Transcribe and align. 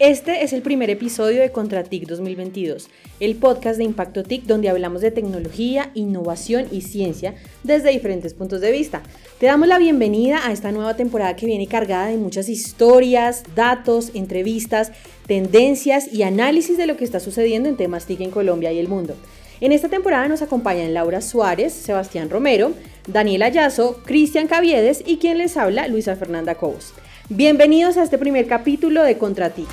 Este 0.00 0.44
es 0.44 0.54
el 0.54 0.62
primer 0.62 0.88
episodio 0.88 1.42
de 1.42 1.52
ContraTIC 1.52 2.06
2022, 2.06 2.88
el 3.20 3.36
podcast 3.36 3.76
de 3.76 3.84
Impacto 3.84 4.22
TIC 4.22 4.44
donde 4.44 4.70
hablamos 4.70 5.02
de 5.02 5.10
tecnología, 5.10 5.90
innovación 5.92 6.68
y 6.72 6.80
ciencia 6.80 7.34
desde 7.64 7.90
diferentes 7.90 8.32
puntos 8.32 8.62
de 8.62 8.72
vista. 8.72 9.02
Te 9.38 9.44
damos 9.44 9.68
la 9.68 9.76
bienvenida 9.76 10.46
a 10.46 10.52
esta 10.52 10.72
nueva 10.72 10.96
temporada 10.96 11.36
que 11.36 11.44
viene 11.44 11.66
cargada 11.66 12.06
de 12.06 12.16
muchas 12.16 12.48
historias, 12.48 13.42
datos, 13.54 14.12
entrevistas, 14.14 14.90
tendencias 15.26 16.10
y 16.10 16.22
análisis 16.22 16.78
de 16.78 16.86
lo 16.86 16.96
que 16.96 17.04
está 17.04 17.20
sucediendo 17.20 17.68
en 17.68 17.76
temas 17.76 18.06
TIC 18.06 18.22
en 18.22 18.30
Colombia 18.30 18.72
y 18.72 18.78
el 18.78 18.88
mundo. 18.88 19.16
En 19.60 19.70
esta 19.70 19.90
temporada 19.90 20.28
nos 20.28 20.40
acompañan 20.40 20.94
Laura 20.94 21.20
Suárez, 21.20 21.74
Sebastián 21.74 22.30
Romero, 22.30 22.72
Daniel 23.06 23.42
Ayazo, 23.42 24.00
Cristian 24.06 24.46
Caviedes 24.46 25.02
y 25.04 25.18
quien 25.18 25.36
les 25.36 25.58
habla, 25.58 25.88
Luisa 25.88 26.16
Fernanda 26.16 26.54
Cobos. 26.54 26.94
Bienvenidos 27.32 27.96
a 27.96 28.02
este 28.02 28.18
primer 28.18 28.48
capítulo 28.48 29.04
de 29.04 29.16
Contra 29.16 29.50
TIC. 29.50 29.68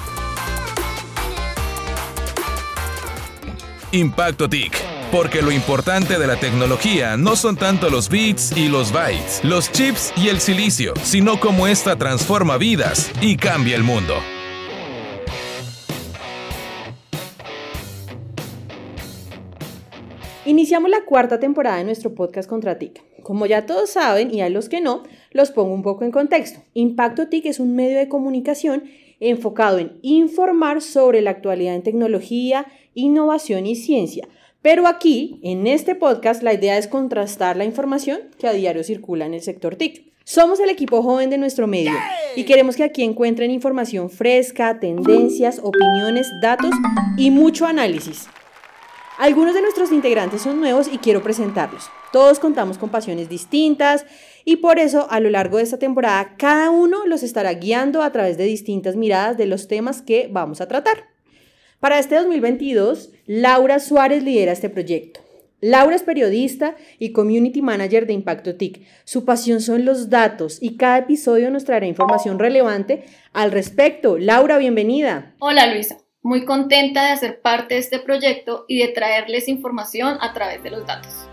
Impacto 3.93 4.47
TIC. 4.47 4.71
Porque 5.11 5.41
lo 5.41 5.52
importante 5.52 6.20
de 6.20 6.27
la 6.27 6.39
tecnología 6.39 7.17
no 7.17 7.35
son 7.35 7.57
tanto 7.57 7.89
los 7.89 8.09
bits 8.09 8.55
y 8.55 8.70
los 8.70 8.93
bytes, 8.93 9.43
los 9.43 9.71
chips 9.71 10.13
y 10.16 10.27
el 10.27 10.39
silicio, 10.39 10.93
sino 11.02 11.39
cómo 11.39 11.66
esta 11.66 11.95
transforma 11.95 12.57
vidas 12.57 13.11
y 13.21 13.38
cambia 13.38 13.75
el 13.75 13.83
mundo. 13.83 14.13
Iniciamos 20.45 20.91
la 20.91 21.05
cuarta 21.05 21.39
temporada 21.39 21.77
de 21.77 21.85
nuestro 21.85 22.13
podcast 22.13 22.47
Contra 22.47 22.77
TIC. 22.77 23.23
Como 23.23 23.47
ya 23.47 23.66
todos 23.66 23.89
saben, 23.89 24.31
y 24.31 24.41
a 24.41 24.49
los 24.49 24.69
que 24.69 24.80
no, 24.80 25.02
los 25.31 25.52
pongo 25.52 25.73
un 25.73 25.83
poco 25.83 26.03
en 26.03 26.11
contexto. 26.11 26.61
Impacto 26.73 27.28
TIC 27.28 27.45
es 27.45 27.59
un 27.59 27.75
medio 27.75 27.97
de 27.97 28.08
comunicación 28.08 28.83
enfocado 29.20 29.80
en 29.80 29.97
informar 30.02 30.81
sobre 30.81 31.22
la 31.22 31.31
actualidad 31.31 31.75
en 31.75 31.83
tecnología, 31.83 32.67
innovación 32.94 33.66
y 33.66 33.75
ciencia. 33.75 34.28
Pero 34.61 34.88
aquí, 34.88 35.39
en 35.44 35.67
este 35.67 35.95
podcast, 35.95 36.44
la 36.44 36.53
idea 36.53 36.78
es 36.78 36.88
contrastar 36.88 37.58
la 37.58 37.66
información 37.66 38.20
que 38.38 38.48
a 38.48 38.53
diario 38.53 38.83
circula 38.83 39.25
en 39.25 39.33
el 39.33 39.42
sector 39.42 39.75
TIC. 39.75 40.08
Somos 40.23 40.59
el 40.59 40.70
equipo 40.70 41.02
joven 41.02 41.30
de 41.30 41.38
nuestro 41.38 41.67
medio 41.67 41.94
y 42.36 42.44
queremos 42.44 42.75
que 42.75 42.83
aquí 42.83 43.02
encuentren 43.02 43.50
información 43.50 44.09
fresca, 44.09 44.78
tendencias, 44.78 45.61
opiniones, 45.64 46.28
datos 46.42 46.72
y 47.16 47.31
mucho 47.31 47.66
análisis. 47.66 48.28
Algunos 49.17 49.53
de 49.53 49.61
nuestros 49.61 49.92
integrantes 49.92 50.42
son 50.42 50.59
nuevos 50.59 50.89
y 50.92 50.98
quiero 50.98 51.23
presentarlos. 51.23 51.89
Todos 52.11 52.39
contamos 52.39 52.78
con 52.78 52.89
pasiones 52.89 53.30
distintas 53.30 54.05
y 54.48 54.56
por 54.56 54.80
eso 54.80 55.08
a 55.09 55.20
lo 55.20 55.30
largo 55.30 55.58
de 55.58 55.64
esta 55.64 55.78
temporada 55.78 56.36
cada 56.38 56.70
uno 56.70 57.06
los 57.06 57.22
estará 57.22 57.53
guiando 57.53 58.02
a 58.02 58.14
través 58.14 58.38
de 58.38 58.45
distintas 58.45 58.95
miradas 58.95 59.38
de 59.38 59.45
los 59.45 59.67
temas 59.67 60.02
que 60.02 60.30
vamos 60.31 60.62
a 60.62 60.70
tratar. 60.70 61.09
Para 61.81 62.00
este 62.00 62.16
2022, 62.16 63.12
Laura 63.26 63.80
Suárez 63.80 64.23
lidera 64.23 64.54
este 64.54 64.70
proyecto. 64.70 65.20
Laura 65.59 65.98
es 65.98 66.04
periodista 66.04 66.78
y 66.98 67.12
community 67.12 67.62
manager 67.62 68.08
de 68.08 68.14
Impacto 68.14 68.56
TIC. 68.56 68.88
Su 69.04 69.26
pasión 69.26 69.59
son 69.59 69.84
los 69.84 70.09
datos 70.09 70.59
y 70.61 70.78
cada 70.78 71.00
episodio 71.00 71.52
nos 71.52 71.66
traerá 71.66 71.86
información 71.86 72.39
relevante 72.39 73.04
al 73.34 73.52
respecto. 73.52 74.17
Laura, 74.17 74.58
bienvenida. 74.58 75.36
Hola 75.39 75.73
Luisa 75.73 75.98
muy 76.23 76.45
contenta 76.45 77.06
de 77.06 77.11
hacer 77.11 77.42
parte 77.42 77.76
de 77.76 77.80
este 77.80 78.00
proyecto 78.00 78.66
y 78.67 78.80
de 78.80 78.89
traerles 78.89 79.48
información 79.48 80.17
a 80.20 80.34
través 80.34 80.61
de 80.61 80.72
los 80.72 80.86
datos. 80.86 81.27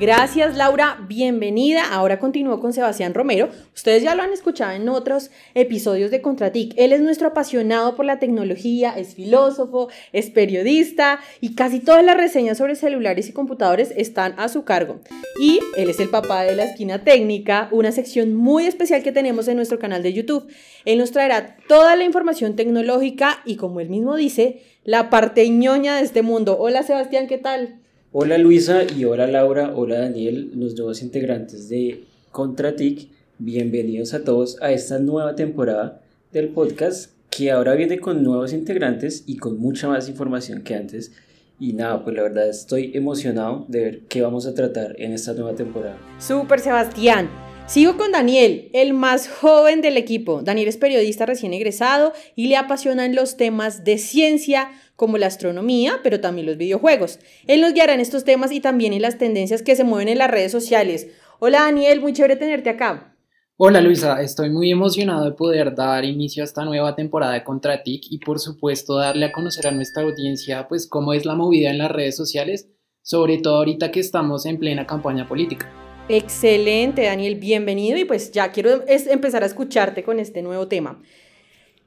Gracias 0.00 0.56
Laura, 0.56 0.98
bienvenida. 1.06 1.92
Ahora 1.92 2.18
continúo 2.18 2.58
con 2.58 2.72
Sebastián 2.72 3.12
Romero. 3.12 3.50
Ustedes 3.74 4.02
ya 4.02 4.14
lo 4.14 4.22
han 4.22 4.32
escuchado 4.32 4.72
en 4.72 4.88
otros 4.88 5.30
episodios 5.52 6.10
de 6.10 6.22
Contratic. 6.22 6.72
Él 6.78 6.94
es 6.94 7.02
nuestro 7.02 7.28
apasionado 7.28 7.96
por 7.96 8.06
la 8.06 8.18
tecnología, 8.18 8.94
es 8.96 9.14
filósofo, 9.14 9.90
es 10.14 10.30
periodista 10.30 11.20
y 11.42 11.54
casi 11.54 11.80
todas 11.80 12.02
las 12.02 12.16
reseñas 12.16 12.56
sobre 12.56 12.76
celulares 12.76 13.28
y 13.28 13.34
computadores 13.34 13.92
están 13.94 14.32
a 14.38 14.48
su 14.48 14.64
cargo. 14.64 15.00
Y 15.38 15.60
él 15.76 15.90
es 15.90 16.00
el 16.00 16.08
papá 16.08 16.44
de 16.44 16.56
la 16.56 16.64
esquina 16.64 17.04
técnica, 17.04 17.68
una 17.70 17.92
sección 17.92 18.34
muy 18.34 18.64
especial 18.64 19.02
que 19.02 19.12
tenemos 19.12 19.48
en 19.48 19.56
nuestro 19.56 19.78
canal 19.78 20.02
de 20.02 20.14
YouTube. 20.14 20.50
Él 20.86 20.96
nos 20.96 21.10
traerá 21.10 21.58
toda 21.68 21.94
la 21.94 22.04
información 22.04 22.56
tecnológica 22.56 23.42
y 23.44 23.56
como 23.56 23.80
él 23.80 23.90
mismo 23.90 24.16
dice, 24.16 24.62
la 24.82 25.10
parte 25.10 25.46
ñoña 25.50 25.96
de 25.96 26.04
este 26.04 26.22
mundo. 26.22 26.56
Hola 26.58 26.84
Sebastián, 26.84 27.26
¿qué 27.26 27.36
tal? 27.36 27.79
Hola 28.12 28.38
Luisa 28.38 28.82
y 28.82 29.04
hola 29.04 29.28
Laura, 29.28 29.72
hola 29.72 30.00
Daniel, 30.00 30.50
los 30.56 30.74
nuevos 30.74 31.00
integrantes 31.00 31.68
de 31.68 32.06
Contratic. 32.32 33.08
Bienvenidos 33.38 34.14
a 34.14 34.24
todos 34.24 34.60
a 34.60 34.72
esta 34.72 34.98
nueva 34.98 35.36
temporada 35.36 36.02
del 36.32 36.48
podcast 36.48 37.12
que 37.30 37.52
ahora 37.52 37.76
viene 37.76 38.00
con 38.00 38.24
nuevos 38.24 38.52
integrantes 38.52 39.22
y 39.28 39.36
con 39.36 39.60
mucha 39.60 39.86
más 39.86 40.08
información 40.08 40.62
que 40.62 40.74
antes. 40.74 41.12
Y 41.60 41.74
nada, 41.74 42.02
pues 42.02 42.16
la 42.16 42.24
verdad 42.24 42.48
estoy 42.48 42.90
emocionado 42.94 43.64
de 43.68 43.80
ver 43.80 44.00
qué 44.08 44.22
vamos 44.22 44.44
a 44.44 44.54
tratar 44.54 44.96
en 44.98 45.12
esta 45.12 45.32
nueva 45.34 45.54
temporada. 45.54 45.96
Super 46.18 46.58
Sebastián. 46.58 47.30
Sigo 47.70 47.96
con 47.96 48.10
Daniel, 48.10 48.68
el 48.72 48.94
más 48.94 49.28
joven 49.28 49.80
del 49.80 49.96
equipo. 49.96 50.42
Daniel 50.42 50.66
es 50.66 50.76
periodista 50.76 51.24
recién 51.24 51.54
egresado 51.54 52.12
y 52.34 52.48
le 52.48 52.56
apasionan 52.56 53.14
los 53.14 53.36
temas 53.36 53.84
de 53.84 53.96
ciencia, 53.96 54.72
como 54.96 55.18
la 55.18 55.28
astronomía, 55.28 56.00
pero 56.02 56.18
también 56.18 56.48
los 56.48 56.56
videojuegos. 56.56 57.20
Él 57.46 57.60
nos 57.60 57.72
guiará 57.72 57.94
en 57.94 58.00
estos 58.00 58.24
temas 58.24 58.50
y 58.50 58.58
también 58.58 58.92
en 58.92 59.02
las 59.02 59.18
tendencias 59.18 59.62
que 59.62 59.76
se 59.76 59.84
mueven 59.84 60.08
en 60.08 60.18
las 60.18 60.32
redes 60.32 60.50
sociales. 60.50 61.12
Hola 61.38 61.60
Daniel, 61.60 62.00
muy 62.00 62.12
chévere 62.12 62.34
tenerte 62.34 62.70
acá. 62.70 63.16
Hola 63.56 63.80
Luisa, 63.80 64.20
estoy 64.20 64.50
muy 64.50 64.72
emocionado 64.72 65.24
de 65.26 65.36
poder 65.36 65.72
dar 65.72 66.04
inicio 66.04 66.42
a 66.42 66.46
esta 66.46 66.64
nueva 66.64 66.96
temporada 66.96 67.34
de 67.34 67.44
Contratic 67.44 68.02
y 68.10 68.18
por 68.18 68.40
supuesto 68.40 68.96
darle 68.96 69.26
a 69.26 69.32
conocer 69.32 69.68
a 69.68 69.70
nuestra 69.70 70.02
audiencia 70.02 70.66
pues 70.66 70.88
cómo 70.88 71.12
es 71.12 71.24
la 71.24 71.36
movida 71.36 71.70
en 71.70 71.78
las 71.78 71.92
redes 71.92 72.16
sociales, 72.16 72.68
sobre 73.00 73.38
todo 73.38 73.58
ahorita 73.58 73.92
que 73.92 74.00
estamos 74.00 74.44
en 74.44 74.58
plena 74.58 74.88
campaña 74.88 75.28
política. 75.28 75.70
Excelente 76.12 77.04
Daniel, 77.04 77.36
bienvenido 77.36 77.96
y 77.96 78.04
pues 78.04 78.32
ya 78.32 78.50
quiero 78.50 78.82
empezar 78.88 79.44
a 79.44 79.46
escucharte 79.46 80.02
con 80.02 80.18
este 80.18 80.42
nuevo 80.42 80.66
tema. 80.66 81.00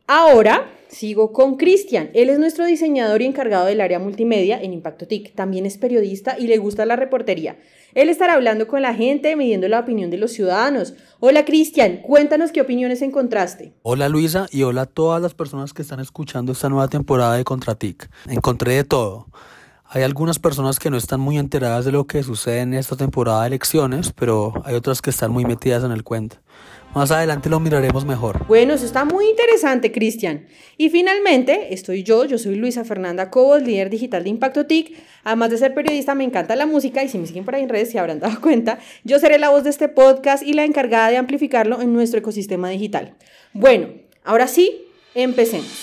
Ahora 0.07 0.71
sigo 0.87 1.33
con 1.33 1.57
Cristian. 1.57 2.09
Él 2.13 2.29
es 2.29 2.39
nuestro 2.39 2.65
diseñador 2.65 3.21
y 3.21 3.25
encargado 3.25 3.65
del 3.65 3.81
área 3.81 3.99
multimedia 3.99 4.61
en 4.61 4.71
Impacto 4.71 5.07
TIC. 5.07 5.35
También 5.35 5.65
es 5.65 5.77
periodista 5.77 6.39
y 6.39 6.47
le 6.47 6.57
gusta 6.57 6.85
la 6.85 6.95
reportería. 6.95 7.57
Él 7.95 8.07
estará 8.07 8.35
hablando 8.35 8.65
con 8.65 8.81
la 8.81 8.93
gente, 8.93 9.35
midiendo 9.35 9.67
la 9.67 9.81
opinión 9.81 10.09
de 10.09 10.17
los 10.17 10.31
ciudadanos. 10.31 10.93
Hola 11.19 11.43
Cristian, 11.43 11.97
cuéntanos 11.97 12.53
qué 12.53 12.61
opiniones 12.61 13.01
encontraste. 13.01 13.73
Hola 13.81 14.07
Luisa 14.07 14.47
y 14.51 14.63
hola 14.63 14.83
a 14.83 14.85
todas 14.85 15.21
las 15.21 15.33
personas 15.33 15.73
que 15.73 15.81
están 15.81 15.99
escuchando 15.99 16.53
esta 16.53 16.69
nueva 16.69 16.87
temporada 16.87 17.35
de 17.35 17.43
Contratic. 17.43 18.09
Encontré 18.29 18.75
de 18.75 18.83
todo. 18.85 19.27
Hay 19.95 20.01
algunas 20.01 20.39
personas 20.39 20.79
que 20.79 20.89
no 20.89 20.97
están 20.97 21.19
muy 21.19 21.37
enteradas 21.37 21.85
de 21.85 21.91
lo 21.91 22.07
que 22.07 22.23
sucede 22.23 22.61
en 22.61 22.73
esta 22.73 22.95
temporada 22.95 23.41
de 23.41 23.49
elecciones, 23.49 24.11
pero 24.11 24.51
hay 24.65 24.73
otras 24.73 25.03
que 25.03 25.11
están 25.11 25.29
muy 25.29 25.45
metidas 25.45 25.83
en 25.83 25.91
el 25.91 26.03
cuento. 26.03 26.37
Más 26.95 27.11
adelante 27.11 27.47
lo 27.47 27.59
miraremos 27.59 28.03
mejor. 28.03 28.47
Bueno, 28.47 28.73
eso 28.73 28.87
está 28.87 29.05
muy 29.05 29.29
interesante, 29.29 29.91
Cristian. 29.91 30.47
Y 30.77 30.89
finalmente, 30.89 31.75
estoy 31.75 32.01
yo, 32.01 32.25
yo 32.25 32.39
soy 32.39 32.55
Luisa 32.55 32.83
Fernanda 32.83 33.29
Cobos, 33.29 33.61
líder 33.61 33.91
digital 33.91 34.23
de 34.23 34.29
Impacto 34.29 34.65
TIC. 34.65 34.97
Además 35.23 35.51
de 35.51 35.59
ser 35.59 35.75
periodista, 35.75 36.15
me 36.15 36.23
encanta 36.23 36.55
la 36.55 36.65
música 36.65 37.03
y 37.03 37.07
si 37.07 37.19
me 37.19 37.27
siguen 37.27 37.45
por 37.45 37.53
ahí 37.53 37.61
en 37.61 37.69
redes 37.69 37.91
se 37.91 37.99
habrán 37.99 38.19
dado 38.19 38.39
cuenta, 38.41 38.79
yo 39.03 39.19
seré 39.19 39.37
la 39.37 39.51
voz 39.51 39.63
de 39.63 39.69
este 39.69 39.89
podcast 39.89 40.41
y 40.41 40.53
la 40.53 40.65
encargada 40.65 41.09
de 41.09 41.17
amplificarlo 41.17 41.81
en 41.81 41.93
nuestro 41.93 42.17
ecosistema 42.17 42.69
digital. 42.69 43.13
Bueno, 43.53 43.89
ahora 44.23 44.47
sí, 44.47 44.85
empecemos. 45.13 45.81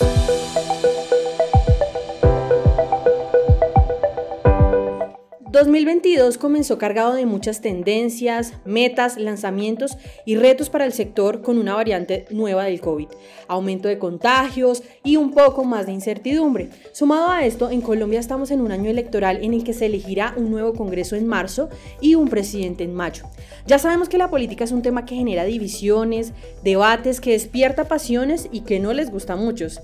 2022 5.51 6.37
comenzó 6.37 6.77
cargado 6.77 7.13
de 7.13 7.25
muchas 7.25 7.59
tendencias, 7.59 8.53
metas, 8.63 9.17
lanzamientos 9.17 9.97
y 10.25 10.37
retos 10.37 10.69
para 10.69 10.85
el 10.85 10.93
sector 10.93 11.41
con 11.41 11.57
una 11.57 11.75
variante 11.75 12.25
nueva 12.29 12.63
del 12.63 12.79
COVID, 12.79 13.09
aumento 13.49 13.89
de 13.89 13.99
contagios 13.99 14.81
y 15.03 15.17
un 15.17 15.31
poco 15.31 15.65
más 15.65 15.87
de 15.87 15.91
incertidumbre. 15.91 16.69
Sumado 16.93 17.29
a 17.29 17.45
esto, 17.45 17.69
en 17.69 17.81
Colombia 17.81 18.21
estamos 18.21 18.49
en 18.51 18.61
un 18.61 18.71
año 18.71 18.89
electoral 18.89 19.43
en 19.43 19.53
el 19.53 19.65
que 19.65 19.73
se 19.73 19.87
elegirá 19.87 20.33
un 20.37 20.51
nuevo 20.51 20.73
Congreso 20.73 21.17
en 21.17 21.27
marzo 21.27 21.67
y 21.99 22.15
un 22.15 22.29
presidente 22.29 22.85
en 22.85 22.93
mayo. 22.93 23.25
Ya 23.67 23.77
sabemos 23.77 24.07
que 24.07 24.17
la 24.17 24.29
política 24.29 24.63
es 24.63 24.71
un 24.71 24.81
tema 24.81 25.03
que 25.03 25.15
genera 25.15 25.43
divisiones, 25.43 26.31
debates, 26.63 27.19
que 27.19 27.31
despierta 27.31 27.89
pasiones 27.89 28.47
y 28.53 28.61
que 28.61 28.79
no 28.79 28.93
les 28.93 29.11
gusta 29.11 29.33
a 29.33 29.35
muchos. 29.35 29.81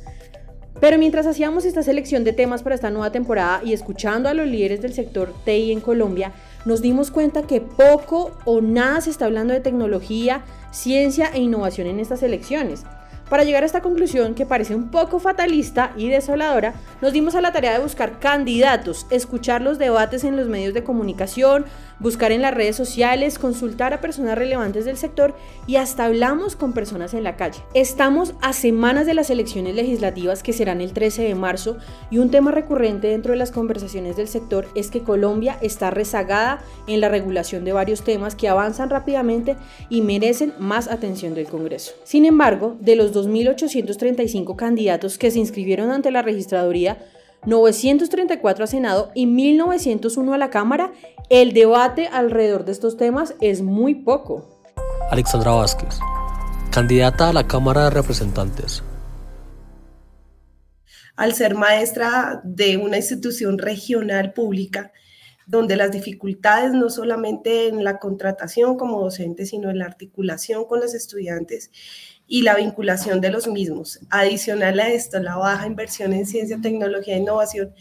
Pero 0.79 1.00
mientras 1.00 1.25
hacíamos 1.25 1.65
esta 1.65 1.81
selección 1.81 2.24
de 2.24 2.33
temas 2.33 2.62
para 2.62 2.75
esta 2.75 2.91
nueva 2.91 3.12
temporada 3.12 3.62
y 3.63 3.74
escuchando 3.74 4.29
a 4.29 4.35
los 4.35 4.47
líderes 4.47 4.81
del 4.81 4.94
sector 4.94 5.33
TI 5.44 5.71
en 5.71 5.81
Colombia, 5.81 6.33
nos 6.65 6.81
dimos 6.81 7.09
cuenta 7.09 7.44
que 7.44 7.62
poco 7.62 8.38
o 8.45 8.62
nada 8.62 9.01
se 9.01 9.09
está 9.09 9.25
hablando 9.25 9.53
de 9.53 9.59
tecnología, 9.59 10.44
ciencia 10.71 11.31
e 11.33 11.39
innovación 11.39 11.88
en 11.88 12.00
estas 12.00 12.21
elecciones. 12.21 12.83
Para 13.29 13.44
llegar 13.44 13.63
a 13.63 13.65
esta 13.65 13.81
conclusión, 13.81 14.35
que 14.35 14.45
parece 14.45 14.74
un 14.74 14.89
poco 14.89 15.19
fatalista 15.19 15.91
y 15.97 16.07
desoladora, 16.07 16.75
nos 17.01 17.12
dimos 17.12 17.35
a 17.35 17.41
la 17.41 17.51
tarea 17.51 17.73
de 17.73 17.83
buscar 17.83 18.19
candidatos, 18.19 19.06
escuchar 19.09 19.62
los 19.62 19.77
debates 19.77 20.23
en 20.23 20.38
los 20.38 20.47
medios 20.47 20.73
de 20.73 20.83
comunicación, 20.83 21.65
buscar 21.99 22.31
en 22.31 22.41
las 22.41 22.53
redes 22.53 22.75
sociales, 22.75 23.39
consultar 23.39 23.94
a 23.94 24.01
personas 24.01 24.38
relevantes 24.38 24.85
del 24.85 24.97
sector 24.97 25.35
y 25.65 25.77
hasta 25.77 26.05
hablamos 26.05 26.55
con 26.55 26.73
personas 26.73 27.13
en 27.13 27.23
la 27.23 27.35
calle. 27.35 27.59
Estamos 27.73 28.33
a 28.41 28.53
semanas 28.53 29.05
de 29.05 29.13
las 29.13 29.29
elecciones 29.29 29.75
legislativas 29.75 30.44
que 30.44 30.53
serán 30.53 30.81
el 30.81 30.94
13 30.94 31.23
de 31.23 31.35
marzo 31.35 31.77
y 32.11 32.19
un 32.19 32.31
tema 32.31 32.51
recurrente 32.51 33.07
dentro 33.07 33.31
de 33.31 33.39
las 33.39 33.51
conversaciones 33.51 34.15
del 34.15 34.27
sector 34.27 34.67
es 34.75 34.91
que 34.91 35.01
Colombia 35.01 35.57
está 35.61 35.91
rezagada 35.91 36.59
en 36.88 37.01
la 37.01 37.09
regulación 37.09 37.65
de 37.65 37.73
varios 37.73 38.03
temas 38.03 38.35
que 38.35 38.49
avanzan 38.49 38.89
rápidamente 38.89 39.55
y 39.89 40.01
merecen 40.01 40.53
más 40.59 40.88
atención 40.88 41.33
del 41.33 41.47
Congreso. 41.47 41.94
Sin 42.03 42.25
embargo, 42.25 42.77
de 42.79 42.95
los 42.95 43.13
2.835 43.13 44.55
candidatos 44.55 45.17
que 45.17 45.31
se 45.31 45.39
inscribieron 45.39 45.91
ante 45.91 46.11
la 46.11 46.21
registraduría, 46.21 46.97
934 47.47 48.65
a 48.65 48.67
Senado 48.67 49.11
y 49.15 49.25
1901 49.25 50.33
a 50.33 50.38
la 50.38 50.49
Cámara, 50.49 50.91
el 51.29 51.53
debate 51.53 52.07
alrededor 52.07 52.65
de 52.65 52.73
estos 52.73 52.97
temas 52.97 53.35
es 53.39 53.61
muy 53.61 53.95
poco. 53.95 54.45
Alexandra 55.11 55.51
Vázquez, 55.51 55.97
candidata 56.71 57.29
a 57.29 57.33
la 57.33 57.47
Cámara 57.47 57.85
de 57.85 57.91
Representantes. 57.91 58.83
Al 61.15 61.33
ser 61.35 61.55
maestra 61.55 62.41
de 62.44 62.75
una 62.75 62.97
institución 62.97 63.57
regional 63.57 64.33
pública, 64.33 64.91
donde 65.45 65.77
las 65.77 65.91
dificultades 65.91 66.73
no 66.73 66.89
solamente 66.89 67.69
en 67.69 67.85
la 67.85 67.97
contratación 67.97 68.75
como 68.75 68.99
docente, 68.99 69.45
sino 69.45 69.69
en 69.69 69.79
la 69.79 69.85
articulación 69.85 70.65
con 70.65 70.81
los 70.81 70.94
estudiantes 70.94 71.71
y 72.27 72.41
la 72.41 72.56
vinculación 72.56 73.21
de 73.21 73.31
los 73.31 73.47
mismos. 73.47 74.00
Adicional 74.09 74.79
a 74.79 74.89
esto, 74.89 75.19
la 75.19 75.38
baja 75.38 75.65
inversión 75.65 76.13
en 76.13 76.25
ciencia, 76.25 76.59
tecnología 76.62 77.15
e 77.15 77.19
innovación, 77.19 77.74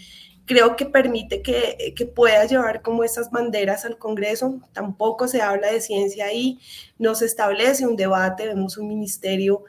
creo 0.47 0.77
que 0.77 0.87
permite 0.87 1.43
que, 1.43 1.93
que, 1.97 2.07
pueda 2.07 2.45
llevar 2.45 2.81
como 2.81 3.03
esas 3.03 3.31
banderas 3.31 3.85
al 3.85 3.99
Congreso. 3.99 4.61
Tampoco 4.73 5.27
se 5.27 5.43
habla 5.43 5.73
de 5.73 5.81
ciencia 5.81 6.27
ahí, 6.27 6.61
no 6.99 7.15
se 7.17 7.27
establece 7.27 7.87
un 7.87 7.97
debate, 7.97 8.47
vemos 8.47 8.79
un 8.79 8.89
ministerio 8.89 9.65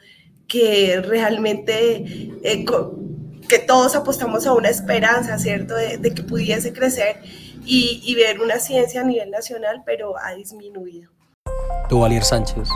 que 0.48 1.02
realmente, 1.04 2.32
eh, 2.44 2.66
que 3.50 3.60
todos 3.60 3.96
apostamos 3.96 4.46
a 4.46 4.54
una 4.54 4.70
esperanza, 4.70 5.40
¿cierto?, 5.40 5.76
de, 5.76 5.98
de 5.98 6.14
que 6.14 6.22
pudiese 6.22 6.72
crecer 6.72 7.18
y, 7.66 8.02
y, 8.06 8.16
ver 8.16 8.40
una 8.40 8.60
ciencia 8.60 9.02
a 9.02 9.04
nivel 9.04 9.32
nacional, 9.32 9.82
pero 9.86 10.18
ha 10.18 10.34
disminuido. 10.36 11.12
Duvalier 11.90 12.24
Sánchez 12.24 12.70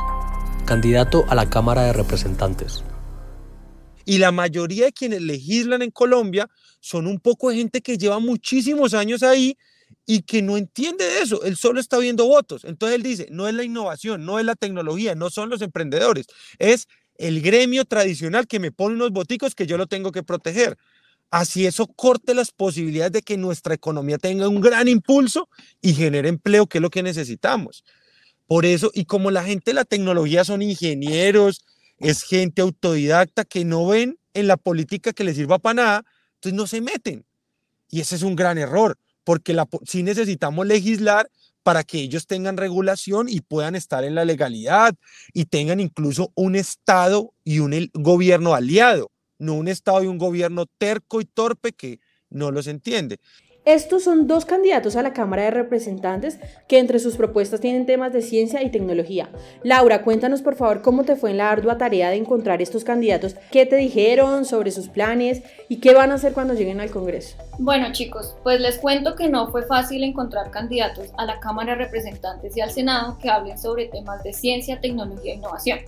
candidato 0.72 1.26
a 1.28 1.36
la 1.36 1.50
Cámara 1.50 1.82
de 1.84 1.92
Representantes. 1.92 2.82
Y 4.06 4.20
la 4.20 4.32
mayoría 4.32 4.86
de 4.86 4.94
quienes 4.94 5.22
legislan 5.22 5.82
en 5.82 5.92
Colombia 5.92 6.48
son 6.80 7.08
un 7.08 7.20
poco 7.20 7.50
de 7.50 7.58
gente 7.58 7.82
que 7.82 7.98
lleva 7.98 8.20
muchísimos 8.20 8.94
años 8.94 9.22
ahí 9.22 9.58
y 10.06 10.22
que 10.22 10.42
no 10.42 10.56
entiende 10.56 11.04
de 11.04 11.20
eso. 11.24 11.44
Él 11.44 11.58
solo 11.58 11.82
está 11.82 11.98
viendo 11.98 12.26
votos. 12.26 12.64
Entonces 12.64 12.96
él 12.96 13.04
dice, 13.04 13.28
no 13.32 13.50
es 13.50 13.54
la 13.54 13.66
innovación, 13.66 14.26
no 14.26 14.40
es 14.40 14.46
la 14.46 14.56
tecnología, 14.56 15.14
no 15.14 15.30
son 15.30 15.50
los 15.50 15.62
emprendedores, 15.62 16.28
es 16.58 16.88
el 17.18 17.42
gremio 17.42 17.84
tradicional 17.84 18.48
que 18.48 18.62
me 18.62 18.72
pone 18.72 18.96
unos 18.96 19.12
boticos 19.12 19.56
que 19.56 19.68
yo 19.68 19.78
lo 19.78 19.88
tengo 19.88 20.14
que 20.14 20.24
proteger. 20.24 20.78
Así 21.32 21.66
eso 21.66 21.86
corte 21.86 22.34
las 22.34 22.52
posibilidades 22.52 23.12
de 23.12 23.24
que 23.24 23.36
nuestra 23.36 23.74
economía 23.74 24.18
tenga 24.18 24.48
un 24.48 24.62
gran 24.62 24.88
impulso 24.88 25.50
y 25.82 25.96
genere 25.96 26.30
empleo, 26.30 26.66
que 26.66 26.78
es 26.78 26.82
lo 26.82 26.90
que 26.90 27.04
necesitamos. 27.04 27.84
Por 28.52 28.66
eso, 28.66 28.92
y 28.94 29.06
como 29.06 29.32
la 29.32 29.46
gente 29.46 29.72
de 29.72 29.76
la 29.76 29.86
tecnología 29.86 30.44
son 30.44 30.62
ingenieros, 30.62 31.64
es 32.00 32.24
gente 32.24 32.62
autodidacta 32.62 33.46
que 33.46 33.64
no 33.64 33.88
ven 33.88 34.20
en 34.34 34.48
la 34.48 34.58
política 34.58 35.14
que 35.14 35.24
les 35.24 35.38
sirva 35.38 35.58
para 35.58 35.74
nada, 35.74 36.06
entonces 36.36 36.58
no 36.58 36.68
se 36.68 36.82
meten. 36.82 37.24
Y 37.90 38.02
ese 38.02 38.18
es 38.18 38.24
un 38.24 38.36
gran 38.36 38.58
error, 38.58 38.98
porque 39.24 39.54
la, 39.54 39.70
sí 39.86 40.04
necesitamos 40.04 40.68
legislar 40.68 41.30
para 41.64 41.86
que 41.86 42.00
ellos 42.00 42.28
tengan 42.28 42.58
regulación 42.58 43.30
y 43.30 43.40
puedan 43.40 43.74
estar 43.74 44.04
en 44.04 44.16
la 44.16 44.26
legalidad 44.26 44.96
y 45.32 45.46
tengan 45.46 45.80
incluso 45.80 46.34
un 46.36 46.58
Estado 46.58 47.34
y 47.46 47.60
un 47.60 47.90
gobierno 47.94 48.54
aliado, 48.54 49.12
no 49.40 49.54
un 49.54 49.70
Estado 49.70 50.04
y 50.04 50.08
un 50.08 50.18
gobierno 50.18 50.66
terco 50.78 51.22
y 51.22 51.26
torpe 51.26 51.72
que 51.72 52.02
no 52.30 52.52
los 52.52 52.68
entiende. 52.68 53.18
Estos 53.64 54.06
son 54.06 54.26
dos 54.26 54.46
candidatos 54.46 54.96
a 54.96 55.04
la 55.04 55.14
Cámara 55.14 55.44
de 55.44 55.52
Representantes 55.52 56.40
que 56.68 56.80
entre 56.80 56.98
sus 56.98 57.16
propuestas 57.16 57.60
tienen 57.60 57.86
temas 57.86 58.12
de 58.12 58.24
ciencia 58.24 58.64
y 58.64 58.72
tecnología. 58.72 59.30
Laura, 59.62 60.02
cuéntanos 60.02 60.42
por 60.42 60.56
favor 60.56 60.82
cómo 60.82 61.04
te 61.04 61.16
fue 61.16 61.30
en 61.30 61.38
la 61.38 61.52
ardua 61.52 61.78
tarea 61.78 62.10
de 62.10 62.16
encontrar 62.16 62.64
estos 62.64 62.84
candidatos, 62.84 63.36
qué 63.52 63.68
te 63.68 63.76
dijeron 63.76 64.46
sobre 64.46 64.72
sus 64.72 64.88
planes 64.88 65.44
y 65.70 65.80
qué 65.80 65.94
van 65.94 66.10
a 66.10 66.16
hacer 66.16 66.34
cuando 66.34 66.56
lleguen 66.56 66.82
al 66.82 66.90
Congreso. 66.90 67.38
Bueno 67.60 67.92
chicos, 67.92 68.36
pues 68.42 68.60
les 68.60 68.80
cuento 68.80 69.16
que 69.16 69.30
no 69.30 69.52
fue 69.52 69.62
fácil 69.68 70.04
encontrar 70.04 70.50
candidatos 70.50 71.10
a 71.20 71.26
la 71.26 71.40
Cámara 71.40 71.74
de 71.74 71.86
Representantes 71.86 72.58
y 72.58 72.62
al 72.62 72.72
Senado 72.72 73.20
que 73.20 73.30
hablen 73.30 73.60
sobre 73.60 73.86
temas 73.86 74.24
de 74.24 74.34
ciencia, 74.34 74.82
tecnología 74.82 75.34
e 75.34 75.36
innovación. 75.36 75.80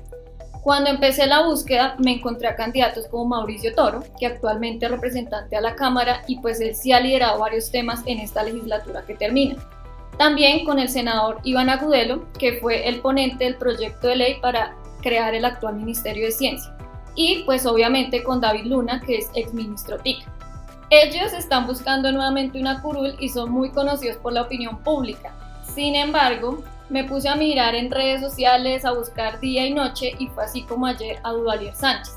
Cuando 0.64 0.90
empecé 0.90 1.28
la 1.28 1.42
búsqueda 1.44 1.98
me 2.00 2.14
encontré 2.14 2.48
a 2.48 2.56
candidatos 2.56 3.08
como 3.10 3.26
Mauricio 3.26 3.76
Toro, 3.76 4.02
que 4.18 4.28
actualmente 4.28 4.86
es 4.86 4.92
representante 4.92 5.58
a 5.58 5.62
la 5.62 5.76
Cámara 5.76 6.24
y 6.26 6.40
pues 6.40 6.62
él 6.62 6.74
sí 6.74 6.94
ha 6.94 7.02
liderado 7.02 7.38
varios 7.38 7.70
temas 7.70 8.02
en 8.06 8.20
esta 8.20 8.44
legislatura 8.44 9.04
que 9.06 9.14
termina. 9.14 9.58
También 10.18 10.64
con 10.64 10.80
el 10.80 10.88
senador 10.88 11.42
Iván 11.44 11.70
Agudelo, 11.70 12.32
que 12.40 12.60
fue 12.62 12.88
el 12.88 13.02
ponente 13.02 13.44
del 13.44 13.58
proyecto 13.58 14.08
de 14.08 14.16
ley 14.16 14.38
para 14.42 14.74
crear 15.02 15.36
el 15.36 15.44
actual 15.44 15.76
Ministerio 15.76 16.28
de 16.28 16.32
Ciencia. 16.32 16.74
Y 17.14 17.44
pues 17.44 17.66
obviamente 17.66 18.24
con 18.24 18.40
David 18.40 18.64
Luna, 18.64 19.02
que 19.06 19.18
es 19.18 19.30
exministro 19.36 19.98
TIC. 19.98 20.26
Ellos 20.90 21.34
están 21.34 21.68
buscando 21.68 22.10
nuevamente 22.14 22.58
una 22.58 22.82
curul 22.82 23.18
y 23.20 23.28
son 23.28 23.52
muy 23.52 23.70
conocidos 23.72 24.16
por 24.16 24.32
la 24.32 24.44
opinión 24.44 24.82
pública. 24.82 25.34
Sin 25.76 25.96
embargo, 25.96 26.64
me 26.90 27.04
puse 27.04 27.30
a 27.30 27.36
mirar 27.36 27.76
en 27.76 27.92
redes 27.92 28.22
sociales, 28.22 28.86
a 28.86 28.92
buscar 28.92 29.40
día 29.40 29.66
y 29.66 29.74
noche 29.74 30.14
y 30.20 30.28
fue 30.28 30.44
así 30.44 30.64
como 30.64 30.86
ayer 30.86 31.20
a 31.24 31.32
Duvalier 31.32 31.76
Sánchez. 31.76 32.16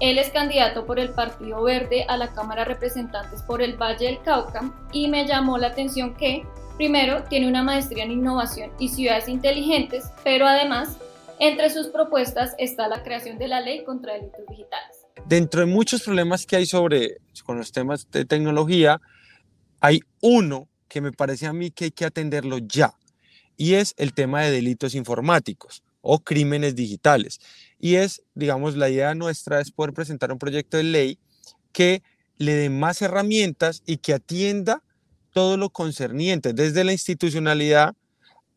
Él 0.00 0.18
es 0.18 0.30
candidato 0.30 0.86
por 0.86 0.98
el 0.98 1.10
Partido 1.10 1.62
Verde 1.62 2.06
a 2.08 2.16
la 2.16 2.32
Cámara 2.32 2.62
de 2.62 2.72
Representantes 2.72 3.42
por 3.42 3.62
el 3.62 3.76
Valle 3.76 4.06
del 4.06 4.22
Cauca 4.22 4.72
y 4.92 5.08
me 5.08 5.26
llamó 5.26 5.58
la 5.58 5.68
atención 5.68 6.14
que, 6.14 6.44
primero, 6.76 7.22
tiene 7.24 7.46
una 7.46 7.62
maestría 7.62 8.04
en 8.04 8.12
innovación 8.12 8.70
y 8.78 8.88
ciudades 8.88 9.28
inteligentes, 9.28 10.10
pero 10.24 10.46
además, 10.46 10.96
entre 11.38 11.68
sus 11.70 11.88
propuestas 11.88 12.54
está 12.58 12.88
la 12.88 13.02
creación 13.02 13.38
de 13.38 13.48
la 13.48 13.60
ley 13.60 13.84
contra 13.84 14.14
delitos 14.14 14.46
digitales. 14.48 14.96
Dentro 15.26 15.60
de 15.60 15.66
muchos 15.66 16.02
problemas 16.02 16.46
que 16.46 16.56
hay 16.56 16.66
sobre 16.66 17.18
con 17.44 17.58
los 17.58 17.70
temas 17.72 18.10
de 18.10 18.24
tecnología, 18.24 19.00
hay 19.80 20.00
uno 20.22 20.68
que 20.88 21.00
me 21.00 21.12
parece 21.12 21.46
a 21.46 21.52
mí 21.52 21.70
que 21.70 21.84
hay 21.84 21.90
que 21.90 22.06
atenderlo 22.06 22.58
ya 22.58 22.94
y 23.60 23.74
es 23.74 23.92
el 23.98 24.14
tema 24.14 24.40
de 24.40 24.50
delitos 24.50 24.94
informáticos 24.94 25.82
o 26.00 26.20
crímenes 26.20 26.74
digitales. 26.74 27.40
Y 27.78 27.96
es, 27.96 28.22
digamos, 28.34 28.74
la 28.74 28.88
idea 28.88 29.14
nuestra 29.14 29.60
es 29.60 29.70
poder 29.70 29.92
presentar 29.92 30.32
un 30.32 30.38
proyecto 30.38 30.78
de 30.78 30.84
ley 30.84 31.18
que 31.70 32.02
le 32.38 32.54
dé 32.54 32.70
más 32.70 33.02
herramientas 33.02 33.82
y 33.84 33.98
que 33.98 34.14
atienda 34.14 34.82
todo 35.34 35.58
lo 35.58 35.68
concerniente, 35.68 36.54
desde 36.54 36.84
la 36.84 36.92
institucionalidad 36.92 37.94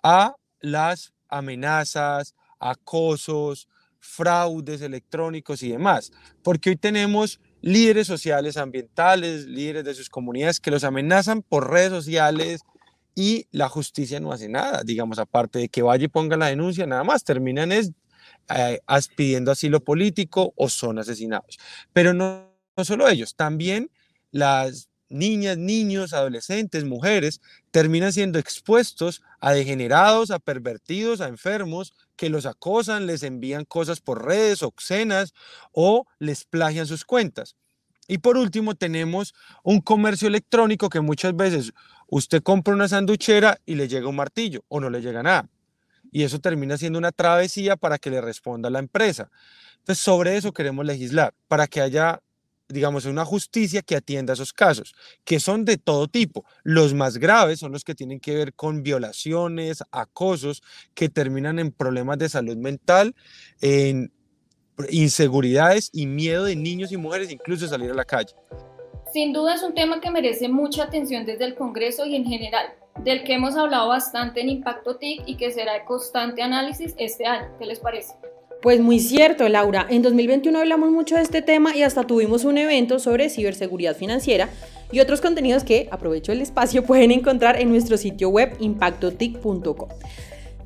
a 0.04 0.38
las 0.62 1.12
amenazas, 1.28 2.34
acosos, 2.58 3.68
fraudes 4.00 4.82
electrónicos 4.82 5.64
y 5.64 5.70
demás. 5.72 6.14
Porque 6.44 6.70
hoy 6.70 6.78
tenemos 6.78 7.42
líderes 7.60 8.08
sociales, 8.08 8.56
ambientales, 8.56 9.48
líderes 9.48 9.84
de 9.84 9.96
sus 9.96 10.10
comunidades 10.10 10.62
que 10.62 10.72
los 10.72 10.86
amenazan 10.86 11.42
por 11.42 11.70
redes 11.70 11.90
sociales, 11.90 12.62
y 13.16 13.48
la 13.52 13.70
justicia 13.70 14.20
no 14.20 14.32
hace 14.32 14.50
nada, 14.50 14.84
digamos, 14.84 15.20
aparte 15.20 15.60
de 15.60 15.70
que 15.70 15.82
vaya 15.82 16.06
y 16.06 16.08
ponga 16.08 16.38
la 16.38 16.48
denuncia, 16.48 16.86
nada 16.86 17.04
más, 17.04 17.24
terminan 17.24 17.72
es 17.72 17.92
eh, 18.50 18.80
pidiendo 19.16 19.52
asilo 19.52 19.84
político 19.84 20.54
o 20.56 20.70
son 20.70 21.00
asesinados. 21.00 21.60
Pero 21.94 22.14
no, 22.14 22.50
no 22.76 22.86
solo 22.86 23.08
ellos, 23.08 23.36
también 23.36 23.92
las 24.32 24.90
niñas, 25.10 25.58
niños, 25.58 26.12
adolescentes, 26.14 26.84
mujeres, 26.84 27.40
terminan 27.72 28.12
siendo 28.12 28.40
expuestos 28.40 29.22
a 29.40 29.54
degenerados, 29.54 30.32
a 30.32 30.40
pervertidos, 30.40 31.22
a 31.22 31.28
enfermos 31.28 31.94
que 32.16 32.30
los 32.30 32.46
acosan, 32.46 33.06
les 33.06 33.22
envían 33.24 33.64
cosas 33.66 34.02
por 34.02 34.26
redes 34.26 34.64
obscenas 34.64 35.34
o 35.72 36.08
les 36.20 36.46
plagian 36.46 36.88
sus 36.88 37.06
cuentas. 37.06 37.56
Y 38.08 38.18
por 38.18 38.38
último, 38.38 38.76
tenemos 38.76 39.34
un 39.64 39.80
comercio 39.80 40.28
electrónico 40.28 40.90
que 40.90 41.00
muchas 41.00 41.36
veces 41.36 41.74
usted 42.16 42.44
compra 42.44 42.74
una 42.74 42.88
sanduchera 42.88 43.60
y 43.66 43.74
le 43.76 43.88
llega 43.88 44.08
un 44.08 44.16
martillo 44.16 44.64
o 44.68 44.80
no 44.80 44.90
le 44.90 45.02
llega 45.02 45.24
nada. 45.24 45.50
Y 46.12 46.24
eso 46.24 46.40
termina 46.40 46.78
siendo 46.78 47.00
una 47.00 47.12
travesía 47.12 47.76
para 47.76 47.98
que 47.98 48.12
le 48.12 48.22
responda 48.22 48.70
la 48.70 48.78
empresa. 48.78 49.32
Entonces, 49.80 50.04
sobre 50.04 50.38
eso 50.38 50.54
queremos 50.54 50.86
legislar, 50.86 51.34
para 51.48 51.66
que 51.66 51.82
haya, 51.82 52.22
digamos, 52.70 53.06
una 53.06 53.26
justicia 53.26 53.82
que 53.82 53.96
atienda 53.96 54.34
esos 54.34 54.54
casos, 54.54 54.94
que 55.24 55.40
son 55.40 55.66
de 55.66 55.78
todo 55.78 56.08
tipo. 56.08 56.46
Los 56.62 56.94
más 56.94 57.18
graves 57.18 57.60
son 57.60 57.72
los 57.72 57.84
que 57.84 57.96
tienen 57.96 58.20
que 58.20 58.36
ver 58.36 58.54
con 58.54 58.84
violaciones, 58.84 59.84
acosos, 59.92 60.62
que 60.94 61.10
terminan 61.10 61.58
en 61.58 61.72
problemas 61.72 62.20
de 62.20 62.30
salud 62.30 62.58
mental, 62.58 63.16
en 63.60 64.14
inseguridades 64.90 65.90
y 65.92 66.06
miedo 66.06 66.44
de 66.44 66.56
niños 66.56 66.92
y 66.92 66.98
mujeres 66.98 67.32
incluso 67.32 67.68
salir 67.68 67.90
a 67.90 67.96
la 67.96 68.06
calle. 68.06 68.36
Sin 69.14 69.32
duda 69.32 69.54
es 69.54 69.62
un 69.62 69.76
tema 69.76 70.02
que 70.02 70.10
merece 70.10 70.50
mucha 70.50 70.86
atención 70.86 71.24
desde 71.24 71.46
el 71.46 71.54
Congreso 71.54 72.04
y 72.08 72.16
en 72.16 72.26
general, 72.26 72.66
del 73.04 73.24
que 73.24 73.36
hemos 73.36 73.56
hablado 73.56 73.90
bastante 73.90 74.42
en 74.42 74.50
Impacto 74.50 74.96
TIC 74.96 75.22
y 75.28 75.36
que 75.36 75.52
será 75.52 75.74
de 75.74 75.86
constante 75.86 76.42
análisis 76.42 76.96
este 76.98 77.28
año. 77.28 77.46
¿Qué 77.60 77.68
les 77.68 77.80
parece? 77.80 78.16
Pues 78.64 78.80
muy 78.80 79.00
cierto, 79.00 79.48
Laura. 79.50 79.86
En 79.88 80.02
2021 80.02 80.58
hablamos 80.58 80.90
mucho 80.90 81.16
de 81.16 81.22
este 81.22 81.44
tema 81.44 81.76
y 81.76 81.84
hasta 81.84 82.08
tuvimos 82.08 82.44
un 82.44 82.58
evento 82.58 82.98
sobre 82.98 83.30
ciberseguridad 83.30 83.96
financiera 83.96 84.50
y 84.92 85.00
otros 85.00 85.22
contenidos 85.22 85.64
que, 85.64 85.88
aprovecho 85.92 86.32
el 86.32 86.42
espacio, 86.42 86.84
pueden 86.88 87.12
encontrar 87.12 87.62
en 87.62 87.70
nuestro 87.70 87.98
sitio 87.98 88.30
web 88.30 88.56
impactotic.com. 88.60 89.90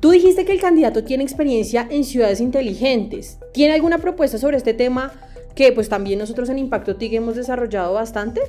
Tú 0.00 0.10
dijiste 0.10 0.46
que 0.46 0.52
el 0.52 0.60
candidato 0.60 1.04
tiene 1.04 1.22
experiencia 1.22 1.86
en 1.90 2.02
ciudades 2.02 2.40
inteligentes. 2.40 3.40
¿Tiene 3.52 3.74
alguna 3.74 3.98
propuesta 3.98 4.38
sobre 4.38 4.56
este 4.56 4.72
tema 4.72 5.12
que 5.54 5.72
pues 5.72 5.88
también 5.88 6.18
nosotros 6.18 6.48
en 6.48 6.58
Impacto 6.58 6.96
TIC 6.96 7.14
hemos 7.14 7.36
desarrollado 7.36 7.94
bastante? 7.94 8.40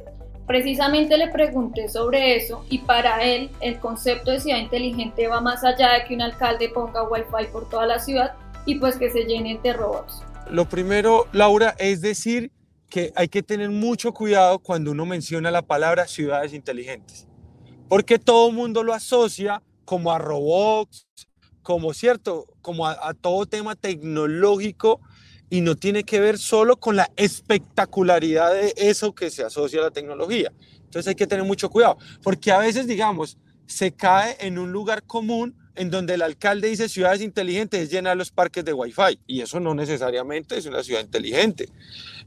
Precisamente 0.47 1.17
le 1.17 1.27
pregunté 1.27 1.89
sobre 1.89 2.35
eso 2.35 2.65
y 2.69 2.79
para 2.79 3.23
él 3.23 3.51
el 3.61 3.79
concepto 3.79 4.31
de 4.31 4.39
ciudad 4.39 4.57
inteligente 4.57 5.27
va 5.27 5.41
más 5.41 5.63
allá 5.63 5.93
de 5.93 6.05
que 6.05 6.15
un 6.15 6.21
alcalde 6.21 6.69
ponga 6.69 7.03
wifi 7.03 7.51
por 7.51 7.69
toda 7.69 7.85
la 7.85 7.99
ciudad 7.99 8.33
y 8.65 8.75
pues 8.75 8.97
que 8.97 9.11
se 9.11 9.25
llenen 9.25 9.61
de 9.61 9.73
robots. 9.73 10.23
Lo 10.49 10.67
primero, 10.67 11.27
Laura, 11.31 11.75
es 11.77 12.01
decir 12.01 12.51
que 12.89 13.13
hay 13.15 13.27
que 13.27 13.43
tener 13.43 13.69
mucho 13.69 14.13
cuidado 14.13 14.59
cuando 14.59 14.91
uno 14.91 15.05
menciona 15.05 15.51
la 15.51 15.61
palabra 15.61 16.07
ciudades 16.07 16.53
inteligentes, 16.53 17.27
porque 17.87 18.17
todo 18.17 18.49
el 18.49 18.55
mundo 18.55 18.83
lo 18.83 18.93
asocia 18.93 19.61
como 19.85 20.11
a 20.11 20.17
robots, 20.17 21.07
como 21.61 21.93
cierto, 21.93 22.47
como 22.61 22.87
a, 22.87 23.13
todo 23.13 23.45
tema 23.45 23.75
tecnológico 23.75 25.01
y 25.49 25.61
no 25.61 25.75
tiene 25.75 26.03
que 26.03 26.19
ver 26.19 26.37
solo 26.37 26.77
con 26.77 26.95
la 26.95 27.09
espectacularidad 27.15 28.53
de 28.53 28.73
eso 28.77 29.13
que 29.13 29.29
se 29.29 29.43
asocia 29.43 29.79
a 29.79 29.85
la 29.85 29.91
tecnología. 29.91 30.51
Entonces 30.83 31.07
hay 31.07 31.15
que 31.15 31.27
tener 31.27 31.45
mucho 31.45 31.69
cuidado, 31.69 31.97
porque 32.23 32.51
a 32.51 32.59
veces, 32.59 32.87
digamos, 32.87 33.37
se 33.65 33.91
cae 33.91 34.37
en 34.39 34.57
un 34.57 34.71
lugar 34.71 35.03
común 35.03 35.55
en 35.75 35.91
donde 35.91 36.15
el 36.15 36.21
alcalde 36.23 36.67
dice 36.67 36.89
ciudades 36.89 37.21
inteligentes 37.21 37.79
es 37.79 37.89
llenar 37.91 38.17
los 38.17 38.31
parques 38.31 38.65
de 38.65 38.73
Wi-Fi 38.73 39.19
y 39.27 39.41
eso 39.41 39.59
no 39.59 39.73
necesariamente 39.73 40.57
es 40.57 40.65
una 40.65 40.83
ciudad 40.83 40.99
inteligente. 40.99 41.69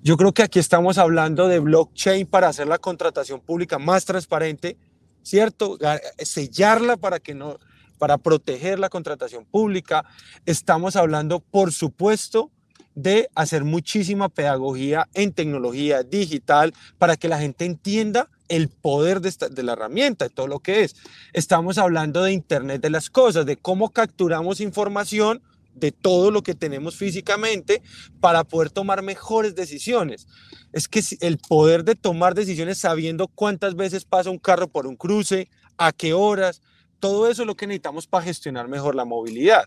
Yo 0.02 0.16
creo 0.16 0.32
que 0.32 0.42
aquí 0.42 0.58
estamos 0.58 0.96
hablando 0.96 1.48
de 1.48 1.58
blockchain 1.58 2.26
para 2.26 2.48
hacer 2.48 2.66
la 2.66 2.78
contratación 2.78 3.40
pública 3.40 3.78
más 3.78 4.04
transparente, 4.04 4.78
¿cierto? 5.22 5.78
Sellarla 6.18 6.96
para 6.96 7.20
que 7.20 7.34
no 7.34 7.58
para 7.98 8.18
proteger 8.18 8.78
la 8.80 8.88
contratación 8.88 9.44
pública. 9.44 10.04
Estamos 10.46 10.96
hablando, 10.96 11.38
por 11.38 11.72
supuesto, 11.72 12.50
de 12.94 13.28
hacer 13.34 13.64
muchísima 13.64 14.28
pedagogía 14.28 15.08
en 15.14 15.32
tecnología 15.32 16.02
digital 16.02 16.74
para 16.98 17.16
que 17.16 17.28
la 17.28 17.38
gente 17.38 17.64
entienda 17.64 18.28
el 18.48 18.68
poder 18.68 19.20
de, 19.20 19.32
de, 19.50 19.62
la 19.62 19.72
herramienta, 19.72 20.26
de 20.26 20.30
todo 20.30 20.46
lo 20.46 20.60
que 20.60 20.82
es. 20.84 20.96
Estamos 21.32 21.78
hablando 21.78 22.22
de 22.22 22.32
Internet 22.32 22.82
de 22.82 22.90
las 22.90 23.08
cosas, 23.08 23.46
de 23.46 23.56
cómo 23.56 23.90
capturamos 23.90 24.60
información 24.60 25.42
de 25.74 25.92
todo 25.92 26.30
lo 26.30 26.42
que 26.42 26.54
tenemos 26.54 26.96
físicamente 26.96 27.82
para 28.20 28.44
poder 28.44 28.70
tomar 28.70 29.02
mejores 29.02 29.54
decisiones. 29.54 30.26
Es 30.72 30.88
que 30.88 31.02
el 31.20 31.38
poder 31.38 31.84
de 31.84 31.94
tomar 31.94 32.34
decisiones 32.34 32.78
sabiendo 32.78 33.28
cuántas 33.28 33.74
veces 33.74 34.04
pasa 34.04 34.30
un 34.30 34.38
carro 34.38 34.68
por 34.68 34.86
un 34.86 34.96
cruce, 34.96 35.48
a 35.78 35.92
qué 35.92 36.12
horas, 36.12 36.60
todo 37.00 37.28
eso 37.28 37.42
es 37.42 37.46
lo 37.46 37.56
que 37.56 37.66
necesitamos 37.66 38.06
para 38.06 38.24
gestionar 38.24 38.68
mejor 38.68 38.94
la 38.94 39.04
movilidad. 39.04 39.64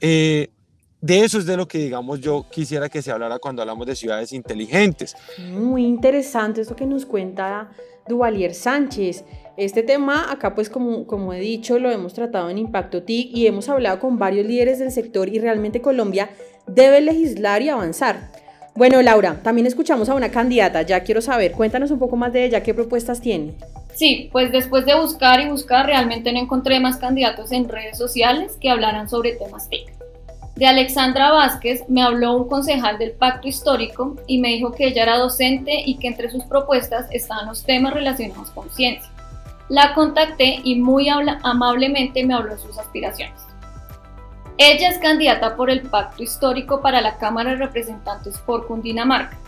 Eh, 0.00 0.50
de 1.00 1.20
eso 1.20 1.38
es 1.38 1.46
de 1.46 1.56
lo 1.56 1.68
que, 1.68 1.78
digamos, 1.78 2.20
yo 2.20 2.46
quisiera 2.50 2.88
que 2.88 3.02
se 3.02 3.10
hablara 3.10 3.38
cuando 3.38 3.62
hablamos 3.62 3.86
de 3.86 3.94
ciudades 3.94 4.32
inteligentes. 4.32 5.16
Muy 5.50 5.84
interesante 5.84 6.60
esto 6.60 6.74
que 6.74 6.86
nos 6.86 7.06
cuenta 7.06 7.70
Duvalier 8.08 8.54
Sánchez. 8.54 9.24
Este 9.56 9.82
tema 9.82 10.30
acá, 10.30 10.54
pues 10.54 10.68
como, 10.70 11.06
como 11.06 11.32
he 11.32 11.40
dicho, 11.40 11.78
lo 11.78 11.90
hemos 11.90 12.14
tratado 12.14 12.50
en 12.50 12.58
Impacto 12.58 13.02
TIC 13.02 13.36
y 13.36 13.46
hemos 13.46 13.68
hablado 13.68 14.00
con 14.00 14.18
varios 14.18 14.46
líderes 14.46 14.78
del 14.78 14.90
sector 14.90 15.28
y 15.28 15.38
realmente 15.38 15.80
Colombia 15.80 16.30
debe 16.66 17.00
legislar 17.00 17.62
y 17.62 17.68
avanzar. 17.68 18.30
Bueno, 18.74 19.02
Laura, 19.02 19.40
también 19.42 19.66
escuchamos 19.66 20.08
a 20.08 20.14
una 20.14 20.30
candidata, 20.30 20.82
ya 20.82 21.02
quiero 21.02 21.20
saber, 21.20 21.52
cuéntanos 21.52 21.90
un 21.90 21.98
poco 21.98 22.14
más 22.14 22.32
de 22.32 22.44
ella, 22.44 22.62
qué 22.62 22.74
propuestas 22.74 23.20
tiene. 23.20 23.54
Sí, 23.94 24.28
pues 24.30 24.52
después 24.52 24.86
de 24.86 24.94
buscar 24.94 25.40
y 25.40 25.48
buscar, 25.48 25.86
realmente 25.86 26.32
no 26.32 26.38
encontré 26.38 26.78
más 26.78 26.96
candidatos 26.98 27.50
en 27.50 27.68
redes 27.68 27.98
sociales 27.98 28.56
que 28.60 28.70
hablaran 28.70 29.08
sobre 29.08 29.32
temas 29.32 29.68
TIC. 29.68 29.97
De 30.58 30.66
Alexandra 30.66 31.30
Vázquez 31.30 31.84
me 31.88 32.02
habló 32.02 32.32
un 32.32 32.48
concejal 32.48 32.98
del 32.98 33.12
Pacto 33.12 33.46
Histórico 33.46 34.16
y 34.26 34.38
me 34.38 34.48
dijo 34.48 34.72
que 34.72 34.88
ella 34.88 35.04
era 35.04 35.16
docente 35.16 35.84
y 35.86 35.98
que 35.98 36.08
entre 36.08 36.30
sus 36.30 36.42
propuestas 36.46 37.06
estaban 37.12 37.46
los 37.46 37.62
temas 37.62 37.94
relacionados 37.94 38.50
con 38.50 38.68
ciencia. 38.70 39.08
La 39.68 39.94
contacté 39.94 40.58
y 40.64 40.74
muy 40.74 41.08
amablemente 41.08 42.26
me 42.26 42.34
habló 42.34 42.56
de 42.56 42.60
sus 42.60 42.76
aspiraciones. 42.76 43.40
Ella 44.56 44.88
es 44.88 44.98
candidata 44.98 45.54
por 45.54 45.70
el 45.70 45.82
Pacto 45.82 46.24
Histórico 46.24 46.82
para 46.82 47.02
la 47.02 47.18
Cámara 47.18 47.50
de 47.50 47.58
Representantes 47.58 48.36
por 48.38 48.66
Cundinamarca 48.66 49.38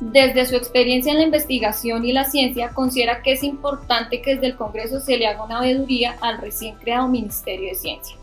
desde 0.00 0.46
su 0.46 0.56
experiencia 0.56 1.12
en 1.12 1.18
la 1.18 1.24
investigación 1.24 2.06
y 2.06 2.12
la 2.12 2.24
ciencia, 2.24 2.70
considera 2.70 3.20
que 3.20 3.32
es 3.32 3.44
importante 3.44 4.22
que 4.22 4.36
desde 4.36 4.46
el 4.46 4.56
Congreso 4.56 4.98
se 4.98 5.18
le 5.18 5.26
haga 5.26 5.44
una 5.44 5.60
veeduría 5.60 6.16
al 6.22 6.38
recién 6.38 6.76
creado 6.76 7.06
Ministerio 7.06 7.68
de 7.68 7.74
Ciencia. 7.74 8.16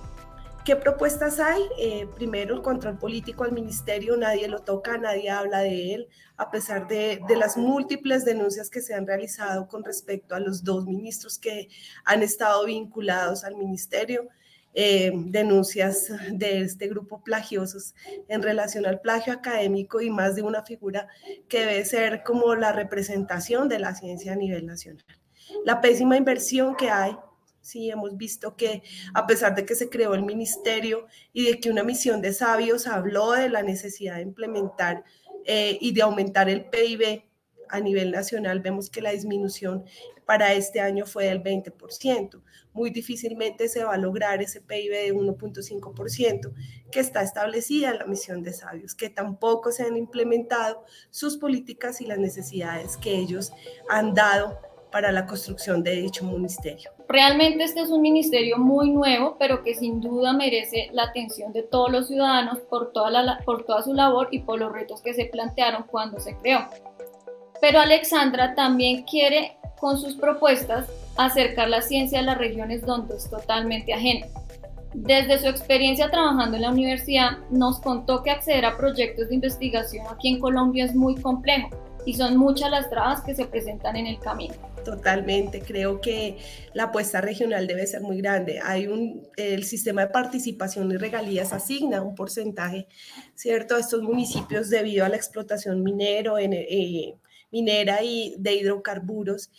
¿Qué 0.64 0.76
propuestas 0.76 1.40
hay? 1.40 1.64
Eh, 1.80 2.08
primero, 2.14 2.54
el 2.54 2.62
control 2.62 3.00
político 3.00 3.44
al 3.44 3.52
ministerio, 3.52 4.16
nadie 4.16 4.48
lo 4.48 4.60
toca, 4.60 4.96
nadie 5.00 5.32
habla 5.32 5.60
de 5.60 5.96
él, 5.96 6.08
a 6.38 6.52
pesar 6.52 6.88
de, 6.88 7.20
las 7.36 7.58
múltiples 7.58 8.26
denuncias 8.26 8.70
que 8.70 8.82
se 8.82 8.94
han 8.94 9.08
realizado 9.08 9.68
con 9.68 9.84
respecto 9.84 10.36
a 10.36 10.40
los 10.40 10.64
dos 10.64 10.86
ministros 10.86 11.40
que 11.40 11.68
han 12.06 12.22
estado 12.22 12.66
vinculados 12.66 13.44
al 13.44 13.56
ministerio. 13.56 14.28
Eh, 14.74 15.12
denuncias 15.14 16.14
de 16.32 16.62
este 16.62 16.88
grupo 16.88 17.22
plagiosos 17.26 17.94
en 18.30 18.42
relación 18.42 18.86
al 18.86 19.02
plagio 19.02 19.34
académico 19.34 20.00
y 20.00 20.10
más 20.10 20.36
de 20.36 20.44
una 20.44 20.64
figura 20.64 21.10
que 21.50 21.60
debe 21.60 21.84
ser 21.84 22.24
como 22.24 22.56
la 22.56 22.72
representación 22.72 23.68
de 23.68 23.80
la 23.80 23.96
ciencia 23.96 24.32
a 24.32 24.38
nivel 24.38 24.66
nacional. 24.66 25.04
La 25.66 25.82
pésima 25.82 26.16
inversión 26.16 26.78
que 26.78 26.90
hay 26.90 27.18
Sí, 27.62 27.90
hemos 27.90 28.18
visto 28.18 28.56
que 28.56 28.84
a 29.14 29.28
pesar 29.28 29.56
de 29.56 29.66
que 29.66 29.76
se 29.76 29.90
creó 29.90 30.14
el 30.14 30.24
ministerio 30.24 31.08
y 31.32 31.46
de 31.46 31.60
que 31.60 31.70
una 31.70 31.84
misión 31.84 32.22
de 32.22 32.34
sabios 32.34 32.88
habló 32.88 33.32
de 33.32 33.50
la 33.50 33.62
necesidad 33.62 34.16
de 34.16 34.24
implementar 34.24 35.04
eh, 35.46 35.78
y 35.80 35.94
de 35.94 36.02
aumentar 36.02 36.50
el 36.50 36.66
PIB 36.66 37.24
a 37.70 37.80
nivel 37.80 38.12
nacional, 38.12 38.60
vemos 38.60 38.90
que 38.90 39.02
la 39.02 39.12
disminución 39.12 39.86
para 40.26 40.54
este 40.54 40.82
año 40.82 41.06
fue 41.06 41.26
del 41.26 41.42
20% 41.42 42.42
muy 42.74 42.90
difícilmente 42.90 43.68
se 43.68 43.84
va 43.84 43.94
a 43.94 43.98
lograr 43.98 44.42
ese 44.42 44.62
PIB 44.62 44.92
de 44.92 45.14
1.5% 45.14 46.54
que 46.92 47.00
está 47.00 47.22
establecida 47.22 47.92
en 47.92 48.00
la 48.00 48.06
misión 48.06 48.44
de 48.44 48.54
sabios, 48.54 48.96
que 48.96 49.10
tampoco 49.10 49.72
se 49.72 49.84
han 49.84 49.98
implementado 49.98 50.84
sus 51.10 51.38
políticas 51.38 52.02
y 52.02 52.06
las 52.06 52.20
necesidades 52.20 52.98
que 52.98 53.16
ellos 53.16 53.52
han 53.90 54.14
dado 54.14 54.60
para 54.92 55.12
la 55.12 55.26
construcción 55.26 55.84
de 55.84 55.96
dicho 55.96 56.26
ministerio. 56.26 56.92
Realmente 57.08 57.64
este 57.64 57.82
es 57.82 57.90
un 57.90 58.02
ministerio 58.02 58.58
muy 58.58 58.92
nuevo, 58.92 59.36
pero 59.40 59.64
que 59.64 59.74
sin 59.74 60.02
duda 60.02 60.34
merece 60.34 60.90
la 60.94 61.04
atención 61.04 61.54
de 61.54 61.64
todos 61.64 61.92
los 61.92 62.08
ciudadanos 62.08 62.60
por 62.70 62.92
toda, 62.92 63.10
la, 63.10 63.40
por 63.46 63.64
toda 63.66 63.82
su 63.84 63.94
labor 63.94 64.28
y 64.32 64.40
por 64.40 64.60
los 64.60 64.72
retos 64.72 65.02
que 65.02 65.14
se 65.14 65.26
plantearon 65.26 65.84
cuando 65.84 66.20
se 66.20 66.36
creó. 66.38 66.68
Pero 67.60 67.80
Alexandra 67.80 68.56
también 68.56 69.04
quiere 69.04 69.58
con 69.80 69.98
sus 69.98 70.16
propuestas 70.16 70.90
acercar 71.18 71.70
la 71.70 71.82
ciencia 71.82 72.20
a 72.20 72.24
las 72.24 72.38
regiones 72.38 72.86
donde 72.86 73.16
es 73.16 73.30
totalmente 73.30 73.94
ajena. 73.94 74.28
Desde 74.94 75.40
su 75.40 75.48
experiencia 75.48 76.12
trabajando 76.12 76.58
en 76.58 76.64
la 76.64 76.72
universidad, 76.72 77.38
nos 77.50 77.80
contó 77.80 78.24
que 78.24 78.32
acceder 78.32 78.66
a 78.66 78.78
proyectos 78.78 79.30
de 79.30 79.36
investigación 79.36 80.06
aquí 80.08 80.30
en 80.30 80.40
Colombia 80.40 80.86
es 80.86 80.96
muy 80.96 81.16
complejo 81.16 81.70
y 82.06 82.14
son 82.14 82.36
muchas 82.36 82.72
las 82.72 82.90
trabas 82.90 83.22
que 83.22 83.34
se 83.34 83.46
presentan 83.46 83.96
en 83.96 84.08
el 84.08 84.20
camino. 84.20 84.56
Totalmente, 84.84 85.62
creo 85.62 86.02
que 86.02 86.38
la 86.74 86.86
apuesta 86.86 87.22
regional 87.22 87.68
debe 87.68 87.86
ser 87.86 88.02
muy 88.02 88.18
grande. 88.18 88.60
Hay 88.64 88.88
un, 88.88 89.28
el 89.38 89.64
sistema 89.64 90.06
de 90.06 90.12
participación 90.12 90.92
y 90.92 90.98
regalías 90.98 91.54
asigna 91.54 92.02
un 92.02 92.16
porcentaje, 92.16 92.88
¿cierto?, 93.36 93.76
a 93.76 93.80
estos 93.80 94.02
municipios 94.02 94.70
debido 94.70 95.06
a 95.06 95.10
la 95.10 95.18
explotación 95.18 95.84
minero, 95.84 96.38
eh, 96.40 97.16
minera 97.52 98.04
y 98.04 98.36
de 98.40 98.56
hidrocarburos 98.56 99.52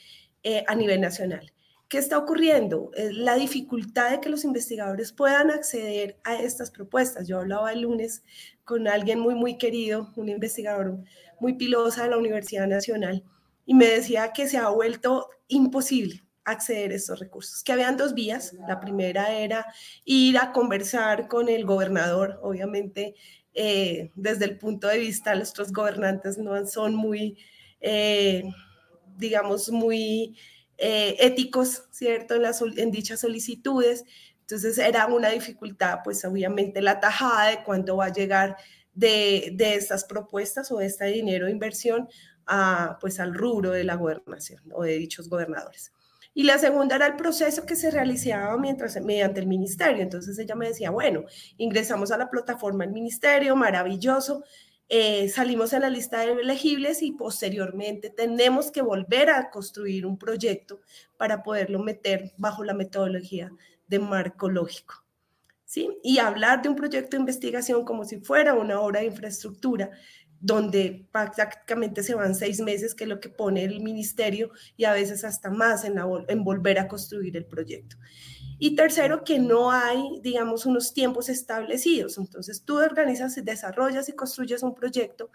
eh, 0.43 0.65
a 0.67 0.75
nivel 0.75 1.01
nacional. 1.01 1.53
¿Qué 1.89 1.99
está 1.99 2.17
ocurriendo? 2.17 2.91
la 2.97 3.35
dificultad 3.35 4.11
de 4.11 4.21
que 4.21 4.31
los 4.31 4.45
investigadores 4.45 5.13
puedan 5.13 5.51
acceder 5.51 6.17
a 6.25 6.37
estas 6.37 6.71
propuestas. 6.71 7.29
Yo 7.29 7.39
hablaba 7.39 7.71
el 7.71 7.83
lunes 7.83 8.23
con 8.65 8.89
alguien 8.89 9.21
muy, 9.21 9.35
muy 9.35 9.59
querido, 9.59 10.11
un 10.17 10.31
investigador 10.31 10.99
muy 11.39 11.53
pilosa 11.53 12.05
de 12.05 12.11
la 12.11 12.17
Universidad 12.17 12.67
Nacional, 12.67 13.23
y 13.65 13.75
me 13.75 13.87
decía 13.87 14.33
que 14.33 14.49
se 14.49 14.59
ha 14.59 14.69
vuelto 14.69 15.29
imposible 15.49 16.23
acceder 16.45 16.93
a 16.93 16.97
estos 16.97 17.21
recursos, 17.21 17.63
que 17.63 17.73
habían 17.73 17.97
dos 17.97 18.15
vías. 18.15 18.55
La 18.67 18.81
primera 18.81 19.33
era 19.33 19.67
ir 20.05 20.39
a 20.39 20.53
conversar 20.53 21.29
con 21.29 21.49
el 21.49 21.65
gobernador, 21.65 22.41
obviamente 22.43 23.15
eh, 23.55 24.11
desde 24.15 24.47
el 24.47 24.59
punto 24.59 24.89
de 24.89 24.99
vista, 24.99 25.35
nuestros 25.35 25.73
gobernantes 25.73 26.39
no 26.39 26.67
son 26.67 26.95
muy... 26.95 27.39
Eh, 27.81 28.45
digamos, 29.17 29.71
muy 29.71 30.37
eh, 30.79 31.17
éticos, 31.21 31.85
¿cierto? 31.91 32.35
En, 32.35 32.45
en 32.77 32.91
dichas 32.91 33.21
solicitudes. 33.21 34.05
Entonces 34.41 34.79
era 34.79 35.07
una 35.07 35.29
dificultad, 35.31 35.99
pues 36.05 36.25
obviamente 36.25 36.83
la 36.83 37.01
tajada 37.01 37.51
de 37.51 37.63
cuánto 37.63 37.97
va 37.97 38.07
a 38.07 38.13
llegar 38.13 38.57
de, 38.95 39.53
de 39.55 39.75
estas 39.75 40.05
propuestas 40.05 40.71
o 40.73 40.79
de 40.79 40.87
este 40.87 41.07
dinero 41.07 41.47
de 41.47 41.53
inversión 41.53 42.09
a, 42.47 42.99
pues 43.01 43.21
al 43.21 43.35
rubro 43.35 43.71
de 43.71 43.85
la 43.85 43.97
gobernación 43.97 44.63
o 44.73 44.83
de 44.83 44.99
dichos 44.99 45.29
gobernadores. 45.29 45.93
Y 46.35 46.45
la 46.45 46.59
segunda 46.59 46.97
era 46.97 47.07
el 47.07 47.17
proceso 47.17 47.67
que 47.67 47.77
se 47.77 47.91
realizaba 47.91 48.57
mientras, 48.57 48.99
mediante 49.03 49.41
el 49.41 49.47
ministerio. 49.47 50.03
Entonces 50.03 50.39
ella 50.39 50.55
me 50.55 50.69
decía, 50.69 50.91
bueno, 50.91 51.25
ingresamos 51.59 52.11
a 52.11 52.17
la 52.17 52.31
plataforma 52.31 52.85
del 52.85 52.95
ministerio, 52.95 53.55
maravilloso, 53.55 54.43
eh, 54.95 55.29
salimos 55.31 55.73
en 55.73 55.83
la 55.83 55.89
lista 55.89 56.21
de 56.21 56.33
elegibles 56.33 57.03
y 57.03 57.13
posteriormente 57.13 58.11
tenemos 58.11 58.71
que 58.71 58.83
volver 58.83 59.31
a 59.31 59.49
construir 59.51 60.05
un 60.05 60.19
proyecto 60.19 60.81
para 61.17 61.43
poderlo 61.43 61.79
meter 61.79 62.33
bajo 62.37 62.63
la 62.63 62.75
metodología 62.75 63.51
de 63.87 63.99
marco 63.99 64.51
lógico. 64.51 65.03
¿sí? 65.65 65.89
Y 66.03 66.19
hablar 66.19 66.61
de 66.61 66.69
un 66.69 66.77
proyecto 66.77 67.17
de 67.17 67.21
investigación 67.21 67.87
como 67.87 68.05
si 68.05 68.21
fuera 68.21 68.53
una 68.53 68.81
obra 68.81 69.01
de 69.01 69.07
infraestructura 69.07 69.91
donde 70.43 71.07
prácticamente 71.13 72.03
se 72.03 72.17
van 72.17 72.35
seis 72.35 72.61
meses, 72.61 72.97
que 72.97 73.05
es 73.05 73.09
lo 73.09 73.21
que 73.21 73.29
pone 73.29 73.63
el 73.63 73.81
ministerio, 73.81 74.51
y 74.77 74.85
a 74.85 74.93
veces 74.93 75.23
hasta 75.23 75.51
más 75.51 75.85
en, 75.85 76.45
volver 76.45 76.81
a 76.81 76.89
construir 76.89 77.37
el 77.37 77.47
proyecto. 77.47 77.97
Y 78.59 78.75
tercero, 78.75 79.23
que 79.23 79.39
no 79.39 79.71
hay, 79.71 80.21
digamos, 80.21 80.67
unos 80.67 80.93
tiempos 80.95 81.29
establecidos. 81.29 82.19
Entonces, 82.19 82.65
tú 82.65 82.79
organizas, 82.79 83.37
desarrollas 83.45 84.09
y 84.09 84.15
construyes 84.15 84.65
un 84.65 84.75
proyecto 84.75 85.31